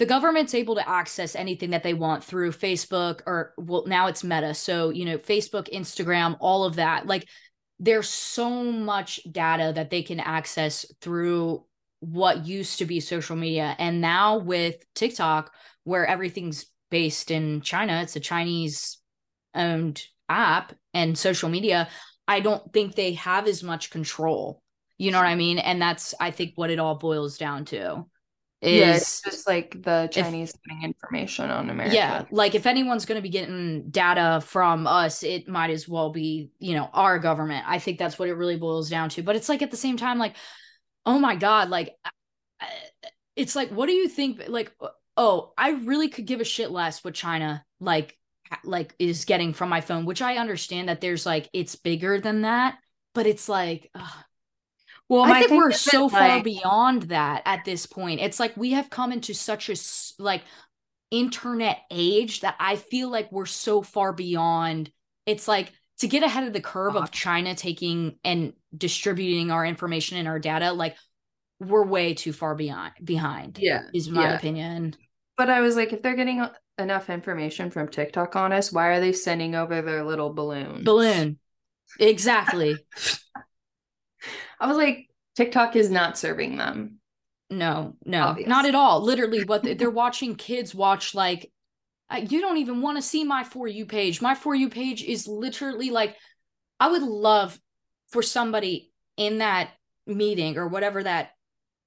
the 0.00 0.06
government's 0.06 0.54
able 0.54 0.76
to 0.76 0.88
access 0.88 1.36
anything 1.36 1.70
that 1.70 1.82
they 1.82 1.92
want 1.92 2.24
through 2.24 2.52
Facebook 2.52 3.20
or 3.26 3.52
well 3.58 3.84
now 3.86 4.06
it's 4.06 4.24
Meta. 4.24 4.54
So, 4.54 4.88
you 4.88 5.04
know, 5.04 5.18
Facebook, 5.18 5.70
Instagram, 5.70 6.38
all 6.40 6.64
of 6.64 6.76
that. 6.76 7.06
Like 7.06 7.28
there's 7.78 8.08
so 8.08 8.64
much 8.64 9.20
data 9.30 9.72
that 9.74 9.90
they 9.90 10.02
can 10.02 10.18
access 10.18 10.86
through 11.02 11.66
what 11.98 12.46
used 12.46 12.78
to 12.78 12.86
be 12.86 12.98
social 13.00 13.36
media 13.36 13.76
and 13.78 14.00
now 14.00 14.38
with 14.38 14.76
TikTok 14.94 15.52
where 15.84 16.06
everything's 16.06 16.64
based 16.90 17.30
in 17.30 17.60
China. 17.60 18.00
It's 18.00 18.16
a 18.16 18.20
Chinese 18.20 18.96
owned 19.54 20.02
app 20.30 20.72
and 20.94 21.18
social 21.18 21.50
media. 21.50 21.90
I 22.26 22.40
don't 22.40 22.72
think 22.72 22.94
they 22.94 23.12
have 23.14 23.46
as 23.46 23.62
much 23.62 23.90
control. 23.90 24.62
You 24.96 25.10
know 25.10 25.18
what 25.18 25.26
I 25.26 25.34
mean? 25.34 25.58
And 25.58 25.80
that's, 25.80 26.14
I 26.18 26.30
think, 26.30 26.52
what 26.54 26.70
it 26.70 26.78
all 26.78 26.94
boils 26.94 27.36
down 27.36 27.66
to. 27.66 28.06
Is 28.62 28.80
yeah, 28.80 28.94
it's 28.96 29.22
just 29.22 29.48
like 29.48 29.82
the 29.82 30.08
Chinese 30.12 30.50
if, 30.50 30.62
getting 30.62 30.82
information 30.84 31.48
on 31.48 31.70
America. 31.70 31.94
Yeah, 31.94 32.24
like 32.30 32.54
if 32.54 32.66
anyone's 32.66 33.06
going 33.06 33.16
to 33.16 33.22
be 33.22 33.30
getting 33.30 33.88
data 33.90 34.42
from 34.44 34.86
us, 34.86 35.22
it 35.22 35.48
might 35.48 35.70
as 35.70 35.88
well 35.88 36.10
be, 36.10 36.50
you 36.58 36.74
know, 36.74 36.90
our 36.92 37.18
government. 37.18 37.64
I 37.66 37.78
think 37.78 37.98
that's 37.98 38.18
what 38.18 38.28
it 38.28 38.34
really 38.34 38.56
boils 38.56 38.90
down 38.90 39.08
to. 39.10 39.22
But 39.22 39.36
it's 39.36 39.48
like 39.48 39.62
at 39.62 39.70
the 39.70 39.78
same 39.78 39.96
time, 39.96 40.18
like, 40.18 40.36
oh 41.06 41.18
my 41.18 41.36
God, 41.36 41.70
like, 41.70 41.96
it's 43.34 43.56
like, 43.56 43.70
what 43.70 43.86
do 43.86 43.92
you 43.92 44.08
think? 44.08 44.42
Like, 44.46 44.72
oh, 45.16 45.54
I 45.56 45.70
really 45.70 46.10
could 46.10 46.26
give 46.26 46.42
a 46.42 46.44
shit 46.44 46.70
less 46.70 47.02
what 47.02 47.14
China 47.14 47.64
like 47.80 48.18
like 48.64 48.94
is 48.98 49.24
getting 49.24 49.54
from 49.54 49.70
my 49.70 49.80
phone, 49.80 50.04
which 50.04 50.20
I 50.20 50.36
understand 50.36 50.90
that 50.90 51.00
there's 51.00 51.24
like 51.24 51.48
it's 51.54 51.76
bigger 51.76 52.20
than 52.20 52.42
that, 52.42 52.76
but 53.14 53.26
it's 53.26 53.48
like 53.48 53.90
ugh. 53.94 54.24
Well, 55.10 55.24
I 55.24 55.40
think 55.40 55.50
we're 55.50 55.72
so 55.72 56.08
far 56.08 56.28
like... 56.28 56.44
beyond 56.44 57.02
that 57.04 57.42
at 57.44 57.64
this 57.64 57.84
point. 57.84 58.20
It's 58.20 58.38
like 58.38 58.56
we 58.56 58.70
have 58.72 58.90
come 58.90 59.10
into 59.10 59.34
such 59.34 59.68
a 59.68 60.22
like 60.22 60.42
internet 61.10 61.78
age 61.90 62.40
that 62.42 62.54
I 62.60 62.76
feel 62.76 63.10
like 63.10 63.32
we're 63.32 63.46
so 63.46 63.82
far 63.82 64.12
beyond. 64.12 64.92
It's 65.26 65.48
like 65.48 65.72
to 65.98 66.06
get 66.06 66.22
ahead 66.22 66.46
of 66.46 66.52
the 66.52 66.60
curve 66.60 66.94
of 66.94 67.02
uh-huh. 67.02 67.08
China 67.10 67.56
taking 67.56 68.18
and 68.22 68.52
distributing 68.76 69.50
our 69.50 69.66
information 69.66 70.16
and 70.16 70.28
our 70.28 70.38
data, 70.38 70.72
like 70.72 70.96
we're 71.58 71.84
way 71.84 72.14
too 72.14 72.32
far 72.32 72.54
beyond 72.54 72.92
behind. 73.02 73.58
Yeah. 73.60 73.82
Is 73.92 74.08
my 74.08 74.22
yeah. 74.22 74.36
opinion. 74.36 74.94
But 75.36 75.50
I 75.50 75.60
was 75.60 75.74
like, 75.74 75.92
if 75.92 76.02
they're 76.02 76.14
getting 76.14 76.46
enough 76.78 77.10
information 77.10 77.70
from 77.72 77.88
TikTok 77.88 78.36
on 78.36 78.52
us, 78.52 78.72
why 78.72 78.88
are 78.88 79.00
they 79.00 79.12
sending 79.12 79.56
over 79.56 79.82
their 79.82 80.04
little 80.04 80.32
balloon? 80.32 80.84
Balloon. 80.84 81.40
Exactly. 81.98 82.76
I 84.60 84.66
was 84.66 84.76
like, 84.76 85.08
TikTok 85.36 85.74
is 85.74 85.90
not 85.90 86.18
serving 86.18 86.56
them. 86.56 86.98
No, 87.48 87.96
no, 88.04 88.28
Obviously. 88.28 88.48
not 88.48 88.66
at 88.66 88.74
all. 88.76 89.00
Literally, 89.02 89.42
what 89.44 89.64
they're 89.64 89.90
watching 89.90 90.36
kids 90.36 90.74
watch 90.74 91.14
like 91.14 91.50
you 92.18 92.40
don't 92.40 92.58
even 92.58 92.80
want 92.80 92.96
to 92.98 93.02
see 93.02 93.24
my 93.24 93.44
for 93.44 93.66
you 93.66 93.86
page. 93.86 94.20
My 94.20 94.34
for 94.34 94.54
you 94.54 94.68
page 94.68 95.02
is 95.02 95.26
literally 95.26 95.90
like 95.90 96.16
I 96.78 96.90
would 96.90 97.02
love 97.02 97.58
for 98.10 98.22
somebody 98.22 98.92
in 99.16 99.38
that 99.38 99.70
meeting 100.06 100.56
or 100.56 100.68
whatever 100.68 101.02
that 101.02 101.30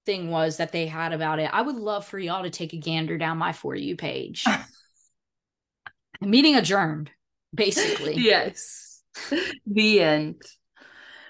thing 0.06 0.30
was 0.30 0.58
that 0.58 0.72
they 0.72 0.88
had 0.88 1.14
about 1.14 1.40
it. 1.40 1.50
I 1.52 1.62
would 1.62 1.76
love 1.76 2.06
for 2.06 2.20
y'all 2.20 2.44
to 2.44 2.50
take 2.50 2.74
a 2.74 2.78
gander 2.78 3.18
down 3.18 3.38
my 3.38 3.54
for 3.54 3.76
you 3.76 3.96
page. 3.96 4.46
Meeting 6.22 6.56
adjourned, 6.56 7.10
basically. 7.54 8.16
yes. 8.16 9.02
the 9.66 10.02
end. 10.02 10.42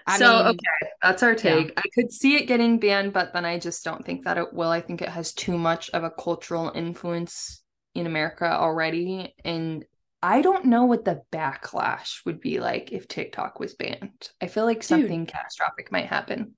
I 0.06 0.18
so 0.18 0.38
mean, 0.38 0.46
okay, 0.48 0.92
that's 1.02 1.24
our 1.24 1.36
take. 1.36 1.68
Yeah. 1.68 1.74
I 1.78 1.90
could 1.94 2.12
see 2.12 2.36
it 2.36 2.48
getting 2.48 2.80
banned, 2.80 3.14
but 3.14 3.34
then 3.34 3.46
I 3.46 3.60
just 3.60 3.84
don't 3.84 4.06
think 4.06 4.26
that 4.26 4.38
it 4.38 4.54
will. 4.54 4.70
I 4.70 4.82
think 4.82 5.02
it 5.02 5.10
has 5.10 5.34
too 5.34 5.58
much 5.58 5.90
of 5.92 6.04
a 6.04 6.12
cultural 6.12 6.72
influence 6.74 7.64
in 7.96 8.06
America 8.06 8.46
already. 8.46 9.34
And 9.44 9.86
I 10.22 10.42
don't 10.42 10.66
know 10.66 10.86
what 10.86 11.06
the 11.06 11.22
backlash 11.32 12.26
would 12.26 12.40
be 12.40 12.60
like 12.60 12.92
if 12.92 13.08
TikTok 13.08 13.60
was 13.60 13.76
banned. 13.76 14.30
I 14.42 14.48
feel 14.48 14.66
like 14.66 14.84
something 14.84 15.26
Dude, 15.26 15.34
catastrophic 15.34 15.92
might 15.92 16.08
happen. 16.08 16.56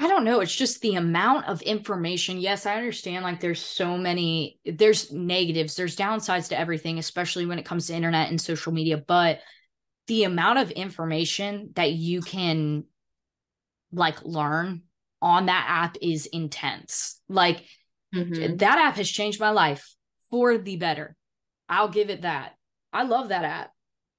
I 0.00 0.06
don't 0.06 0.24
know. 0.24 0.40
It's 0.40 0.54
just 0.54 0.80
the 0.80 0.94
amount 0.94 1.46
of 1.46 1.60
information. 1.62 2.38
Yes, 2.38 2.66
I 2.66 2.76
understand 2.76 3.24
like 3.24 3.40
there's 3.40 3.60
so 3.60 3.98
many 3.98 4.60
there's 4.64 5.12
negatives, 5.12 5.74
there's 5.74 5.96
downsides 5.96 6.48
to 6.50 6.58
everything, 6.58 6.98
especially 6.98 7.46
when 7.46 7.58
it 7.58 7.64
comes 7.64 7.88
to 7.88 7.94
internet 7.94 8.30
and 8.30 8.40
social 8.40 8.72
media, 8.72 8.96
but 8.98 9.40
the 10.08 10.24
amount 10.24 10.58
of 10.58 10.70
information 10.72 11.70
that 11.76 11.92
you 11.92 12.20
can 12.20 12.84
like 13.92 14.24
learn 14.24 14.82
on 15.22 15.46
that 15.46 15.66
app 15.68 15.96
is 16.02 16.26
intense. 16.26 17.20
Like 17.28 17.64
mm-hmm. 18.14 18.56
that 18.56 18.78
app 18.78 18.96
has 18.96 19.08
changed 19.08 19.40
my 19.40 19.50
life 19.50 19.94
for 20.30 20.58
the 20.58 20.76
better. 20.76 21.16
I'll 21.68 21.88
give 21.88 22.10
it 22.10 22.22
that. 22.22 22.54
I 22.92 23.04
love 23.04 23.28
that 23.28 23.44
app. 23.44 23.70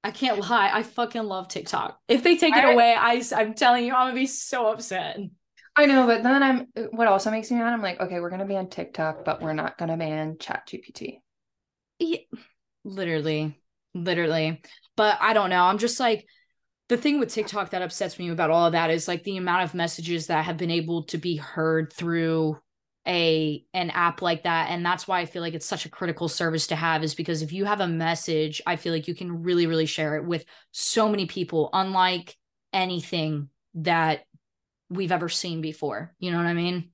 I 0.02 0.12
can't 0.12 0.38
lie. 0.48 0.70
I 0.72 0.82
fucking 0.82 1.24
love 1.24 1.48
TikTok. 1.48 1.98
If 2.08 2.22
they 2.22 2.36
take 2.36 2.56
it 2.56 2.64
away, 2.64 2.94
I 2.98 3.22
I'm 3.36 3.54
telling 3.54 3.84
you, 3.84 3.92
I'm 3.92 4.08
gonna 4.08 4.14
be 4.14 4.26
so 4.26 4.68
upset. 4.72 5.18
I 5.76 5.86
know, 5.86 6.06
but 6.06 6.22
then 6.22 6.42
I'm 6.42 6.66
what 6.92 7.06
also 7.06 7.30
makes 7.30 7.50
me 7.50 7.58
mad. 7.58 7.72
I'm 7.72 7.82
like, 7.82 8.00
okay, 8.00 8.20
we're 8.20 8.30
gonna 8.30 8.46
ban 8.46 8.68
TikTok, 8.68 9.24
but 9.24 9.42
we're 9.42 9.52
not 9.52 9.76
gonna 9.76 9.96
ban 9.96 10.36
Chat 10.38 10.66
GPT. 10.68 11.18
Yeah, 11.98 12.18
literally, 12.84 13.60
literally. 13.94 14.62
But 15.00 15.16
I 15.18 15.32
don't 15.32 15.48
know. 15.48 15.62
I'm 15.62 15.78
just 15.78 15.98
like 15.98 16.26
the 16.90 16.96
thing 16.98 17.18
with 17.20 17.32
TikTok 17.32 17.70
that 17.70 17.80
upsets 17.80 18.18
me 18.18 18.28
about 18.28 18.50
all 18.50 18.66
of 18.66 18.72
that 18.72 18.90
is 18.90 19.08
like 19.08 19.22
the 19.24 19.38
amount 19.38 19.64
of 19.64 19.74
messages 19.74 20.26
that 20.26 20.44
have 20.44 20.58
been 20.58 20.70
able 20.70 21.04
to 21.04 21.16
be 21.16 21.36
heard 21.36 21.90
through 21.90 22.58
a 23.08 23.64
an 23.72 23.88
app 23.88 24.20
like 24.20 24.42
that 24.42 24.68
and 24.68 24.84
that's 24.84 25.08
why 25.08 25.20
i 25.20 25.24
feel 25.24 25.40
like 25.40 25.54
it's 25.54 25.64
such 25.64 25.86
a 25.86 25.88
critical 25.88 26.28
service 26.28 26.66
to 26.66 26.76
have 26.76 27.02
is 27.02 27.14
because 27.14 27.40
if 27.40 27.50
you 27.50 27.64
have 27.64 27.80
a 27.80 27.88
message 27.88 28.60
i 28.66 28.76
feel 28.76 28.92
like 28.92 29.08
you 29.08 29.14
can 29.14 29.42
really 29.42 29.66
really 29.66 29.86
share 29.86 30.16
it 30.16 30.24
with 30.26 30.44
so 30.70 31.08
many 31.08 31.24
people 31.24 31.70
unlike 31.72 32.36
anything 32.74 33.48
that 33.74 34.20
we've 34.88 35.12
ever 35.12 35.28
seen 35.28 35.60
before. 35.60 36.14
You 36.18 36.30
know 36.30 36.38
what 36.38 36.46
I 36.46 36.54
mean? 36.54 36.90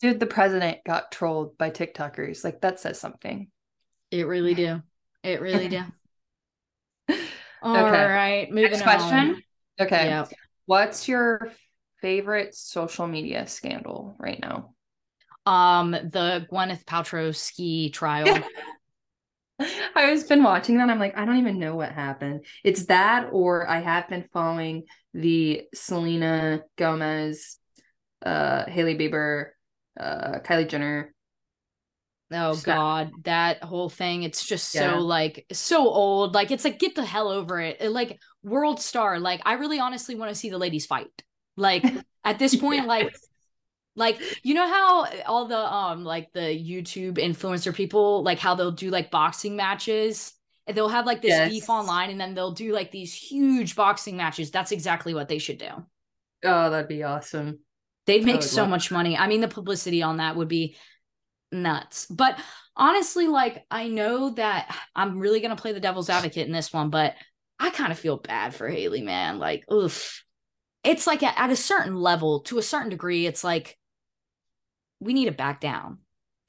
Dude, 0.00 0.20
the 0.20 0.26
president 0.26 0.78
got 0.84 1.12
trolled 1.12 1.56
by 1.58 1.70
TikTokers. 1.70 2.44
Like 2.44 2.60
that 2.60 2.80
says 2.80 3.00
something. 3.00 3.48
It 4.10 4.26
really 4.26 4.54
do. 4.54 4.82
It 5.22 5.40
really 5.40 5.68
do. 5.68 5.82
All 7.62 7.76
okay. 7.76 8.06
right, 8.06 8.50
moving 8.50 8.70
Next 8.70 8.82
question. 8.82 9.18
On. 9.18 9.42
Okay. 9.80 10.06
Yep. 10.06 10.32
What's 10.66 11.08
your 11.08 11.52
favorite 12.00 12.54
social 12.54 13.06
media 13.06 13.46
scandal 13.46 14.16
right 14.18 14.40
now? 14.40 14.74
Um, 15.46 15.92
the 15.92 16.46
Gwyneth 16.50 16.84
Paltrow 16.84 17.34
ski 17.34 17.90
trial. 17.90 18.38
I 19.94 20.10
was 20.10 20.24
been 20.24 20.42
watching 20.42 20.78
that. 20.78 20.88
I'm 20.88 20.98
like, 20.98 21.16
I 21.16 21.24
don't 21.24 21.38
even 21.38 21.58
know 21.58 21.76
what 21.76 21.92
happened. 21.92 22.44
It's 22.64 22.86
that, 22.86 23.28
or 23.32 23.68
I 23.68 23.80
have 23.80 24.08
been 24.08 24.28
following 24.32 24.84
the 25.14 25.62
Selena 25.74 26.62
Gomez, 26.76 27.58
uh, 28.24 28.64
Hailey 28.66 28.96
Bieber, 28.96 29.50
uh, 29.98 30.38
Kylie 30.40 30.68
Jenner. 30.68 31.14
Oh 32.32 32.56
God, 32.62 33.10
that 33.24 33.62
whole 33.62 33.88
thing. 33.88 34.22
It's 34.22 34.44
just 34.44 34.74
yeah. 34.74 34.92
so 34.92 34.98
like 35.00 35.46
so 35.52 35.88
old. 35.88 36.34
Like 36.34 36.50
it's 36.50 36.64
like 36.64 36.78
get 36.78 36.94
the 36.94 37.04
hell 37.04 37.28
over 37.28 37.60
it. 37.60 37.82
Like 37.90 38.20
world 38.42 38.80
star. 38.80 39.18
Like 39.18 39.42
I 39.44 39.54
really 39.54 39.80
honestly 39.80 40.14
want 40.14 40.30
to 40.30 40.34
see 40.34 40.50
the 40.50 40.58
ladies 40.58 40.86
fight. 40.86 41.10
Like 41.56 41.84
at 42.24 42.38
this 42.38 42.56
point, 42.56 42.80
yes. 42.80 42.86
like 42.86 43.14
like 43.94 44.20
you 44.42 44.54
know 44.54 44.66
how 44.66 45.06
all 45.26 45.46
the 45.46 45.58
um 45.58 46.04
like 46.04 46.32
the 46.32 46.40
YouTube 46.40 47.18
influencer 47.18 47.74
people 47.74 48.22
like 48.22 48.38
how 48.38 48.54
they'll 48.54 48.70
do 48.70 48.90
like 48.90 49.10
boxing 49.10 49.54
matches 49.54 50.32
and 50.66 50.76
they'll 50.76 50.88
have 50.88 51.06
like 51.06 51.20
this 51.20 51.30
yes. 51.30 51.50
beef 51.50 51.68
online 51.68 52.10
and 52.10 52.20
then 52.20 52.34
they'll 52.34 52.52
do 52.52 52.72
like 52.72 52.90
these 52.90 53.14
huge 53.14 53.76
boxing 53.76 54.16
matches. 54.16 54.50
That's 54.50 54.72
exactly 54.72 55.12
what 55.12 55.28
they 55.28 55.38
should 55.38 55.58
do. 55.58 55.70
Oh, 56.44 56.70
that'd 56.70 56.88
be 56.88 57.02
awesome. 57.02 57.60
They'd 58.06 58.24
make 58.24 58.42
so 58.42 58.66
much 58.66 58.90
money. 58.90 59.16
I 59.16 59.28
mean, 59.28 59.40
the 59.40 59.48
publicity 59.48 60.02
on 60.02 60.16
that 60.16 60.34
would 60.34 60.48
be 60.48 60.76
nuts. 61.52 62.06
But 62.06 62.38
honestly, 62.76 63.28
like 63.28 63.64
I 63.70 63.88
know 63.88 64.30
that 64.30 64.74
I'm 64.94 65.18
really 65.18 65.40
gonna 65.40 65.56
play 65.56 65.72
the 65.72 65.80
devil's 65.80 66.10
advocate 66.10 66.46
in 66.46 66.52
this 66.52 66.72
one, 66.72 66.90
but 66.90 67.14
I 67.58 67.70
kind 67.70 67.92
of 67.92 67.98
feel 67.98 68.16
bad 68.16 68.54
for 68.54 68.68
Haley, 68.68 69.02
man. 69.02 69.38
Like, 69.38 69.70
oof. 69.70 70.24
It's 70.82 71.06
like 71.06 71.22
at, 71.22 71.38
at 71.38 71.50
a 71.50 71.56
certain 71.56 71.94
level, 71.94 72.40
to 72.40 72.58
a 72.58 72.62
certain 72.62 72.90
degree, 72.90 73.26
it's 73.26 73.44
like 73.44 73.78
we 74.98 75.12
need 75.12 75.26
to 75.26 75.32
back 75.32 75.60
down. 75.60 75.98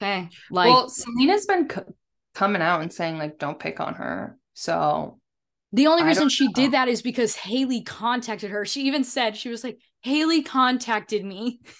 Okay. 0.02 0.28
Like, 0.50 0.68
well, 0.68 0.88
Selena's 0.88 1.46
been 1.46 1.68
coming 2.34 2.62
out 2.62 2.82
and 2.82 2.92
saying 2.92 3.18
like 3.18 3.38
don't 3.38 3.58
pick 3.58 3.80
on 3.80 3.94
her. 3.94 4.36
So 4.54 5.18
the 5.72 5.86
only 5.86 6.04
reason 6.04 6.28
she 6.28 6.46
know. 6.46 6.52
did 6.52 6.72
that 6.72 6.88
is 6.88 7.02
because 7.02 7.36
Haley 7.36 7.82
contacted 7.82 8.50
her. 8.50 8.64
She 8.64 8.82
even 8.82 9.04
said 9.04 9.36
she 9.36 9.48
was 9.48 9.64
like 9.64 9.78
Haley 10.02 10.42
contacted 10.42 11.24
me. 11.24 11.60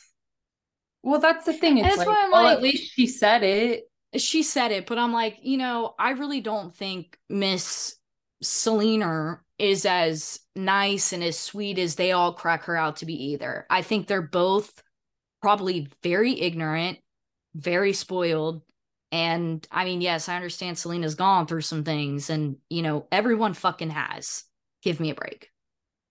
Well, 1.05 1.21
that's 1.21 1.45
the 1.45 1.53
thing. 1.53 1.77
It's 1.77 1.99
like, 1.99 2.09
well, 2.09 2.29
oh, 2.29 2.43
like, 2.43 2.57
at 2.57 2.63
least 2.63 2.95
she 2.95 3.07
said 3.07 3.43
it. 3.43 3.85
she 4.17 4.43
said 4.43 4.73
it, 4.73 4.87
but 4.87 4.99
I'm 4.99 5.13
like, 5.13 5.37
you 5.43 5.59
know, 5.59 5.95
I 5.99 6.13
really 6.13 6.41
don't 6.41 6.75
think 6.75 7.19
Miss 7.29 7.95
Selena 8.43 9.41
is 9.59 9.85
as 9.85 10.41
nice 10.57 11.13
and 11.13 11.23
as 11.23 11.39
sweet 11.39 11.79
as 11.79 11.97
they 11.97 12.13
all 12.13 12.33
crack 12.33 12.65
her 12.65 12.77
out 12.77 12.97
to 12.97 13.07
be 13.07 13.33
either. 13.33 13.67
I 13.69 13.83
think 13.83 14.07
they're 14.07 14.23
both 14.23 14.83
probably 15.43 15.89
very 16.03 16.41
ignorant, 16.41 16.99
very 17.55 17.93
spoiled. 17.93 18.63
And 19.13 19.65
I 19.71 19.85
mean, 19.85 20.01
yes, 20.01 20.31
I 20.31 20.37
understand 20.37 20.79
Selena's 20.79 21.17
gone 21.17 21.47
through 21.47 21.61
some 21.61 21.85
things, 21.85 22.31
and 22.31 22.57
you 22.71 22.81
know, 22.81 23.07
everyone 23.13 23.53
fucking 23.53 23.91
has. 23.91 24.45
Give 24.83 25.01
me 25.01 25.11
a 25.11 25.15
break. 25.15 25.51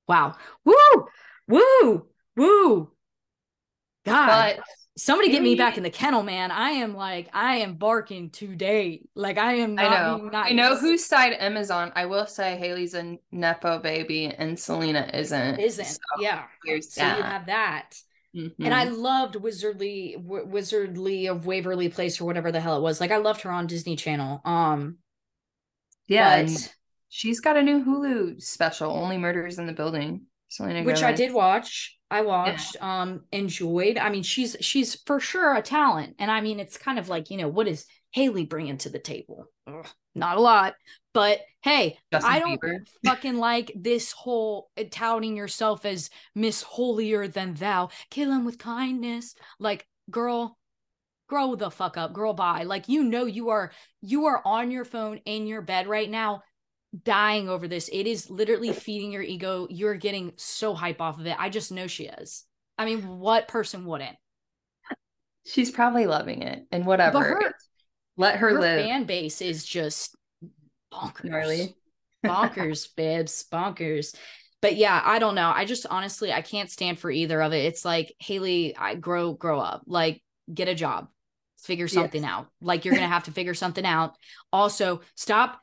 Wow. 0.08 0.36
Woo! 0.64 1.08
Woo! 1.48 2.06
Woo! 2.38 2.92
God. 4.06 4.58
But 4.58 4.66
somebody 4.96 5.32
get 5.32 5.42
me 5.42 5.56
back 5.56 5.78
in 5.78 5.84
the 5.84 5.90
kennel, 5.90 6.24
man. 6.24 6.52
I 6.52 6.72
am 6.72 6.96
like, 6.96 7.30
I 7.34 7.58
am 7.58 7.76
barking 7.76 8.30
today. 8.30 9.02
Like 9.16 9.38
I 9.38 9.54
am 9.56 9.78
I 9.80 9.90
know. 9.90 10.30
I 10.34 10.54
know 10.54 10.78
whose 10.78 11.06
side 11.06 11.34
Amazon. 11.34 11.92
I 11.96 12.06
will 12.06 12.28
say 12.28 12.58
Haley's 12.58 12.94
a 12.94 13.18
Nepo 13.32 13.80
baby 13.80 14.28
and 14.28 14.60
Selena 14.60 15.10
isn't. 15.14 15.60
Isn't. 15.60 15.86
So 15.86 16.00
yeah. 16.20 16.44
So 16.82 17.02
that. 17.02 17.18
you 17.18 17.24
have 17.24 17.46
that. 17.48 17.92
Mm-hmm. 18.36 18.66
And 18.66 18.74
I 18.74 18.86
loved 18.86 19.36
Wizardly 19.36 20.16
w- 20.16 20.48
Wizardly 20.48 21.30
of 21.30 21.46
Waverly 21.46 21.90
Place 21.90 22.20
or 22.20 22.26
whatever 22.26 22.52
the 22.52 22.60
hell 22.60 22.78
it 22.78 22.82
was. 22.82 23.00
Like 23.00 23.12
I 23.12 23.18
loved 23.18 23.42
her 23.42 23.52
on 23.52 23.68
Disney 23.68 23.96
Channel. 23.96 24.42
Um 24.46 24.98
Yeah, 26.08 26.44
but, 26.44 26.74
she's 27.10 27.40
got 27.40 27.58
a 27.58 27.64
new 27.64 27.84
Hulu 27.84 28.42
special, 28.42 28.92
Only 28.92 29.18
Murders 29.18 29.60
in 29.60 29.68
the 29.68 29.74
Building. 29.74 30.28
Selena 30.54 30.84
which 30.84 31.02
Gomez. 31.02 31.04
I 31.04 31.12
did 31.14 31.34
watch. 31.34 31.98
I 32.12 32.22
watched, 32.22 32.76
yeah. 32.76 33.02
um, 33.02 33.22
enjoyed. 33.32 33.98
I 33.98 34.10
mean, 34.12 34.22
she's 34.22 34.56
she's 34.62 34.94
for 35.06 35.20
sure 35.20 35.56
a 35.56 35.64
talent, 35.64 36.16
and 36.20 36.30
I 36.30 36.42
mean, 36.42 36.60
it's 36.60 36.78
kind 36.78 37.00
of 37.00 37.10
like 37.10 37.32
you 37.32 37.38
know, 37.38 37.48
what 37.48 37.68
is 37.68 37.88
Haley 38.12 38.46
bringing 38.46 38.78
to 38.80 38.90
the 38.90 39.00
table? 39.00 39.48
Ugh, 39.66 39.88
not 40.14 40.38
a 40.38 40.42
lot, 40.42 40.76
but 41.12 41.40
hey, 41.64 41.98
Justin 42.12 42.32
I 42.32 42.40
don't 42.40 42.62
Bieber. 42.62 42.78
fucking 43.06 43.38
like 43.38 43.72
this 43.76 44.12
whole 44.12 44.70
uh, 44.78 44.84
touting 44.92 45.36
yourself 45.36 45.86
as 45.86 46.12
Miss 46.36 46.62
Holier 46.62 47.28
than 47.28 47.56
Thou. 47.56 47.90
Kill 48.12 48.32
him 48.32 48.46
with 48.46 48.60
kindness, 48.60 49.34
like 49.60 49.88
girl. 50.12 50.58
Grow 51.30 51.56
the 51.56 51.72
fuck 51.72 51.98
up, 51.98 52.14
girl. 52.14 52.34
Bye. 52.34 52.64
Like 52.64 52.90
you 52.90 53.04
know, 53.04 53.26
you 53.26 53.50
are 53.50 53.72
you 54.02 54.26
are 54.26 54.40
on 54.46 54.70
your 54.70 54.86
phone 54.86 55.20
in 55.26 55.48
your 55.48 55.62
bed 55.62 55.88
right 55.88 56.10
now 56.10 56.44
dying 57.04 57.50
over 57.50 57.68
this. 57.68 57.90
It 57.92 58.08
is 58.08 58.30
literally 58.30 58.72
feeding 58.72 59.12
your 59.12 59.24
ego. 59.24 59.68
You're 59.70 59.96
getting 59.96 60.34
so 60.36 60.74
hype 60.74 61.02
off 61.02 61.20
of 61.20 61.26
it. 61.26 61.36
I 61.40 61.50
just 61.50 61.72
know 61.72 61.88
she 61.88 62.06
is. 62.06 62.46
I 62.78 62.86
mean, 62.86 63.20
what 63.20 63.48
person 63.48 63.86
wouldn't? 63.86 64.16
She's 65.46 65.72
probably 65.72 66.06
loving 66.06 66.42
it 66.42 66.66
and 66.72 66.86
whatever. 66.86 67.20
Her, 67.20 67.54
Let 68.16 68.38
her, 68.38 68.52
her 68.52 68.60
live. 68.60 68.86
Fan 68.86 69.04
base 69.06 69.42
is 69.42 69.66
just 69.66 70.16
bonkers. 70.94 71.26
Gnarly. 71.26 71.76
bonkers, 72.26 72.88
babes, 72.96 73.46
bonkers. 73.52 74.16
But 74.62 74.78
yeah, 74.78 75.02
I 75.04 75.20
don't 75.20 75.36
know. 75.36 75.52
I 75.54 75.66
just 75.66 75.86
honestly 75.90 76.32
I 76.32 76.42
can't 76.42 76.72
stand 76.72 77.00
for 77.00 77.12
either 77.12 77.42
of 77.42 77.52
it. 77.52 77.66
It's 77.66 77.84
like 77.84 78.16
Haley, 78.20 78.78
I 78.78 78.96
grow 78.96 79.34
grow 79.34 79.60
up. 79.60 79.84
Like 79.86 80.24
get 80.52 80.70
a 80.70 80.76
job. 80.76 81.10
Figure 81.58 81.88
something 81.90 82.24
yes. 82.24 82.32
out. 82.32 82.48
Like 82.62 82.86
you're 82.86 82.94
gonna 82.94 83.08
have 83.08 83.26
to 83.26 83.32
figure 83.32 83.54
something 83.54 83.86
out. 83.86 84.16
Also, 84.54 85.02
stop 85.16 85.63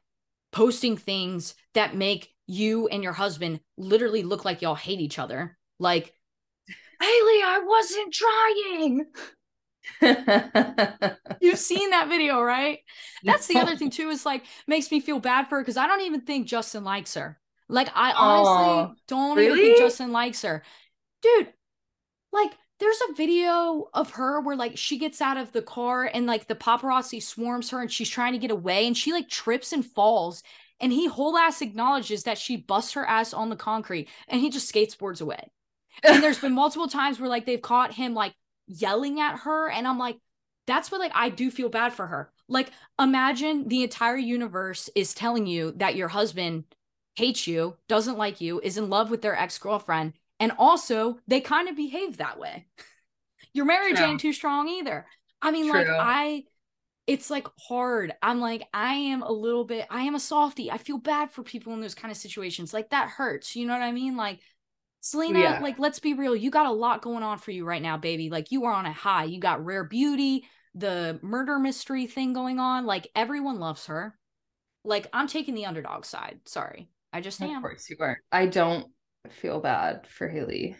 posting 0.52 0.96
things 0.96 1.54
that 1.74 1.94
make 1.96 2.34
you 2.46 2.88
and 2.88 3.02
your 3.02 3.12
husband 3.12 3.60
literally 3.76 4.22
look 4.22 4.44
like 4.44 4.62
y'all 4.62 4.74
hate 4.74 5.00
each 5.00 5.18
other. 5.18 5.56
Like, 5.78 6.12
Hailey, 7.00 7.42
I 7.42 7.62
wasn't 7.64 8.12
trying. 8.12 9.06
You've 11.40 11.58
seen 11.58 11.90
that 11.90 12.08
video, 12.08 12.40
right? 12.42 12.80
That's 13.24 13.46
the 13.46 13.58
other 13.58 13.76
thing 13.78 13.90
too, 13.90 14.10
is 14.10 14.26
like 14.26 14.44
makes 14.66 14.90
me 14.90 15.00
feel 15.00 15.20
bad 15.20 15.48
for 15.48 15.56
her 15.56 15.62
because 15.62 15.76
I 15.76 15.86
don't 15.86 16.02
even 16.02 16.22
think 16.22 16.46
Justin 16.46 16.84
likes 16.84 17.14
her. 17.14 17.38
Like, 17.68 17.88
I 17.94 18.12
honestly 18.12 18.96
don't 19.06 19.36
really? 19.36 19.60
even 19.60 19.76
think 19.76 19.78
Justin 19.78 20.12
likes 20.12 20.42
her. 20.42 20.62
Dude, 21.22 21.52
like 22.32 22.50
there's 22.80 23.00
a 23.10 23.14
video 23.14 23.88
of 23.92 24.10
her 24.12 24.40
where 24.40 24.56
like 24.56 24.76
she 24.76 24.98
gets 24.98 25.20
out 25.20 25.36
of 25.36 25.52
the 25.52 25.62
car 25.62 26.04
and 26.04 26.26
like 26.26 26.48
the 26.48 26.54
paparazzi 26.54 27.22
swarms 27.22 27.70
her 27.70 27.80
and 27.80 27.92
she's 27.92 28.08
trying 28.08 28.32
to 28.32 28.38
get 28.38 28.50
away 28.50 28.86
and 28.86 28.96
she 28.96 29.12
like 29.12 29.28
trips 29.28 29.72
and 29.72 29.84
falls 29.84 30.42
and 30.80 30.92
he 30.92 31.06
whole 31.06 31.36
ass 31.36 31.60
acknowledges 31.60 32.22
that 32.24 32.38
she 32.38 32.56
busts 32.56 32.92
her 32.92 33.06
ass 33.06 33.34
on 33.34 33.50
the 33.50 33.56
concrete 33.56 34.08
and 34.28 34.40
he 34.40 34.48
just 34.50 34.72
skateboards 34.72 35.20
away. 35.20 35.50
And 36.02 36.22
there's 36.22 36.38
been 36.38 36.54
multiple 36.54 36.88
times 36.88 37.20
where 37.20 37.28
like 37.28 37.44
they've 37.44 37.60
caught 37.60 37.92
him 37.92 38.14
like 38.14 38.34
yelling 38.66 39.20
at 39.20 39.40
her 39.40 39.68
and 39.68 39.86
I'm 39.86 39.98
like 39.98 40.16
that's 40.66 40.90
what 40.90 41.00
like 41.00 41.12
I 41.14 41.28
do 41.28 41.50
feel 41.50 41.68
bad 41.68 41.92
for 41.92 42.06
her. 42.06 42.32
Like 42.48 42.70
imagine 42.98 43.68
the 43.68 43.82
entire 43.82 44.16
universe 44.16 44.88
is 44.94 45.12
telling 45.12 45.46
you 45.46 45.72
that 45.76 45.96
your 45.96 46.08
husband 46.08 46.64
hates 47.14 47.46
you, 47.46 47.76
doesn't 47.88 48.16
like 48.16 48.40
you, 48.40 48.60
is 48.60 48.78
in 48.78 48.88
love 48.88 49.10
with 49.10 49.20
their 49.20 49.36
ex-girlfriend 49.36 50.14
and 50.40 50.52
also, 50.58 51.18
they 51.28 51.40
kind 51.40 51.68
of 51.68 51.76
behave 51.76 52.16
that 52.16 52.38
way. 52.38 52.66
Your 53.52 53.66
marriage 53.66 53.96
True. 53.96 54.06
ain't 54.06 54.20
too 54.20 54.32
strong 54.32 54.68
either. 54.68 55.06
I 55.42 55.50
mean, 55.50 55.70
True. 55.70 55.80
like, 55.80 55.88
I, 55.88 56.44
it's 57.06 57.30
like 57.30 57.46
hard. 57.68 58.14
I'm 58.22 58.40
like, 58.40 58.62
I 58.72 58.94
am 58.94 59.22
a 59.22 59.30
little 59.30 59.64
bit, 59.64 59.86
I 59.90 60.02
am 60.02 60.14
a 60.14 60.20
softie. 60.20 60.70
I 60.70 60.78
feel 60.78 60.98
bad 60.98 61.30
for 61.30 61.42
people 61.42 61.74
in 61.74 61.80
those 61.80 61.94
kind 61.94 62.10
of 62.10 62.16
situations. 62.16 62.72
Like, 62.72 62.90
that 62.90 63.08
hurts. 63.08 63.54
You 63.54 63.66
know 63.66 63.74
what 63.74 63.82
I 63.82 63.92
mean? 63.92 64.16
Like, 64.16 64.40
Selena, 65.00 65.38
yeah. 65.38 65.60
like, 65.60 65.78
let's 65.78 65.98
be 65.98 66.14
real. 66.14 66.36
You 66.36 66.50
got 66.50 66.66
a 66.66 66.72
lot 66.72 67.02
going 67.02 67.22
on 67.22 67.38
for 67.38 67.50
you 67.50 67.64
right 67.64 67.82
now, 67.82 67.96
baby. 67.96 68.30
Like, 68.30 68.50
you 68.50 68.64
are 68.64 68.72
on 68.72 68.86
a 68.86 68.92
high. 68.92 69.24
You 69.24 69.40
got 69.40 69.64
rare 69.64 69.84
beauty, 69.84 70.44
the 70.74 71.18
murder 71.22 71.58
mystery 71.58 72.06
thing 72.06 72.32
going 72.32 72.58
on. 72.58 72.86
Like, 72.86 73.08
everyone 73.14 73.58
loves 73.58 73.86
her. 73.86 74.16
Like, 74.84 75.06
I'm 75.12 75.26
taking 75.26 75.54
the 75.54 75.66
underdog 75.66 76.04
side. 76.04 76.40
Sorry. 76.44 76.88
I 77.12 77.20
just 77.20 77.40
am. 77.42 77.56
Of 77.56 77.62
course 77.62 77.90
you 77.90 77.96
are. 78.00 78.18
I 78.30 78.46
don't 78.46 78.86
feel 79.28 79.60
bad 79.60 80.06
for 80.06 80.28
Haley. 80.28 80.76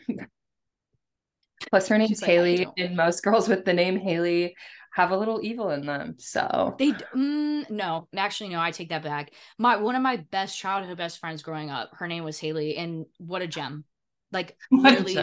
Plus, 1.68 1.88
her 1.88 1.99
name's 1.99 2.22
like, 2.22 2.30
Hailey, 2.30 2.66
and 2.78 2.97
most 2.97 3.22
girls 3.22 3.49
with 3.49 3.64
the 3.64 3.72
name 3.72 3.99
Haley 3.99 4.55
have 4.95 5.11
a 5.11 5.16
little 5.16 5.41
evil 5.43 5.70
in 5.70 5.86
them. 5.86 6.16
So 6.18 6.74
they 6.78 6.93
mm, 6.93 7.68
no, 7.70 8.09
actually 8.16 8.51
no, 8.51 8.61
I 8.61 8.70
take 8.70 8.88
that 8.88 9.03
back. 9.03 9.32
My 9.59 9.76
one 9.76 9.95
of 9.95 10.03
my 10.03 10.16
best 10.16 10.59
childhood 10.59 10.97
best 10.97 11.18
friends 11.18 11.43
growing 11.43 11.70
up, 11.70 11.91
her 11.95 12.09
name 12.09 12.24
was 12.24 12.38
Haley, 12.38 12.76
and 12.76 13.07
what 13.18 13.43
a 13.43 13.47
gem! 13.47 13.84
Like 14.32 14.57
really, 14.70 15.18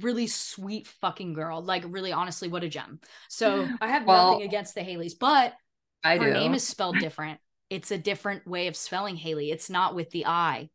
really 0.00 0.26
sweet 0.26 0.86
fucking 0.86 1.34
girl. 1.34 1.62
Like 1.62 1.84
really, 1.86 2.12
honestly, 2.12 2.48
what 2.48 2.64
a 2.64 2.68
gem. 2.68 3.00
So 3.28 3.68
I 3.80 3.88
have 3.88 4.06
well, 4.06 4.32
nothing 4.32 4.46
against 4.46 4.74
the 4.74 4.82
Haileys, 4.82 5.14
but 5.18 5.54
I 6.02 6.16
her 6.16 6.26
do. 6.26 6.32
name 6.32 6.54
is 6.54 6.66
spelled 6.66 6.98
different. 6.98 7.40
It's 7.70 7.90
a 7.90 7.98
different 7.98 8.46
way 8.46 8.68
of 8.68 8.76
spelling 8.76 9.16
Haley. 9.16 9.50
It's 9.50 9.68
not 9.68 9.94
with 9.94 10.10
the 10.10 10.24
I. 10.26 10.70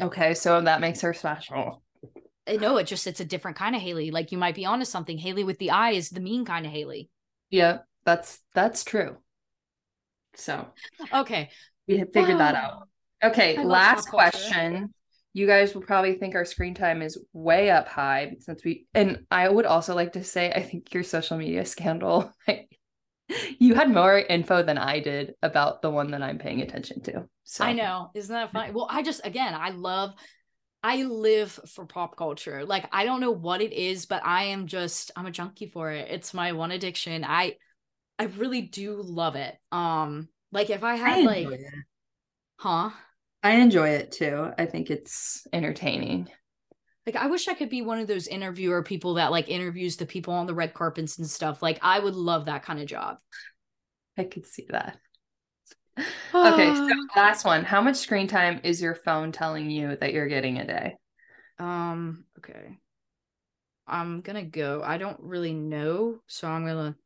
Okay, 0.00 0.34
so 0.34 0.60
that 0.60 0.80
makes 0.80 1.00
her 1.00 1.14
special. 1.14 1.82
No, 2.48 2.76
it 2.76 2.86
just 2.86 3.06
it's 3.06 3.20
a 3.20 3.24
different 3.24 3.56
kind 3.56 3.74
of 3.74 3.82
Haley. 3.82 4.10
Like 4.10 4.30
you 4.30 4.38
might 4.38 4.54
be 4.54 4.64
onto 4.64 4.84
something. 4.84 5.18
Haley 5.18 5.44
with 5.44 5.58
the 5.58 5.70
eye 5.70 5.92
is 5.92 6.10
the 6.10 6.20
mean 6.20 6.44
kind 6.44 6.64
of 6.64 6.72
Haley. 6.72 7.08
Yeah, 7.50 7.78
that's 8.04 8.40
that's 8.54 8.84
true. 8.84 9.16
So 10.34 10.68
okay, 11.12 11.50
we 11.88 11.98
have 11.98 12.12
figured 12.12 12.38
that 12.38 12.54
out. 12.54 12.88
Okay, 13.24 13.62
last 13.62 14.08
question. 14.08 14.92
You 15.32 15.46
guys 15.46 15.74
will 15.74 15.82
probably 15.82 16.14
think 16.14 16.34
our 16.34 16.46
screen 16.46 16.74
time 16.74 17.02
is 17.02 17.22
way 17.32 17.70
up 17.70 17.88
high 17.88 18.36
since 18.38 18.64
we 18.64 18.86
and 18.94 19.24
I 19.30 19.48
would 19.48 19.66
also 19.66 19.94
like 19.94 20.12
to 20.12 20.24
say 20.24 20.50
I 20.50 20.62
think 20.62 20.94
your 20.94 21.02
social 21.02 21.36
media 21.36 21.64
scandal 21.64 22.32
you 23.58 23.74
had 23.74 23.90
more 23.90 24.18
info 24.18 24.62
than 24.62 24.78
I 24.78 25.00
did 25.00 25.34
about 25.42 25.82
the 25.82 25.90
one 25.90 26.10
that 26.12 26.22
I'm 26.22 26.38
paying 26.38 26.62
attention 26.62 27.02
to. 27.02 27.28
So 27.44 27.64
I 27.64 27.72
know. 27.72 28.10
Isn't 28.14 28.34
that 28.34 28.52
funny? 28.52 28.72
Well, 28.72 28.88
I 28.90 29.02
just 29.02 29.24
again, 29.24 29.54
I 29.54 29.70
love 29.70 30.14
I 30.82 31.02
live 31.02 31.58
for 31.74 31.84
pop 31.86 32.16
culture. 32.16 32.64
Like 32.64 32.88
I 32.92 33.04
don't 33.04 33.20
know 33.20 33.32
what 33.32 33.60
it 33.60 33.72
is, 33.72 34.06
but 34.06 34.24
I 34.24 34.44
am 34.44 34.66
just 34.66 35.10
I'm 35.16 35.26
a 35.26 35.30
junkie 35.30 35.66
for 35.66 35.90
it. 35.90 36.08
It's 36.10 36.34
my 36.34 36.52
one 36.52 36.70
addiction. 36.70 37.24
I 37.24 37.56
I 38.18 38.24
really 38.24 38.62
do 38.62 39.00
love 39.02 39.36
it. 39.36 39.56
Um 39.72 40.28
like 40.52 40.70
if 40.70 40.84
I 40.84 40.96
had 40.96 41.18
I 41.18 41.22
like 41.22 41.48
it. 41.48 41.60
huh? 42.56 42.90
I 43.42 43.52
enjoy 43.56 43.90
it 43.90 44.12
too. 44.12 44.50
I 44.58 44.66
think 44.66 44.90
it's 44.90 45.46
entertaining. 45.52 46.28
Like 47.06 47.16
I 47.16 47.28
wish 47.28 47.46
I 47.46 47.54
could 47.54 47.70
be 47.70 47.82
one 47.82 48.00
of 48.00 48.08
those 48.08 48.26
interviewer 48.26 48.82
people 48.82 49.14
that 49.14 49.30
like 49.30 49.48
interviews 49.48 49.96
the 49.96 50.06
people 50.06 50.34
on 50.34 50.46
the 50.46 50.54
red 50.54 50.74
carpets 50.74 51.18
and 51.18 51.28
stuff. 51.28 51.62
Like 51.62 51.78
I 51.80 52.00
would 52.00 52.16
love 52.16 52.46
that 52.46 52.64
kind 52.64 52.80
of 52.80 52.86
job. 52.86 53.18
I 54.18 54.24
could 54.24 54.44
see 54.44 54.66
that. 54.70 54.98
okay, 56.34 56.74
so 56.74 56.88
last 57.14 57.44
one. 57.44 57.64
How 57.64 57.80
much 57.80 57.96
screen 57.96 58.26
time 58.26 58.60
is 58.64 58.82
your 58.82 58.94
phone 58.94 59.30
telling 59.30 59.70
you 59.70 59.96
that 59.96 60.12
you're 60.12 60.26
getting 60.26 60.58
a 60.58 60.66
day? 60.66 60.96
Um, 61.58 62.24
okay. 62.38 62.78
I'm 63.86 64.20
gonna 64.20 64.44
go. 64.44 64.82
I 64.84 64.98
don't 64.98 65.20
really 65.20 65.54
know, 65.54 66.18
so 66.26 66.48
I'm 66.48 66.66
gonna 66.66 66.96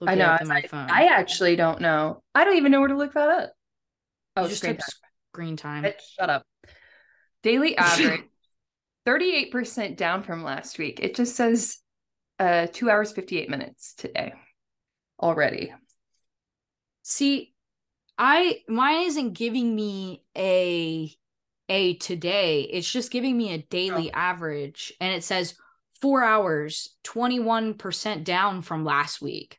look 0.00 0.10
I 0.10 0.14
know, 0.14 0.26
up 0.26 0.40
on 0.40 0.48
my 0.48 0.62
phone. 0.62 0.90
I 0.90 1.04
actually 1.04 1.56
don't 1.56 1.82
know. 1.82 2.22
I 2.34 2.44
don't 2.44 2.56
even 2.56 2.72
know 2.72 2.80
where 2.80 2.88
to 2.88 2.96
look 2.96 3.12
that 3.12 3.28
up. 3.28 3.52
Oh, 4.36 4.48
just 4.48 4.62
screen 4.62 4.76
time. 4.76 4.88
screen 5.32 5.56
time. 5.56 5.92
Shut 6.18 6.30
up. 6.30 6.44
Daily 7.42 7.76
average 7.76 8.22
38% 9.10 9.96
down 9.96 10.22
from 10.22 10.44
last 10.44 10.78
week. 10.78 11.00
It 11.00 11.14
just 11.14 11.34
says 11.36 11.78
uh 12.38 12.68
2 12.72 12.88
hours 12.90 13.12
58 13.12 13.50
minutes 13.50 13.94
today. 13.94 14.32
already. 15.20 15.72
See, 17.02 17.52
I 18.16 18.60
mine 18.68 19.06
isn't 19.06 19.32
giving 19.32 19.74
me 19.74 20.22
a 20.36 21.12
a 21.68 21.94
today. 21.94 22.62
It's 22.62 22.90
just 22.90 23.10
giving 23.10 23.36
me 23.36 23.52
a 23.52 23.58
daily 23.62 24.10
Oh. 24.12 24.16
average 24.16 24.92
and 25.00 25.12
it 25.14 25.24
says 25.24 25.54
4 26.00 26.22
hours, 26.24 26.96
21% 27.04 28.24
down 28.24 28.62
from 28.62 28.84
last 28.84 29.20
week. 29.20 29.58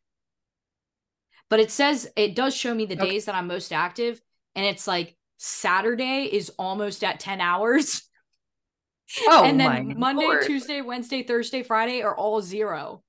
But 1.49 1.59
it 1.59 1.71
says 1.71 2.09
it 2.15 2.35
does 2.35 2.55
show 2.55 2.73
me 2.73 2.85
the 2.85 2.95
Okay. 2.99 3.11
days 3.11 3.25
that 3.25 3.35
I'm 3.35 3.47
most 3.47 3.71
active 3.73 4.21
and 4.55 4.65
it's 4.65 4.87
like 4.87 5.15
Saturday 5.37 6.23
is 6.31 6.49
almost 6.57 7.03
at 7.03 7.19
10 7.19 7.41
hours. 7.41 8.03
Oh, 9.27 9.43
and 9.43 9.59
then 9.59 9.97
Monday, 9.97 10.25
Lord. 10.25 10.43
Tuesday, 10.43 10.81
Wednesday, 10.81 11.23
Thursday, 11.23 11.63
Friday 11.63 12.01
are 12.01 12.15
all 12.15 12.41
zero. 12.41 13.03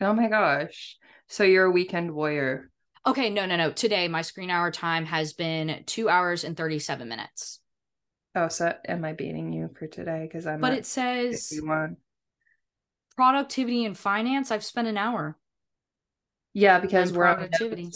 Oh 0.00 0.12
my 0.12 0.28
gosh. 0.28 0.96
So 1.28 1.44
you're 1.44 1.64
a 1.64 1.70
weekend 1.70 2.12
warrior. 2.12 2.70
Okay, 3.06 3.30
no, 3.30 3.46
no, 3.46 3.56
no. 3.56 3.72
Today, 3.72 4.08
my 4.08 4.22
screen 4.22 4.50
hour 4.50 4.70
time 4.70 5.06
has 5.06 5.32
been 5.32 5.84
two 5.86 6.08
hours 6.08 6.44
and 6.44 6.56
37 6.56 7.08
minutes. 7.08 7.60
Oh, 8.34 8.48
so 8.48 8.74
am 8.86 9.04
I 9.04 9.12
beating 9.12 9.52
you 9.52 9.70
for 9.78 9.86
today? 9.86 10.28
Because 10.30 10.46
I'm 10.46 10.60
But 10.60 10.74
it 10.74 10.86
says 10.86 11.48
51. 11.48 11.96
productivity 13.16 13.84
and 13.84 13.96
finance. 13.96 14.50
I've 14.50 14.64
spent 14.64 14.88
an 14.88 14.98
hour. 14.98 15.36
Yeah, 16.52 16.80
because 16.80 17.12
we're 17.12 17.26
on 17.26 17.36
productivity. 17.36 17.90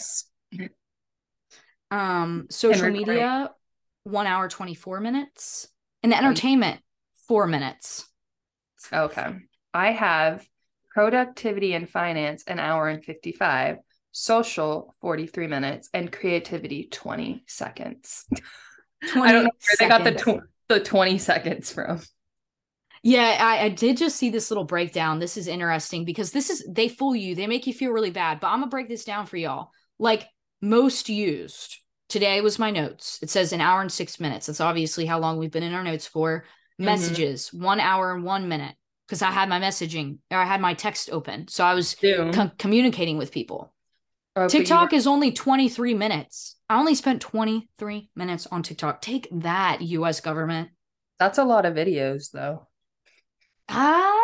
Um, 1.90 2.46
social 2.50 2.90
media, 2.90 3.50
one 4.04 4.26
hour, 4.26 4.48
24 4.48 5.00
minutes. 5.00 5.68
And 6.02 6.12
you- 6.12 6.18
entertainment, 6.18 6.80
four 7.28 7.46
minutes. 7.46 8.06
Okay. 8.92 9.36
I 9.74 9.92
have 9.92 10.46
productivity 10.92 11.74
and 11.74 11.88
finance 11.88 12.44
an 12.46 12.58
hour 12.58 12.88
and 12.88 13.04
55, 13.04 13.76
social 14.12 14.94
43 15.00 15.46
minutes, 15.46 15.88
and 15.94 16.10
creativity 16.10 16.88
20 16.90 17.44
seconds. 17.46 18.26
20 19.12 19.28
I 19.28 19.32
don't 19.32 19.44
know 19.44 19.50
where 19.50 19.76
they 19.78 19.88
got 19.88 20.04
the, 20.04 20.12
tw- 20.12 20.48
the 20.68 20.80
20 20.80 21.18
seconds 21.18 21.72
from. 21.72 22.00
Yeah, 23.02 23.38
I, 23.40 23.64
I 23.64 23.68
did 23.70 23.96
just 23.96 24.16
see 24.16 24.28
this 24.30 24.50
little 24.50 24.64
breakdown. 24.64 25.20
This 25.20 25.36
is 25.36 25.48
interesting 25.48 26.04
because 26.04 26.32
this 26.32 26.50
is 26.50 26.66
they 26.68 26.88
fool 26.88 27.16
you, 27.16 27.34
they 27.34 27.46
make 27.46 27.66
you 27.66 27.72
feel 27.72 27.92
really 27.92 28.10
bad. 28.10 28.40
But 28.40 28.48
I'm 28.48 28.60
gonna 28.60 28.70
break 28.70 28.88
this 28.88 29.04
down 29.04 29.24
for 29.26 29.38
y'all. 29.38 29.70
Like 29.98 30.26
most 30.60 31.08
used 31.08 31.78
today 32.10 32.40
was 32.42 32.58
my 32.58 32.70
notes. 32.70 33.18
It 33.22 33.30
says 33.30 33.52
an 33.52 33.60
hour 33.60 33.80
and 33.80 33.90
six 33.90 34.20
minutes. 34.20 34.46
That's 34.46 34.60
obviously 34.60 35.06
how 35.06 35.18
long 35.18 35.38
we've 35.38 35.50
been 35.50 35.62
in 35.62 35.72
our 35.74 35.82
notes 35.84 36.06
for. 36.06 36.44
Mhm. 36.78 36.84
Messages, 36.84 37.52
one 37.52 37.80
hour 37.80 38.12
and 38.14 38.24
one 38.24 38.48
minute. 38.48 38.74
Because 39.06 39.22
I 39.22 39.30
had 39.30 39.48
my 39.48 39.58
messaging 39.60 40.18
or 40.30 40.38
I 40.38 40.44
had 40.44 40.60
my 40.60 40.74
text 40.74 41.10
open. 41.10 41.48
So 41.48 41.64
I 41.64 41.74
was 41.74 41.96
Zoom. 42.00 42.32
co- 42.32 42.50
communicating 42.58 43.18
with 43.18 43.32
people. 43.32 43.74
Oh, 44.36 44.46
TikTok 44.48 44.92
were- 44.92 44.96
is 44.96 45.06
only 45.08 45.32
23 45.32 45.94
minutes. 45.94 46.56
I 46.68 46.78
only 46.78 46.94
spent 46.94 47.20
23 47.20 48.10
minutes 48.14 48.46
on 48.46 48.62
TikTok. 48.62 49.02
Take 49.02 49.26
that, 49.32 49.80
US 49.82 50.20
government. 50.20 50.70
That's 51.18 51.38
a 51.38 51.44
lot 51.44 51.66
of 51.66 51.74
videos, 51.74 52.30
though. 52.30 52.68
Ah, 53.68 54.16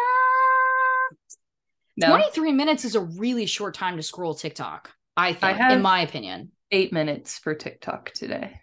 No, 1.96 2.08
23 2.08 2.52
minutes 2.52 2.84
is 2.84 2.94
a 2.94 3.00
really 3.00 3.46
short 3.46 3.74
time 3.74 3.96
to 3.96 4.02
scroll 4.02 4.34
TikTok, 4.34 4.92
I 5.16 5.32
think, 5.32 5.56
have- 5.58 5.72
in 5.72 5.82
my 5.82 6.00
opinion. 6.02 6.52
Eight 6.70 6.92
minutes 6.92 7.38
for 7.38 7.54
TikTok 7.54 8.12
today. 8.12 8.60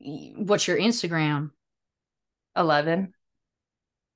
What's 0.00 0.66
your 0.66 0.78
Instagram? 0.78 1.50
11. 2.56 3.14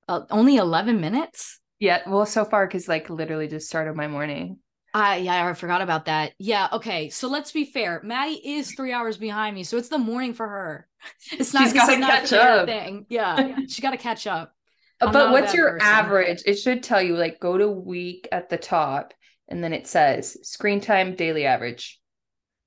Uh, 0.09 0.23
only 0.31 0.57
11 0.57 1.01
minutes? 1.01 1.61
Yeah, 1.79 2.01
well, 2.07 2.27
so 2.27 2.45
far, 2.45 2.67
because 2.67 2.89
like 2.89 3.11
literally 3.11 3.49
just 3.49 3.69
started 3.69 3.95
my 3.95 4.09
morning. 4.09 4.59
I 4.95 5.19
yeah, 5.19 5.47
I 5.47 5.53
forgot 5.53 5.83
about 5.83 6.07
that. 6.07 6.33
Yeah, 6.39 6.69
okay. 6.73 7.11
So 7.11 7.29
let's 7.29 7.53
be 7.53 7.67
fair. 7.67 8.01
Maddie 8.03 8.57
is 8.57 8.73
three 8.73 8.95
hours 8.95 9.19
behind 9.19 9.55
me, 9.55 9.63
so 9.63 9.77
it's 9.77 9.91
the 9.91 9.99
morning 9.99 10.33
for 10.33 10.49
her. 10.49 10.89
It's 11.33 11.53
not. 11.53 11.65
She's 11.65 11.75
gotta 11.75 11.99
not 11.99 12.11
catch 12.11 12.33
up. 12.33 12.67
Thing. 12.67 13.05
Yeah, 13.11 13.59
she 13.69 13.83
got 13.83 13.91
to 13.91 13.99
catch 13.99 14.27
up. 14.27 14.55
I'm 15.01 15.13
but 15.13 15.31
what's 15.33 15.53
your 15.53 15.73
person. 15.73 15.87
average? 15.87 16.43
It 16.47 16.55
should 16.55 16.83
tell 16.83 17.03
you 17.03 17.15
like 17.15 17.39
go 17.39 17.59
to 17.59 17.69
week 17.69 18.27
at 18.33 18.49
the 18.49 18.57
top, 18.57 19.13
and 19.49 19.63
then 19.63 19.75
it 19.75 19.87
says 19.87 20.39
screen 20.49 20.81
time 20.81 21.15
daily 21.15 21.45
average. 21.45 22.01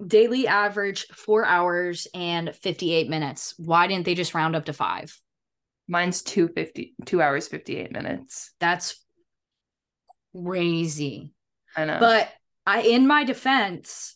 Daily 0.06 0.48
average 0.48 1.08
four 1.08 1.46
hours 1.46 2.08
and 2.14 2.56
58 2.56 3.10
minutes. 3.10 3.54
Why 3.58 3.88
didn't 3.88 4.06
they 4.06 4.16
just 4.16 4.34
round 4.34 4.56
up 4.56 4.66
to 4.66 4.74
five? 4.74 5.20
Mine's 5.90 6.22
two 6.22 6.48
fifty 6.48 6.94
two 7.06 7.20
hours 7.20 7.48
fifty 7.48 7.76
eight 7.76 7.92
minutes. 7.92 8.54
That's 8.60 9.04
crazy. 10.36 11.34
I 11.76 11.86
know. 11.86 11.98
But 12.00 12.32
I, 12.66 12.82
in 12.82 13.08
my 13.08 13.24
defense, 13.24 14.16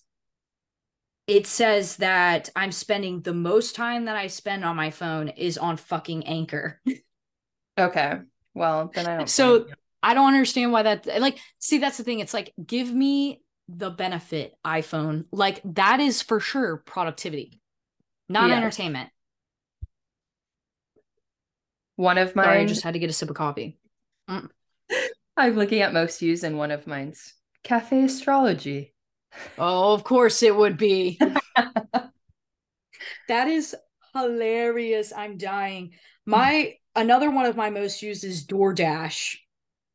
it 1.26 1.48
says 1.48 1.98
that 1.98 2.50
I'm 2.56 2.72
spending 2.72 3.22
the 3.22 3.34
most 3.34 3.76
time 3.76 4.06
that 4.06 4.16
I 4.16 4.28
spend 4.28 4.64
on 4.64 4.76
my 4.76 4.92
phone 4.92 5.30
is 5.30 5.58
on 5.58 5.78
fucking 5.78 6.28
Anchor. 6.28 6.80
okay, 7.80 8.20
well 8.54 8.92
then 8.94 9.08
I 9.08 9.18
don't. 9.18 9.30
So. 9.30 9.66
I 10.06 10.16
don't 10.16 10.28
understand 10.28 10.74
why 10.74 10.84
that 10.84 11.08
like 11.22 11.40
see 11.60 11.78
that's 11.78 11.96
the 11.96 12.04
thing. 12.04 12.20
It's 12.20 12.34
like 12.34 12.52
give 12.68 12.94
me 12.94 13.42
the 13.68 13.90
benefit 13.90 14.56
iPhone. 14.66 15.26
Like 15.32 15.62
that 15.64 16.00
is 16.00 16.22
for 16.22 16.40
sure 16.40 16.78
productivity, 16.78 17.60
not 18.30 18.52
entertainment. 18.52 19.10
one 21.96 22.18
of 22.18 22.32
Sorry, 22.32 22.62
I 22.62 22.66
just 22.66 22.84
had 22.84 22.94
to 22.94 23.00
get 23.00 23.10
a 23.10 23.14
sip 23.14 23.30
of 23.30 23.36
coffee. 23.36 23.78
Mm. 24.30 24.50
I'm 25.38 25.56
looking 25.56 25.82
at 25.82 25.94
most 25.94 26.22
used, 26.22 26.44
and 26.44 26.58
one 26.58 26.72
of 26.72 26.88
mine's 26.88 27.34
cafe 27.64 28.04
astrology. 28.04 28.94
Oh, 29.58 29.94
of 29.94 30.04
course 30.04 30.44
it 30.44 30.56
would 30.56 30.78
be. 30.78 31.20
that 33.28 33.48
is 33.48 33.76
hilarious. 34.14 35.12
I'm 35.16 35.38
dying. 35.38 35.92
My 36.26 36.76
another 36.96 37.30
one 37.30 37.46
of 37.46 37.58
my 37.58 37.70
most 37.70 38.02
used 38.02 38.24
is 38.24 38.48
DoorDash. 38.48 39.36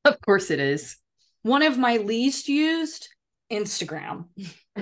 Of 0.04 0.20
course 0.20 0.50
it 0.50 0.60
is. 0.60 0.98
One 1.42 1.62
of 1.62 1.78
my 1.78 1.96
least 1.96 2.48
used, 2.48 3.08
Instagram. 3.52 4.26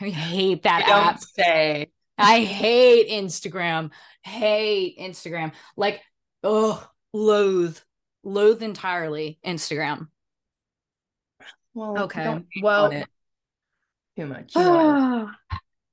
I 0.00 0.08
hate 0.10 0.62
that 0.62 0.86
You 0.86 0.92
app. 0.92 1.14
don't 1.20 1.22
say. 1.22 1.90
I 2.16 2.40
hate 2.40 3.08
Instagram. 3.10 3.90
Hate 4.22 4.98
Instagram. 4.98 5.52
Like, 5.76 6.00
oh, 6.42 6.88
loathe, 7.12 7.78
loathe 8.24 8.62
entirely 8.62 9.38
Instagram. 9.44 10.08
Well, 11.74 12.04
Okay, 12.04 12.40
well- 12.62 12.90
too 14.16 14.26
much. 14.26 14.54
You. 14.56 15.30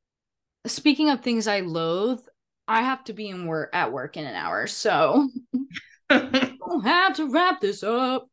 Speaking 0.68 1.10
of 1.12 1.22
things 1.22 1.48
I 1.48 1.60
loathe, 1.60 2.22
I 2.68 2.82
have 2.82 3.04
to 3.04 3.14
be 3.14 3.30
in 3.30 3.46
work 3.46 3.70
at 3.74 3.92
work 3.92 4.18
in 4.18 4.26
an 4.26 4.34
hour, 4.36 4.66
so 4.66 5.30
I'll 6.10 6.80
have 6.84 7.16
to 7.18 7.30
wrap 7.30 7.62
this 7.62 7.84
up. 7.84 8.28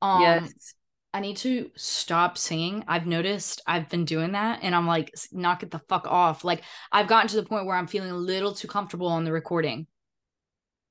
Um, 0.00 0.22
yes. 0.22 0.74
I 1.14 1.20
need 1.20 1.36
to 1.38 1.70
stop 1.76 2.36
singing. 2.36 2.84
I've 2.88 3.06
noticed 3.06 3.62
I've 3.68 3.88
been 3.88 4.04
doing 4.04 4.32
that, 4.32 4.58
and 4.62 4.74
I'm 4.74 4.88
like, 4.88 5.14
knock 5.30 5.62
it 5.62 5.70
the 5.70 5.78
fuck 5.78 6.08
off. 6.08 6.42
Like, 6.42 6.64
I've 6.90 7.06
gotten 7.06 7.28
to 7.28 7.36
the 7.36 7.44
point 7.44 7.66
where 7.66 7.76
I'm 7.76 7.86
feeling 7.86 8.10
a 8.10 8.16
little 8.16 8.52
too 8.52 8.66
comfortable 8.66 9.06
on 9.06 9.22
the 9.22 9.30
recording, 9.30 9.86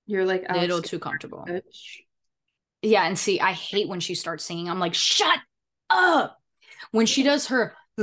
You're 0.05 0.23
like 0.23 0.45
a 0.47 0.57
little 0.57 0.81
too 0.81 0.97
comfortable. 0.97 1.45
Bitch. 1.45 2.03
Yeah, 2.81 3.05
and 3.05 3.19
see, 3.19 3.41
I 3.41 3.51
hate 3.51 3.89
when 3.89 3.99
she 3.99 4.15
starts 4.15 4.45
singing. 4.45 4.69
I'm 4.69 4.79
like, 4.79 4.93
shut 4.93 5.39
up. 5.89 6.37
When 6.91 7.05
she 7.05 7.23
does 7.23 7.47
her 7.47 7.75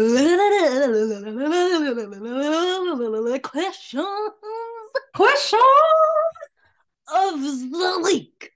questions 3.42 4.06
questions 5.14 5.62
of 7.14 7.40
the 7.40 8.00
week, 8.04 8.52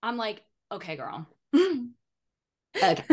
I'm 0.00 0.16
like, 0.16 0.42
okay, 0.70 0.94
girl. 0.94 1.26
okay. 2.76 3.04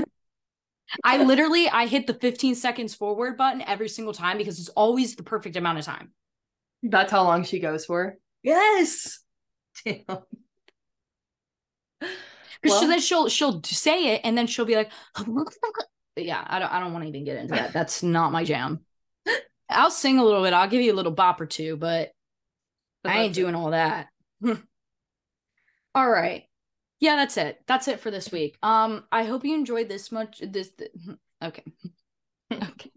I 1.03 1.23
literally 1.23 1.67
I 1.67 1.85
hit 1.87 2.07
the 2.07 2.13
15 2.13 2.55
seconds 2.55 2.95
forward 2.95 3.37
button 3.37 3.61
every 3.61 3.89
single 3.89 4.13
time 4.13 4.37
because 4.37 4.59
it's 4.59 4.69
always 4.69 5.15
the 5.15 5.23
perfect 5.23 5.55
amount 5.55 5.79
of 5.79 5.85
time. 5.85 6.11
That's 6.83 7.11
how 7.11 7.23
long 7.23 7.43
she 7.43 7.59
goes 7.59 7.85
for. 7.85 8.17
Yes. 8.43 9.19
Damn. 9.85 10.03
Because 12.61 12.81
Well- 12.81 12.87
then 12.87 12.99
she'll 12.99 13.27
she'll 13.29 13.61
say 13.63 14.15
it 14.15 14.21
and 14.23 14.37
then 14.37 14.47
she'll 14.47 14.65
be 14.65 14.75
like, 14.75 14.91
oh, 15.17 15.45
yeah, 16.15 16.43
I 16.47 16.59
don't 16.59 16.71
I 16.71 16.79
don't 16.79 16.93
want 16.93 17.03
to 17.03 17.09
even 17.09 17.23
get 17.23 17.37
into 17.37 17.53
that. 17.55 17.73
That's 17.73 18.01
not 18.03 18.31
my 18.31 18.43
jam. 18.43 18.81
I'll 19.69 19.91
sing 19.91 20.17
a 20.17 20.23
little 20.23 20.43
bit. 20.43 20.53
I'll 20.53 20.69
give 20.69 20.81
you 20.81 20.93
a 20.93 20.95
little 20.95 21.11
bop 21.11 21.41
or 21.41 21.45
two, 21.45 21.75
but 21.77 22.11
But 23.03 23.11
I 23.11 23.19
ain't 23.19 23.33
that's 23.33 23.37
it. 23.37 23.41
doing 23.41 23.55
all 23.55 23.71
that. 23.71 24.07
all 25.95 26.09
right. 26.09 26.46
Yeah, 26.99 27.15
that's 27.15 27.37
it. 27.37 27.61
That's 27.67 27.87
it 27.87 27.99
for 27.99 28.09
this 28.09 28.31
week. 28.31 28.57
Um, 28.63 29.03
I 29.11 29.23
hope 29.23 29.45
you 29.45 29.53
enjoyed 29.53 29.87
this 29.87 30.11
much. 30.11 30.41
This, 30.41 30.71
th- 30.71 30.91
okay. 31.43 31.63
okay. 32.53 32.91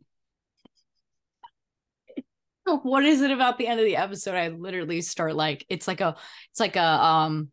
what 2.83 3.05
is 3.05 3.21
it 3.21 3.31
about 3.31 3.59
the 3.59 3.67
end 3.67 3.81
of 3.81 3.87
the 3.87 3.97
episode? 3.97 4.35
I 4.35 4.49
literally 4.49 5.03
start 5.03 5.35
like 5.37 5.67
it's 5.69 5.89
like 5.89 6.01
a 6.01 6.17
it's 6.51 6.61
like 6.61 6.77
a 6.77 6.83
um 6.83 7.51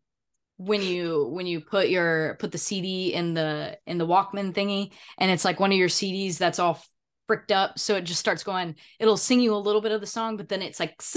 when 0.56 0.82
you 0.82 1.28
when 1.30 1.46
you 1.46 1.60
put 1.60 1.88
your 1.88 2.36
put 2.40 2.52
the 2.52 2.58
CD 2.58 3.12
in 3.12 3.34
the 3.34 3.78
in 3.86 3.98
the 3.98 4.06
Walkman 4.06 4.52
thingy 4.52 4.92
and 5.18 5.30
it's 5.30 5.44
like 5.44 5.60
one 5.60 5.70
of 5.70 5.78
your 5.78 5.88
CDs 5.88 6.38
that's 6.38 6.58
all 6.58 6.82
fricked 7.28 7.52
up 7.52 7.78
so 7.78 7.94
it 7.94 8.04
just 8.04 8.18
starts 8.18 8.42
going 8.42 8.74
it'll 8.98 9.16
sing 9.16 9.40
you 9.40 9.54
a 9.54 9.56
little 9.56 9.80
bit 9.80 9.92
of 9.92 10.00
the 10.00 10.06
song 10.06 10.36
but 10.36 10.48
then 10.48 10.62
it's 10.62 10.80
like 10.80 11.00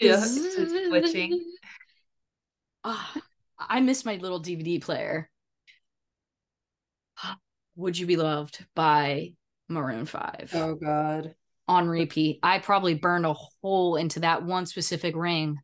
yeah 0.00 0.16
it's 0.16 0.38
glitching 0.88 1.32
oh, 2.84 3.14
I 3.58 3.80
miss 3.80 4.04
my 4.04 4.16
little 4.16 4.42
DVD 4.42 4.80
player 4.82 5.30
Would 7.76 7.98
You 7.98 8.06
Be 8.06 8.16
Loved 8.16 8.64
by 8.74 9.32
Maroon 9.68 10.06
5 10.06 10.52
oh 10.54 10.74
god 10.74 11.34
on 11.66 11.88
repeat 11.88 12.38
I 12.42 12.58
probably 12.58 12.94
burned 12.94 13.26
a 13.26 13.34
hole 13.34 13.96
into 13.96 14.20
that 14.20 14.42
one 14.42 14.66
specific 14.66 15.14
ring 15.14 15.58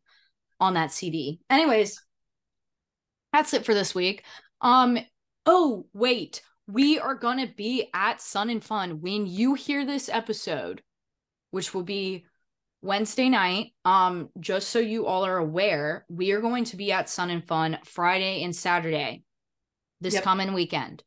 on 0.59 0.75
that 0.75 0.91
CD. 0.91 1.39
Anyways, 1.49 2.01
that's 3.33 3.53
it 3.53 3.65
for 3.65 3.73
this 3.73 3.93
week. 3.93 4.23
Um 4.61 4.97
oh, 5.45 5.85
wait. 5.93 6.41
We 6.67 6.99
are 6.99 7.13
going 7.13 7.45
to 7.45 7.53
be 7.53 7.89
at 7.93 8.21
Sun 8.21 8.49
and 8.49 8.63
Fun 8.63 9.01
when 9.01 9.27
you 9.27 9.53
hear 9.53 9.85
this 9.85 10.09
episode, 10.09 10.81
which 11.51 11.75
will 11.75 11.83
be 11.83 12.25
Wednesday 12.85 13.29
night. 13.29 13.73
Um 13.83 14.29
just 14.39 14.69
so 14.69 14.79
you 14.79 15.07
all 15.07 15.25
are 15.25 15.37
aware, 15.37 16.05
we 16.09 16.31
are 16.31 16.41
going 16.41 16.63
to 16.65 16.77
be 16.77 16.91
at 16.91 17.09
Sun 17.09 17.31
and 17.31 17.45
Fun 17.45 17.79
Friday 17.83 18.43
and 18.43 18.55
Saturday 18.55 19.23
this 20.01 20.13
yep. 20.13 20.23
coming 20.23 20.53
weekend. 20.53 21.03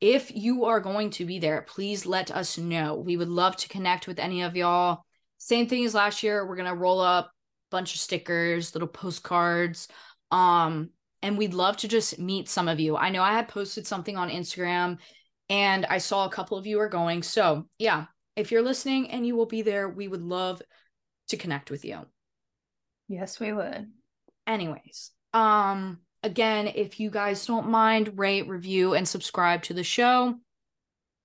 If 0.00 0.34
you 0.34 0.64
are 0.64 0.80
going 0.80 1.10
to 1.10 1.24
be 1.24 1.38
there, 1.38 1.62
please 1.62 2.06
let 2.06 2.30
us 2.30 2.58
know. 2.58 2.96
We 2.96 3.16
would 3.16 3.28
love 3.28 3.56
to 3.58 3.68
connect 3.68 4.08
with 4.08 4.18
any 4.18 4.42
of 4.42 4.56
y'all. 4.56 5.04
Same 5.38 5.68
thing 5.68 5.84
as 5.84 5.94
last 5.94 6.22
year. 6.24 6.44
We're 6.44 6.56
going 6.56 6.68
to 6.68 6.74
roll 6.74 7.00
up 7.00 7.26
a 7.26 7.30
bunch 7.70 7.94
of 7.94 8.00
stickers, 8.00 8.74
little 8.74 8.88
postcards. 8.88 9.86
Um, 10.32 10.90
and 11.22 11.38
we'd 11.38 11.54
love 11.54 11.76
to 11.78 11.88
just 11.88 12.18
meet 12.18 12.48
some 12.48 12.66
of 12.66 12.80
you. 12.80 12.96
I 12.96 13.10
know 13.10 13.22
I 13.22 13.32
had 13.32 13.46
posted 13.46 13.86
something 13.86 14.16
on 14.16 14.28
Instagram 14.28 14.98
and 15.48 15.86
I 15.86 15.98
saw 15.98 16.24
a 16.24 16.30
couple 16.30 16.58
of 16.58 16.66
you 16.66 16.80
are 16.80 16.88
going. 16.88 17.22
So, 17.22 17.68
yeah, 17.78 18.06
if 18.34 18.50
you're 18.50 18.62
listening 18.62 19.10
and 19.10 19.24
you 19.24 19.36
will 19.36 19.46
be 19.46 19.62
there, 19.62 19.88
we 19.88 20.08
would 20.08 20.22
love 20.22 20.60
to 21.28 21.36
connect 21.36 21.70
with 21.70 21.84
you. 21.84 22.00
Yes, 23.08 23.40
we 23.40 23.52
would. 23.52 23.90
Anyways, 24.46 25.10
um 25.32 25.98
again, 26.22 26.68
if 26.68 27.00
you 27.00 27.10
guys 27.10 27.46
don't 27.46 27.68
mind, 27.68 28.18
rate, 28.18 28.48
review 28.48 28.94
and 28.94 29.06
subscribe 29.06 29.62
to 29.64 29.74
the 29.74 29.84
show. 29.84 30.36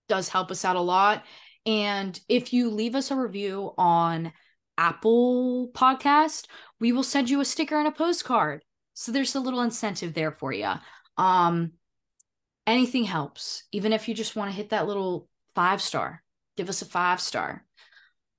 Does 0.10 0.30
help 0.30 0.52
us 0.52 0.66
out 0.66 0.76
a 0.76 0.82
lot. 0.82 1.24
And 1.66 2.20
if 2.30 2.54
you 2.54 2.70
leave 2.70 2.96
us 2.96 3.12
a 3.12 3.16
review 3.16 3.74
on 3.78 4.32
Apple 4.78 5.70
podcast, 5.74 6.48
we 6.80 6.92
will 6.92 7.04
send 7.04 7.30
you 7.30 7.42
a 7.42 7.46
sticker 7.46 7.78
and 7.78 7.88
a 7.88 7.92
postcard. 7.92 8.64
So 8.94 9.12
there's 9.12 9.36
a 9.36 9.40
little 9.40 9.62
incentive 9.62 10.14
there 10.14 10.32
for 10.32 10.52
you. 10.52 10.72
Um, 11.18 11.74
anything 12.66 13.04
helps, 13.04 13.64
even 13.72 13.94
if 13.94 14.08
you 14.08 14.14
just 14.14 14.36
want 14.36 14.50
to 14.50 14.56
hit 14.56 14.70
that 14.70 14.88
little 14.88 15.28
five 15.56 15.82
star, 15.82 16.24
give 16.56 16.70
us 16.70 16.82
a 16.82 16.86
five 16.86 17.20
star. 17.20 17.66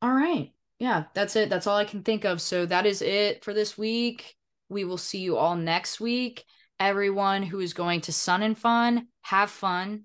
All 0.00 0.12
right. 0.12 0.52
Yeah, 0.78 1.04
that's 1.14 1.34
it. 1.36 1.50
That's 1.50 1.66
all 1.66 1.76
I 1.76 1.84
can 1.84 2.02
think 2.02 2.24
of. 2.24 2.40
So 2.40 2.66
that 2.66 2.86
is 2.86 3.02
it 3.02 3.44
for 3.44 3.52
this 3.52 3.76
week. 3.76 4.36
We 4.68 4.84
will 4.84 4.98
see 4.98 5.18
you 5.18 5.36
all 5.36 5.56
next 5.56 6.00
week. 6.00 6.44
Everyone 6.78 7.42
who 7.42 7.58
is 7.60 7.74
going 7.74 8.02
to 8.02 8.12
Sun 8.12 8.42
and 8.42 8.56
Fun, 8.56 9.08
have 9.22 9.50
fun, 9.50 10.04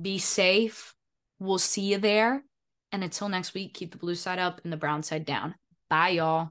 be 0.00 0.18
safe. 0.18 0.94
We'll 1.38 1.58
see 1.58 1.92
you 1.92 1.98
there. 1.98 2.44
And 2.92 3.02
until 3.02 3.30
next 3.30 3.54
week, 3.54 3.72
keep 3.72 3.92
the 3.92 3.98
blue 3.98 4.14
side 4.14 4.38
up 4.38 4.60
and 4.64 4.72
the 4.72 4.76
brown 4.76 5.02
side 5.02 5.24
down. 5.24 5.54
Bye, 5.88 6.10
y'all. 6.10 6.50